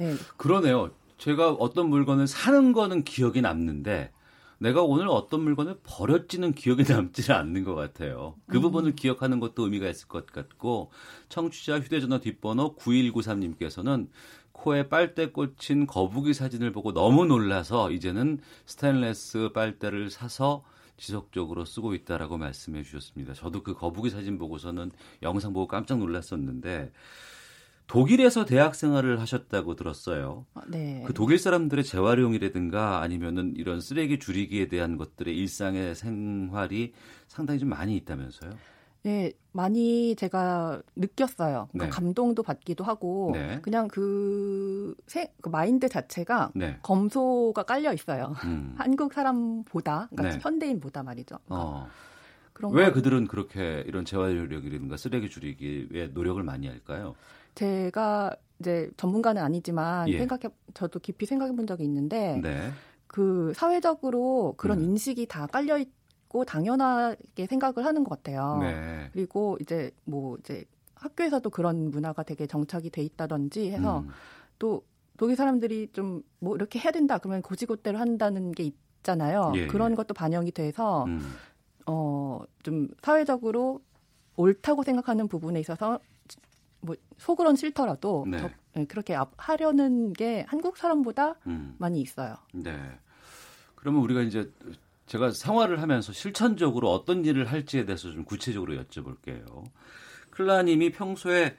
[0.00, 0.14] 예.
[0.36, 0.90] 그러네요.
[1.18, 4.10] 제가 어떤 물건을 사는 거는 기억이 남는데
[4.62, 8.36] 내가 오늘 어떤 물건을 버렸지는 기억에 남지는 않는 것 같아요.
[8.46, 8.62] 그 음.
[8.62, 10.92] 부분을 기억하는 것도 의미가 있을 것 같고
[11.28, 14.08] 청취자 휴대전화 뒷번호 9193님께서는
[14.52, 20.62] 코에 빨대 꽂힌 거북이 사진을 보고 너무 놀라서 이제는 스테인레스 빨대를 사서
[20.96, 23.34] 지속적으로 쓰고 있다라고 말씀해 주셨습니다.
[23.34, 26.92] 저도 그 거북이 사진 보고서는 영상 보고 깜짝 놀랐었는데
[27.86, 30.46] 독일에서 대학 생활을 하셨다고 들었어요.
[30.54, 31.04] 아, 네.
[31.06, 36.92] 그 독일 사람들의 재활용이라든가 아니면은 이런 쓰레기 줄이기에 대한 것들의 일상의 생활이
[37.28, 38.50] 상당히 좀 많이 있다면서요?
[39.04, 41.68] 네, 많이 제가 느꼈어요.
[41.72, 41.84] 그 네.
[41.84, 43.58] 그 감동도 받기도 하고 네.
[43.60, 46.78] 그냥 그, 세, 그 마인드 자체가 네.
[46.82, 48.34] 검소가 깔려 있어요.
[48.44, 48.74] 음.
[48.78, 50.40] 한국 사람보다, 그러니까 네.
[50.40, 51.36] 현대인보다 말이죠.
[51.46, 51.88] 그러니까 어.
[52.70, 52.92] 왜 거.
[52.92, 57.16] 그들은 그렇게 이런 재활용이라든가 쓰레기 줄이기에 노력을 많이 할까요?
[57.54, 60.18] 제가 이제 전문가는 아니지만 예.
[60.18, 60.42] 생각해
[60.74, 62.70] 저도 깊이 생각해 본 적이 있는데 네.
[63.06, 64.84] 그 사회적으로 그런 음.
[64.84, 68.58] 인식이 다 깔려 있고 당연하게 생각을 하는 것 같아요.
[68.60, 69.10] 네.
[69.12, 70.64] 그리고 이제 뭐 이제
[70.94, 74.08] 학교에서도 그런 문화가 되게 정착이 돼 있다든지 해서 음.
[74.58, 74.84] 또
[75.16, 79.52] 독일 사람들이 좀 뭐 이렇게 해야 된다 그러면 고지고대로 한다는 게 있잖아요.
[79.54, 79.94] 예, 그런 예.
[79.94, 81.20] 것도 반영이 돼서 음.
[81.86, 83.80] 어좀 사회적으로
[84.36, 86.00] 옳다고 생각하는 부분에 있어서
[86.82, 88.38] 뭐 속으론 싫더라도 네.
[88.38, 91.74] 더, 네, 그렇게 하려는 게 한국 사람보다 음.
[91.78, 92.34] 많이 있어요.
[92.52, 92.76] 네.
[93.74, 94.52] 그러면 우리가 이제
[95.06, 99.64] 제가 생활을 하면서 실천적으로 어떤 일을 할지에 대해서 좀 구체적으로 여쭤볼게요.
[100.30, 101.56] 클라님이 평소에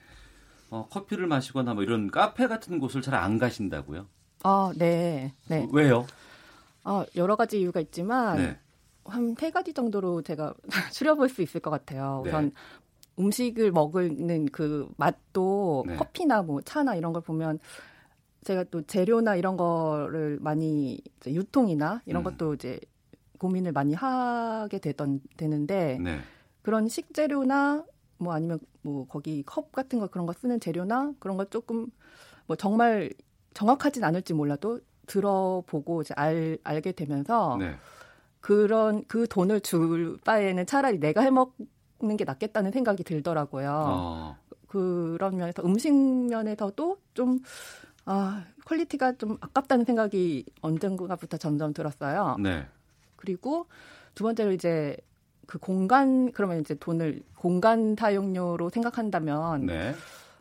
[0.70, 4.08] 어, 커피를 마시거나 뭐 이런 카페 같은 곳을 잘 안 가신다고요?
[4.44, 5.34] 아, 네.
[5.48, 5.68] 네.
[5.72, 6.06] 왜요?
[6.84, 8.60] 아, 여러 가지 이유가 있지만 네.
[9.06, 10.54] 한세 가지 정도로 제가
[10.94, 12.22] 추려볼 수 있을 것 같아요.
[12.24, 12.30] 네.
[12.32, 12.52] 우선
[13.20, 15.96] 음식을 먹는 그 맛도 네.
[15.96, 17.60] 커피나 뭐 차나 이런 걸 보면
[18.44, 22.24] 제가 또 재료나 이런 거를 많이 유통이나 이런 음.
[22.24, 22.80] 것도 이제
[23.38, 26.20] 고민을 많이 하게 되던 되는데 네.
[26.62, 27.86] 그런 식재료나
[28.18, 31.88] 뭐 아니면 뭐 거기 컵 같은 거 그런 거 쓰는 재료나 그런 거 조금
[32.48, 33.12] 뭐 정말
[33.54, 37.76] 정확하진 않을지 몰라도 들어보고 이제 알, 알게 되면서 네.
[38.40, 41.56] 그런 그 돈을 줄 바에는 차라리 내가 해먹
[42.04, 43.72] 먹는 게 낫겠다는 생각이 들더라고요.
[43.72, 44.38] 어.
[44.68, 47.40] 그런 면에서 음식 면에서도 좀
[48.06, 52.38] 아, quality가 좀 아깝다는 생각이 언젠가부터 점점 들었어요.
[52.40, 52.68] 네.
[53.16, 53.68] 그리고
[54.14, 54.98] 두 번째로 이제
[55.48, 59.94] 그 공간 그러면 이제 돈을 공간 사용료로 생각한다면 네.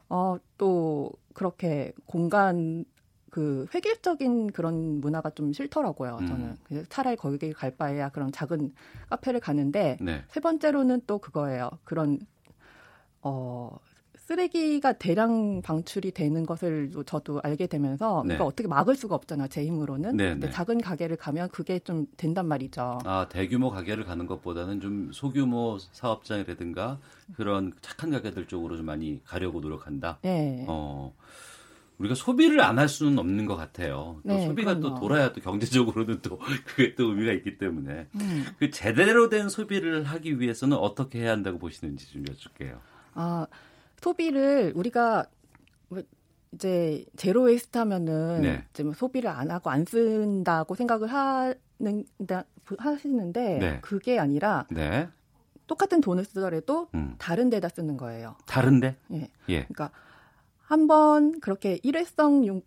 [0.08, 2.84] 어또 그렇게 공간
[3.32, 6.18] 그 획일적인 그런 문화가 좀 싫더라고요.
[6.20, 6.26] 음.
[6.26, 6.84] 저는 음.
[6.90, 8.74] 차라리 거기 갈 바에야 그런 작은
[9.08, 10.22] 카페를 가는데 네.
[10.28, 11.70] 세 번째로는 또 그거예요.
[11.82, 12.18] 그런
[13.22, 13.74] 어
[14.18, 18.34] 쓰레기가 대량 방출이 되는 것을 저도 알게 되면서 네.
[18.34, 19.48] 그걸 어떻게 막을 수가 없잖아요.
[19.48, 20.14] 제 힘으로는.
[20.14, 20.52] 네, 근데 네.
[20.52, 22.98] 작은 가게를 가면 그게 좀 된단 말이죠.
[23.06, 26.98] 아 대규모 가게를 가는 것보다는 좀 소규모 사업장이라든가
[27.34, 30.18] 그런 착한 가게들 쪽으로 좀 많이 가려고 노력한다.
[30.20, 30.66] 네.
[30.68, 31.14] 어.
[32.02, 34.20] 우리가 소비를 안 할 수는 없는 것 같아요.
[34.26, 34.94] 또 네, 소비가 그럼요.
[34.96, 38.44] 또 돌아야 또 경제적으로는 또 그게 또 의미가 있기 때문에 음.
[38.58, 42.80] 그 제대로 된 소비를 하기 위해서는 어떻게 해야 한다고 보시는지 좀 여쭐게요.
[43.14, 43.46] 아
[44.00, 45.26] 소비를 우리가
[45.88, 46.02] 뭐
[46.52, 48.64] 이제 zero waste 하면은 네.
[48.70, 52.04] 이제 뭐 소비를 안 하고 안 쓴다고 생각을 하는
[52.78, 53.78] 하시는데 네.
[53.80, 55.08] 그게 아니라 네.
[55.66, 57.14] 똑같은 돈을 쓰더라도 음.
[57.18, 58.34] 다른 데다 쓰는 거예요.
[58.46, 58.96] 다른데?
[59.12, 59.28] 예.
[59.48, 59.64] 예.
[59.66, 59.90] 그러니까
[60.72, 62.62] 한번 그렇게 일회성 용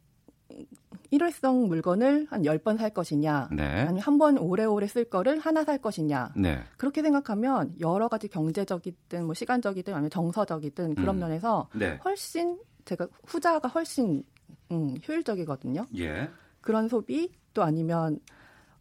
[1.09, 3.63] 일회성 물건을 한 10번 살 것이냐, 네.
[3.63, 6.33] 아니면 한 번 오래오래 쓸 거를 하나 살 것이냐.
[6.37, 6.59] 네.
[6.77, 11.19] 그렇게 생각하면 여러 가지 경제적이든 뭐 시간적이든 아니면 정서적이든 그런 음.
[11.21, 11.99] 면에서 네.
[12.05, 14.23] 훨씬 제가 후자가 훨씬
[14.71, 15.87] 음, 효율적이거든요.
[15.97, 16.29] 예.
[16.61, 18.19] 그런 소비 또 아니면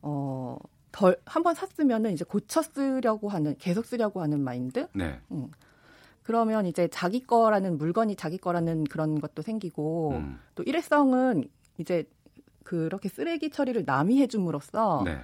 [0.02, 0.58] 어
[0.92, 4.86] 덜 한 번 샀으면은 이제 고쳐 쓰려고 하는 계속 쓰려고 하는 마인드.
[4.94, 5.18] 네.
[5.32, 5.48] 음.
[6.24, 10.40] 그러면 이제 자기 거라는 물건이 자기 거라는 그런 것도 생기고 음.
[10.56, 11.48] 또 일회성은
[11.78, 12.08] 이제
[12.64, 15.18] 그렇게 쓰레기 처리를 남이 해줌으로써 네.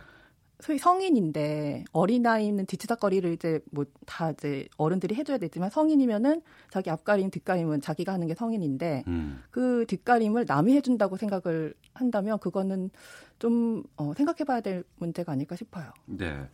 [0.61, 7.81] 소위 성인인데 어린아이는 뒤치다거리를 이제 뭐 다 이제 어른들이 해줘야 되지만 성인이면은 자기 앞가림 뒷가림은
[7.81, 9.43] 자기가 하는 게 성인인데 음.
[9.53, 12.91] 그 뒷가림을 남이 해준다고 생각을 한다면 그거는
[13.39, 15.93] 좀 어, 생각해봐야 될 문제가 아닐까 싶어요.
[16.07, 16.49] 네,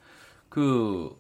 [0.51, 1.17] 그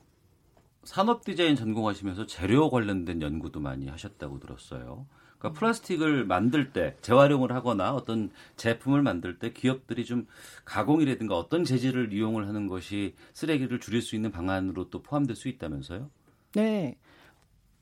[0.86, 5.06] 산업 디자인 전공하시면서 재료 관련된 연구도 많이 하셨다고 들었어요.
[5.38, 10.26] 그러니까 플라스틱을 만들 때 재활용을 하거나 어떤 제품을 만들 때 기업들이 좀
[10.64, 16.10] 가공이라든가 어떤 재질을 이용을 하는 것이 쓰레기를 줄일 수 있는 방안으로 또 포함될 수 있다면서요?
[16.54, 16.96] 네.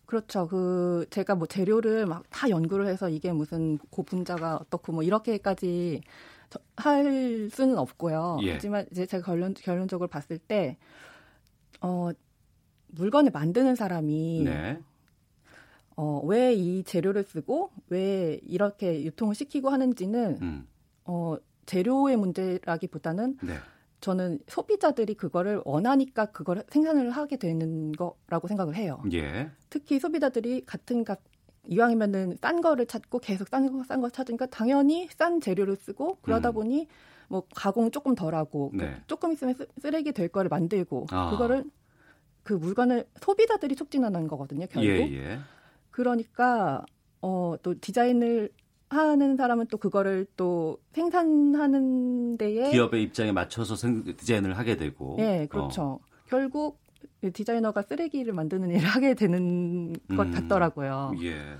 [0.06, 0.46] 그렇죠.
[0.48, 6.02] 그 제가 뭐 재료를 막 다 연구를 해서 이게 무슨 고분자가 어떻고 뭐 이렇게까지
[6.76, 8.38] 할 수는 없고요.
[8.42, 8.52] 예.
[8.52, 10.76] 하지만 이제 제가 결론 결론적으로 봤을 때
[11.80, 12.10] 어,
[12.94, 14.78] 물건을 만드는 사람이 네.
[15.96, 20.66] 어, 왜 이 재료를 쓰고 왜 이렇게 유통을 시키고 하는지는 음.
[21.04, 23.54] 어, 재료의 문제라기보다는 네.
[24.00, 29.02] 저는 소비자들이 그거를 원하니까 그걸 생산을 하게 되는 거라고 생각을 해요.
[29.12, 29.50] 예.
[29.70, 31.20] 특히 소비자들이 같은 값
[31.66, 36.54] 이왕이면은 싼 거를 찾고 계속 싼거 싼 거 찾으니까 당연히 싼 재료를 쓰고 그러다 음.
[36.54, 36.88] 보니
[37.28, 38.96] 뭐 가공 조금 덜하고 네.
[39.06, 41.30] 조금 있으면 쓰 레기 될 거를 만들고 아.
[41.30, 41.64] 그거를
[42.44, 44.66] 그 물건을 소비자들이 촉진하는 거거든요.
[44.70, 44.88] 결국.
[44.88, 45.38] 예, 예.
[45.90, 46.84] 그러니까
[47.22, 48.50] 어, 또 디자인을
[48.90, 55.16] 하는 사람은 또 그거를 또 생산하는 데에 기업의 입장에 맞춰서 생, 디자인을 하게 되고.
[55.18, 55.82] 네, 그렇죠.
[55.82, 56.00] 어.
[56.28, 56.78] 결국
[57.32, 61.12] 디자이너가 쓰레기를 만드는 일을 하게 되는 것 음, 같더라고요.
[61.22, 61.56] 예.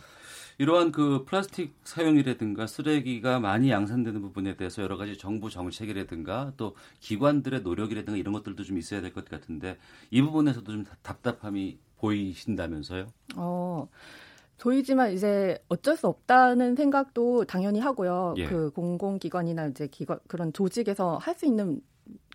[0.59, 7.63] 이러한 그 플라스틱 사용이라든가 쓰레기가 많이 양산되는 부분에 대해서 여러 가지 정부 정책이라든가 또 기관들의
[7.63, 9.77] 노력이라든가 이런 것들도 좀 있어야 될 것 같은데
[10.11, 13.07] 이 부분에서도 좀 답답함이 보이신다면서요?
[13.37, 13.89] 어.
[14.59, 18.35] 보이지만 이제 어쩔 수 없다는 생각도 당연히 하고요.
[18.39, 18.47] 예.
[18.47, 21.83] 그 공공기관이나 이제 기관 그런 조직에서 할 수 있는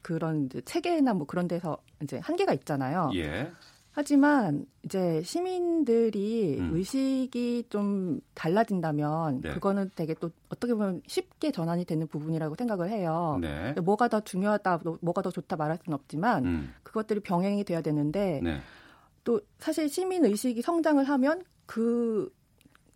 [0.03, 3.09] 그런 이제 체계나 뭐 그런 데서 이제 한계가 있잖아요.
[3.15, 3.51] 예.
[3.91, 6.71] 하지만 이제 시민들이 음.
[6.73, 9.53] 의식이 좀 달라진다면 네.
[9.53, 13.39] 그거는 되게 또 어떻게 보면 쉽게 전환이 되는 부분이라고 생각을 해요.
[13.41, 13.73] 네.
[13.73, 16.73] 뭐가 더 중요하다, 뭐가 더 좋다 말할 수는 없지만 음.
[16.83, 18.59] 그것들이 병행이 돼야 되는데 네.
[19.23, 22.31] 또 사실 시민 의식이 성장을 하면 그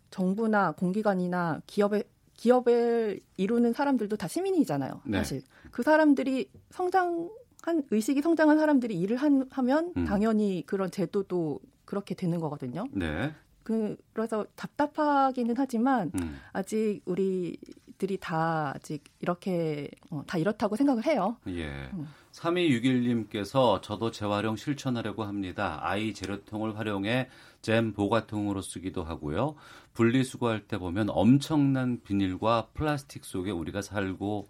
[0.10, 2.04] 정부나 공기관이나 기업의
[2.36, 5.02] 기업을 이루는 사람들도 다 시민이잖아요.
[5.06, 5.18] 네.
[5.20, 5.42] 사실
[5.72, 7.30] 그 사람들이 성장
[7.64, 10.04] 한 의식이 성장한 사람들이 일을 한, 하면 음.
[10.04, 12.86] 당연히 그런 제도도 그렇게 되는 거거든요.
[12.92, 13.34] 네.
[13.64, 16.42] 그, 그래서 답답하기는 하지만 음.
[16.52, 21.38] 아직 우리들이 다 아직 이렇게 어, 다 이렇다고 생각을 해요.
[21.48, 21.90] 예.
[21.94, 22.06] 음.
[22.34, 25.80] 3261님께서 저도 재활용 실천하려고 합니다.
[25.84, 27.30] 아이 재료통을 활용해
[27.62, 29.56] 잼 보가통으로 쓰기도 하고요.
[29.94, 34.48] 분리수거할 때 보면 엄청난 비닐과 플라스틱 속에 우리가 살고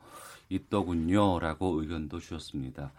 [0.54, 1.40] 있더군요.
[1.40, 2.92] 라고 의견도 주셨습니다.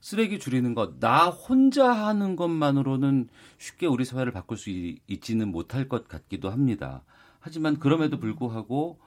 [0.00, 3.28] 쓰레기 줄이는 것, 나 혼자 하는 것만으로는
[3.58, 7.02] 쉽게 우리 사회를 바꿀 수 있지는 못할 것 같기도 합니다.
[7.40, 8.98] 하지만 그럼에도 불구하고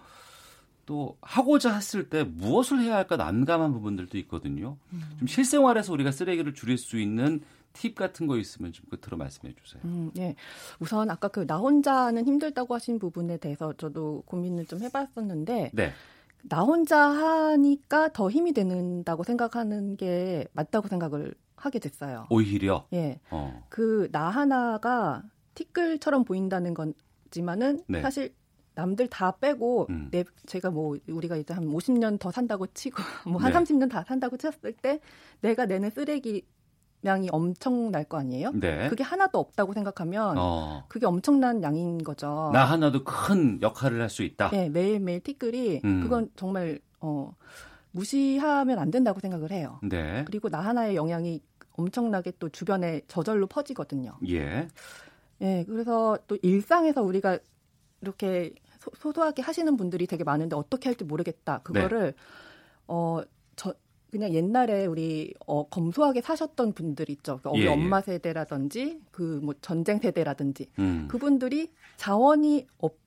[0.86, 4.78] 또 하고자 했을 때 무엇을 해야 할까 난감한 부분들도 있거든요.
[5.18, 9.82] 좀 실생활에서 우리가 쓰레기를 줄일 수 있는 팁 같은 거 있으면 좀 끝으로 말씀해 주세요.
[9.86, 10.36] 음, 네.
[10.80, 15.94] 우선 아까 그 나 혼자는 힘들다고 하신 부분에 대해서 저도 고민을 좀 해봤었는데 네.
[16.44, 22.28] 나 혼자 하니까 더 힘이 되는다고 생각하는 게 맞다고 생각을 하게 됐어요.
[22.30, 22.86] 오히려?
[22.94, 23.20] 예.
[23.32, 23.64] 어.
[23.70, 25.24] 그나 하나가
[25.56, 28.02] 티끌처럼 보인다는 건지만은 네.
[28.02, 28.34] 사실
[28.76, 30.10] 남들 다 빼고 음.
[30.12, 32.98] 내 제가 뭐 우리가 이제 한 50년 더 산다고 치고
[33.30, 33.60] 뭐한 네.
[33.60, 35.00] 30년 다 산다고 쳤을 때
[35.42, 36.46] 내가 내는 쓰레기
[37.06, 38.52] 양이 엄청날 거 아니에요?
[38.54, 38.88] 네.
[38.90, 40.86] 그게 하나도 없다고 생각하면 어.
[40.88, 42.50] 그게 엄청난 양인 거죠.
[42.54, 44.50] 나 하나도 큰 역할을 할 수 있다.
[44.52, 46.02] 네, 매일매일 티끌이 음.
[46.02, 47.34] 그건 정말 어
[47.92, 49.80] 무시하면 안 된다고 생각을 해요.
[49.84, 50.24] 네.
[50.26, 51.42] 그리고 나 하나의 영향이
[51.76, 54.12] 엄청나게 또 주변에 저절로 퍼지거든요.
[54.30, 54.68] 예.
[55.40, 57.40] 네, 그래서 또 일상에서 우리가
[58.02, 61.60] 이렇게 소, 소하게 하시는 분들이 되게 많은데 어떻게 할지 모르겠다.
[61.64, 62.14] 그거를 네.
[62.88, 63.28] 어, 저,
[64.14, 67.40] 그냥 옛날에 우리 어, 검소하게 사셨던 분들 있죠.
[67.40, 67.70] 그러니까 우리 예, 예.
[67.70, 71.08] 엄마 세대라든지 그 뭐 전쟁 세대라든지 음.
[71.10, 73.04] 그분들이 자원이 없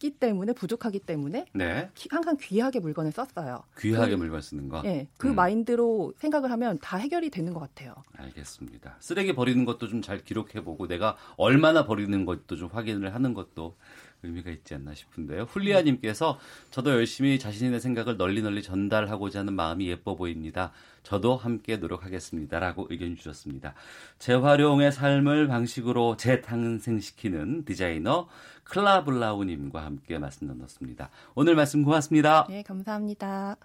[0.00, 1.90] 없기 때문에 부족하기 때문에 네.
[2.08, 3.62] 항상 귀하게 물건을 썼어요.
[3.78, 4.80] 귀하게 그, 물건 쓰는 거.
[4.80, 5.34] 네, 그 음.
[5.34, 7.94] 마인드로 생각을 하면 다 해결이 되는 것 같아요.
[8.16, 8.96] 알겠습니다.
[9.00, 13.76] 쓰레기 버리는 것도 좀 잘 기록해 보고 내가 얼마나 버리는 것도 좀 확인을 하는 것도
[14.22, 15.44] 의미가 있지 않나 싶은데요.
[15.44, 16.38] 훌리아님께서
[16.70, 20.72] 저도 열심히 자신의 생각을 널리 널리 전달하고자 하는 마음이 예뻐 보입니다.
[21.02, 23.74] 저도 함께 노력하겠습니다라고 의견 주셨습니다.
[24.18, 28.28] 재활용의 삶을 방식으로 재탄생시키는 디자이너
[28.64, 31.10] 클라블라우님과 함께 말씀 나눴습니다.
[31.34, 32.46] 오늘 말씀 고맙습니다.
[32.48, 33.56] 네, 감사합니다.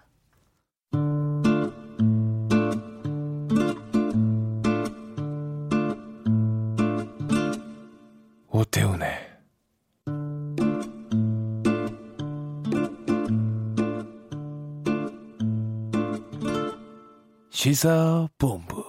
[17.66, 18.84] 시사본부.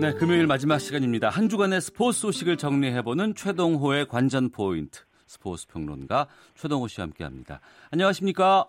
[0.00, 1.28] 네, 금요일 마지막 시간입니다.
[1.28, 5.00] 한 주간의 스포츠 소식을 정리해보는 최동호의 관전 포인트.
[5.26, 7.60] 스포츠 평론가 최동호 씨와 함께합니다.
[7.92, 8.64] 안녕하십니까?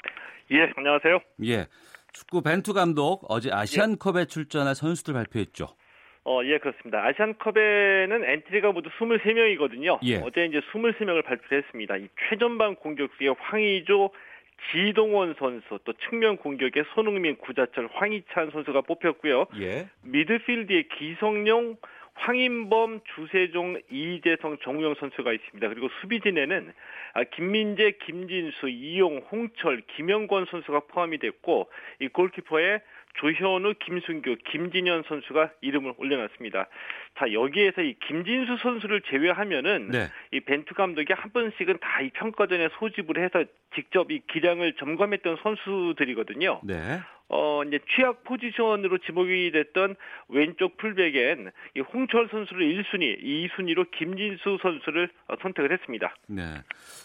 [0.52, 1.22] 예, 안녕하세요.
[1.46, 1.68] 예,
[2.12, 4.26] 축구 벤투 감독 어제 아시안컵에 예.
[4.26, 5.68] 출전할 선수들 발표했죠.
[6.26, 7.02] 어, 예, 그렇습니다.
[7.06, 10.00] 아시안컵에는 엔트리가 모두 23명이거든요.
[10.04, 10.18] 예.
[10.18, 11.96] 어제 이제 23명을 발표했습니다.
[11.96, 14.12] 이 최전방 공격수에 황의조,
[14.72, 19.48] 지동원 선수, 또 측면 공격의 손흥민, 구자철, 황희찬 선수가 뽑혔고요.
[19.60, 19.90] 예.
[20.04, 21.78] 미드필드의 기성용,
[22.14, 25.70] 황인범, 주세종, 이재성, 정우영 선수가 있습니다.
[25.70, 26.72] 그리고 수비진에는
[27.14, 31.70] 아, 김민재, 김진수, 이용, 홍철, 김영권 선수가 포함이 됐고
[32.00, 32.82] 이 골키퍼에
[33.16, 36.68] 조현우, 김순규, 김진현 선수가 이름을 올려놨습니다.
[37.18, 40.08] 자 여기에서 이 김진수 선수를 제외하면은 네.
[40.32, 43.44] 이 벤투 감독이 한 번씩은 다 이 평가전에 소집을 해서
[43.76, 46.62] 직접 이 기량을 점검했던 선수들이거든요.
[46.64, 47.00] 네.
[47.30, 49.96] 어 이제 취약 포지션으로 지목이 됐던
[50.28, 56.14] 왼쪽 풀백엔 이 홍철 선수를 1순위, 2순위로 김진수 선수를 어, 선택을 했습니다.
[56.28, 56.44] 네.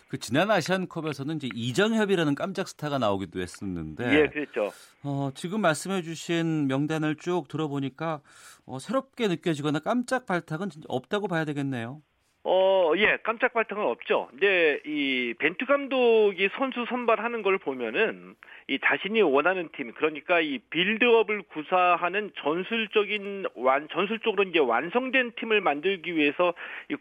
[0.08, 4.70] 그 지난 아시안컵에서는 이제 이정협이라는 깜짝 스타가 나오기도 했었는데 예, 그렇죠.
[5.02, 8.20] 어, 지금 말씀해 주신 명단을 쭉 들어보니까
[8.66, 12.02] 어, 새롭게 느껴지거나 깜짝 발탁은 없다고 봐야 되겠네요.
[12.48, 14.28] 어, 예, 깜짝 발탁은 없죠.
[14.30, 18.36] 근데 이 벤투 감독이 선수 선발하는 걸 보면은
[18.68, 26.14] 이 자신이 원하는 팀, 그러니까 이 빌드업을 구사하는 전술적인 완 전술적으로 이제 완성된 팀을 만들기
[26.14, 26.54] 위해서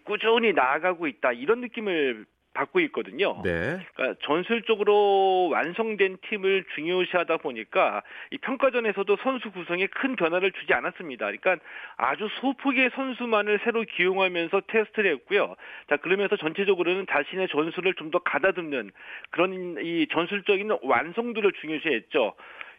[0.06, 2.26] 꾸준히 나아가고 있다 이런 느낌을
[2.56, 3.42] 받고 있거든요.
[3.44, 3.80] 네.
[3.94, 8.02] 그러니까 전술적으로 완성된 팀을 중요시하다 보니까
[8.32, 11.26] 이 평가전에서도 선수 구성에 큰 변화를 주지 않았습니다.
[11.26, 11.58] 그러니까
[11.98, 15.56] 아주 소폭의 선수만을 새로 기용하면서 테스트를 했고요.
[15.90, 18.92] 자 그러면서 전체적으로는 자신의 전술을 좀 더 가다듬는
[19.32, 22.34] 그런 이 전술적인 완성도를 중요시했죠.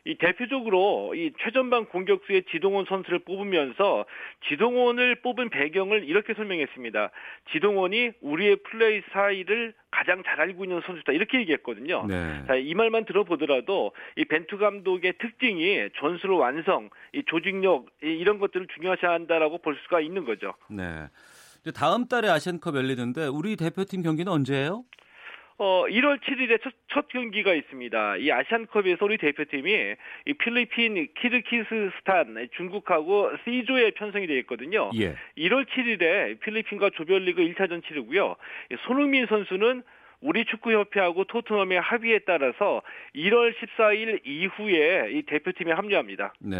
[0.06, 4.06] 이 대표적으로 이 최전방 공격수의 지동원 선수를 뽑으면서
[4.48, 7.10] 지동원을 뽑은 배경을 이렇게 설명했습니다.
[7.52, 12.06] 지동원이 우리의 플레이 스타일을 가장 잘 알고 있는 선수다 이렇게 얘기했거든요.
[12.06, 12.44] 네.
[12.46, 19.58] 자, 이 말만 들어보더라도 이 벤투 감독의 특징이 전술 완성, 이 조직력 이런 것들을 중요시한다라고
[19.58, 20.54] 볼 수가 있는 거죠.
[20.70, 21.08] 네.
[21.74, 24.84] 다음 달에 아시안컵 열리는데 우리 대표팀 경기는 언제예요?
[25.58, 28.16] 어, 1월 7일에 첫, 첫 경기가 있습니다.
[28.18, 29.94] 이 아시안컵에서 우리 대표팀이
[30.26, 34.90] 이 필리핀, 키르키스스탄, 중국하고 C조에 편성이 되어 있거든요.
[34.96, 35.16] 예.
[35.38, 38.36] 1월 7일에 필리핀과 조별리그 1차전 치르고요.
[38.86, 39.82] 손흥민 선수는
[40.20, 42.82] 우리 축구협회하고 토트넘의 합의에 따라서
[43.14, 46.34] 1월 14일 이후에 이 대표팀에 합류합니다.
[46.40, 46.56] 네.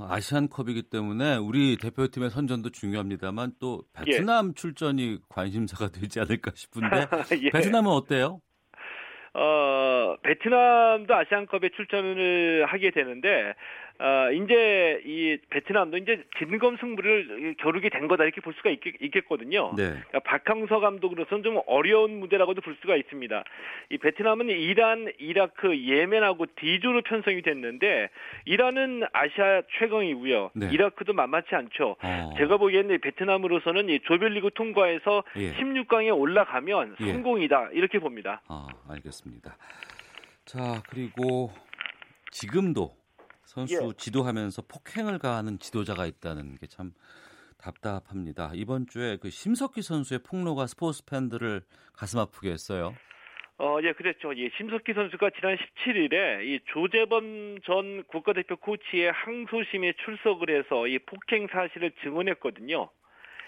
[0.00, 4.54] 아시안컵이기 때문에 우리 대표팀의 선전도 중요합니다만 또 베트남 예.
[4.54, 7.06] 출전이 관심사가 되지 않을까 싶은데
[7.42, 7.50] 예.
[7.50, 8.40] 베트남은 어때요?
[9.34, 13.54] 어, 베트남도 아시안컵에 출전을 하게 되는데
[13.98, 19.72] 어, 이제 이 베트남도 이제 진검 승부를 겨루게 된 거다 이렇게 볼 수가 있, 겠거든요
[19.76, 19.88] 네.
[19.88, 23.44] 그러니까 박항서 감독으로서는 좀 어려운 무대라고도 볼 수가 있습니다.
[23.90, 28.10] 이 베트남은 이란, 이라크, 예멘하고 D조로 편성이 됐는데
[28.44, 30.50] 이란은 아시아 최강이고요.
[30.54, 30.68] 네.
[30.72, 31.96] 이라크도 만만치 않죠.
[32.02, 32.34] 어.
[32.36, 35.52] 제가 보기에는 베트남으로서는 이 조별리그 통과해서 예.
[35.52, 37.12] 16강에 올라가면 예.
[37.12, 38.42] 성공이다 이렇게 봅니다.
[38.48, 39.56] 아, 알겠습니다.
[40.44, 41.50] 자, 그리고
[42.30, 42.90] 지금도
[43.46, 43.96] 선수 예.
[43.96, 46.92] 지도하면서 폭행을 가하는 지도자가 있다는 게 참
[47.58, 48.50] 답답합니다.
[48.54, 51.62] 이번 주에 그 심석희 선수의 폭로가 스포츠 팬들을
[51.94, 52.94] 가슴 아프게 했어요.
[53.58, 54.36] 어, 예, 그랬죠.
[54.36, 61.48] 예, 심석희 선수가 지난 17일에 이 조재범 전 국가대표 코치의 항소심에 출석을 해서 이 폭행
[61.48, 62.90] 사실을 증언했거든요.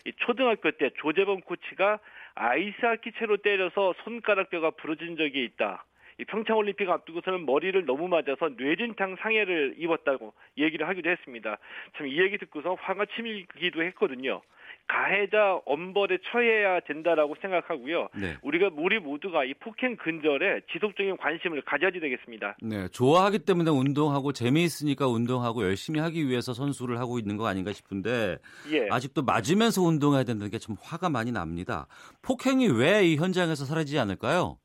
[0.07, 1.99] 이 초등학교 때 조재범 코치가
[2.35, 5.85] 아이스하키 채로 때려서 손가락뼈가 부러진 적이 있다.
[6.19, 11.59] 이 평창올림픽 앞두고서는 머리를 너무 맞아서 뇌진탕 상해를 입었다고 얘기를 하기도 했습니다.
[11.97, 14.41] 참 이 얘기 듣고서 화가 치밀기도 했거든요.
[14.89, 18.09] 가해자 엄벌에 처해야 된다라고 생각하고요.
[18.17, 18.37] 네.
[18.43, 22.57] 우리가 우리 모두가 이 폭행 근절에 지속적인 관심을 가져야 되겠습니다.
[22.63, 28.39] 네, 좋아하기 때문에 운동하고 재미있으니까 운동하고 열심히 하기 위해서 선수를 하고 있는 거 아닌가 싶은데
[28.73, 28.89] 예.
[28.91, 31.87] 아직도 맞으면서 운동해야 된다는 게참 화가 많이 납니다.
[32.23, 34.57] 폭행이 왜 이 현장에서 사라지지 않을까요?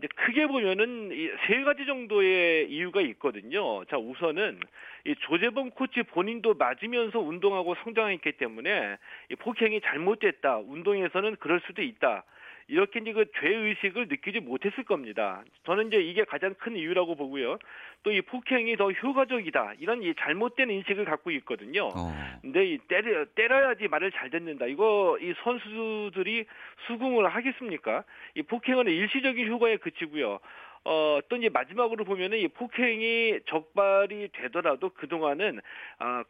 [0.00, 1.10] 어, 이제 크게 보면은
[1.46, 3.84] 세 가지 정도의 이유가 있거든요.
[3.84, 4.60] 자, 우선은
[5.04, 8.96] 이 조재범 코치 본인도 맞으면서 운동하고 성장했기 때문에
[9.30, 10.58] 이 폭행이 잘못됐다.
[10.58, 12.24] 운동에서는 그럴 수도 있다.
[12.70, 15.42] 이렇게 이제 그 죄의식을 느끼지 못했을 겁니다.
[15.66, 17.58] 저는 이제 이게 가장 큰 이유라고 보고요.
[18.02, 19.74] 또 이 폭행이 더 효과적이다.
[19.78, 21.88] 이런 이 잘못된 인식을 갖고 있거든요.
[21.94, 22.14] 어.
[22.40, 24.66] 근데 이 때려, 때려야지 말을 잘 듣는다.
[24.66, 26.46] 이거 이 선수들이
[26.86, 28.04] 수긍을 하겠습니까?
[28.34, 30.38] 이 폭행은 일시적인 효과에 그치고요.
[30.84, 35.60] 어, 또 이제 마지막으로 보면은 이 폭행이 적발이 되더라도 그동안은
[35.98, 36.24] 아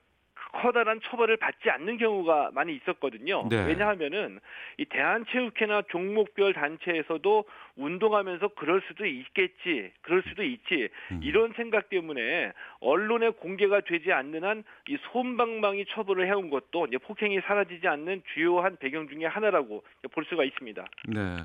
[0.53, 3.49] 커다란 처벌을 받지 않는 경우가 많이 있었거든요.
[3.49, 3.67] 네.
[3.67, 4.41] 왜냐하면은
[4.79, 7.45] 이 대한체육회나 종목별 단체에서도
[7.77, 11.21] 운동하면서 그럴 수도 있겠지, 그럴 수도 있지 음.
[11.23, 17.87] 이런 생각 때문에 언론에 공개가 되지 않는 한이 솜방망이 처벌을 해온 것도 이제 폭행이 사라지지
[17.87, 19.83] 않는 주요한 배경 중의 하나라고
[20.13, 20.85] 볼 수가 있습니다.
[21.09, 21.37] 네,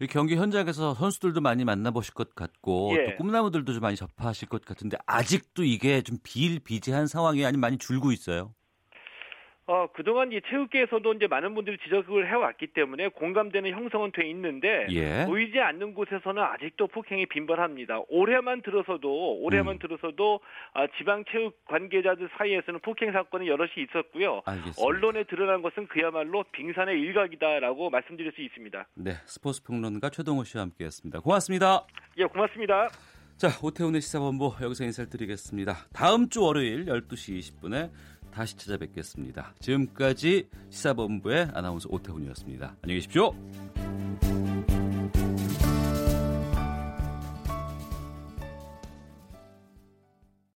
[0.00, 3.04] 이 경기 현장에서 선수들도 많이 만나보실 것 같고 예.
[3.10, 8.12] 또 꿈나무들도 좀 많이 접하실 것 같은데 아직도 이게 좀 비일비재한 상황이 아니 많이 줄고
[8.12, 8.51] 있어요.
[9.66, 15.24] 어, 그동안 이 체육계에서도 이제 많은 분들이 지적을 해왔기 때문에 공감되는 형성은 돼 있는데 예.
[15.24, 18.02] 보이지 않는 곳에서는 아직도 폭행이 빈번합니다.
[18.08, 19.78] 올해만 들어서도 올해만 음.
[19.78, 20.40] 들어서도
[20.74, 24.42] 아, 지방 체육 관계자들 사이에서는 폭행 사건이 여럿이 있었고요.
[24.44, 24.82] 알겠습니다.
[24.82, 28.88] 언론에 드러난 것은 그야말로 빙산의 일각이다라고 말씀드릴 수 있습니다.
[28.94, 31.20] 네, 스포츠 평론가 최동호 씨와 함께했습니다.
[31.20, 31.86] 고맙습니다.
[32.18, 32.88] 예, 고맙습니다.
[33.36, 35.86] 자, 오태훈의 시사본부 여기서 인사를 드리겠습니다.
[35.92, 37.90] 다음 주 월요일 12시 20분에
[38.32, 39.54] 다시 찾아뵙겠습니다.
[39.60, 42.76] 지금까지 시사본부의 아나운서 오태훈이었습니다.
[42.82, 43.32] 안녕히 계십시오.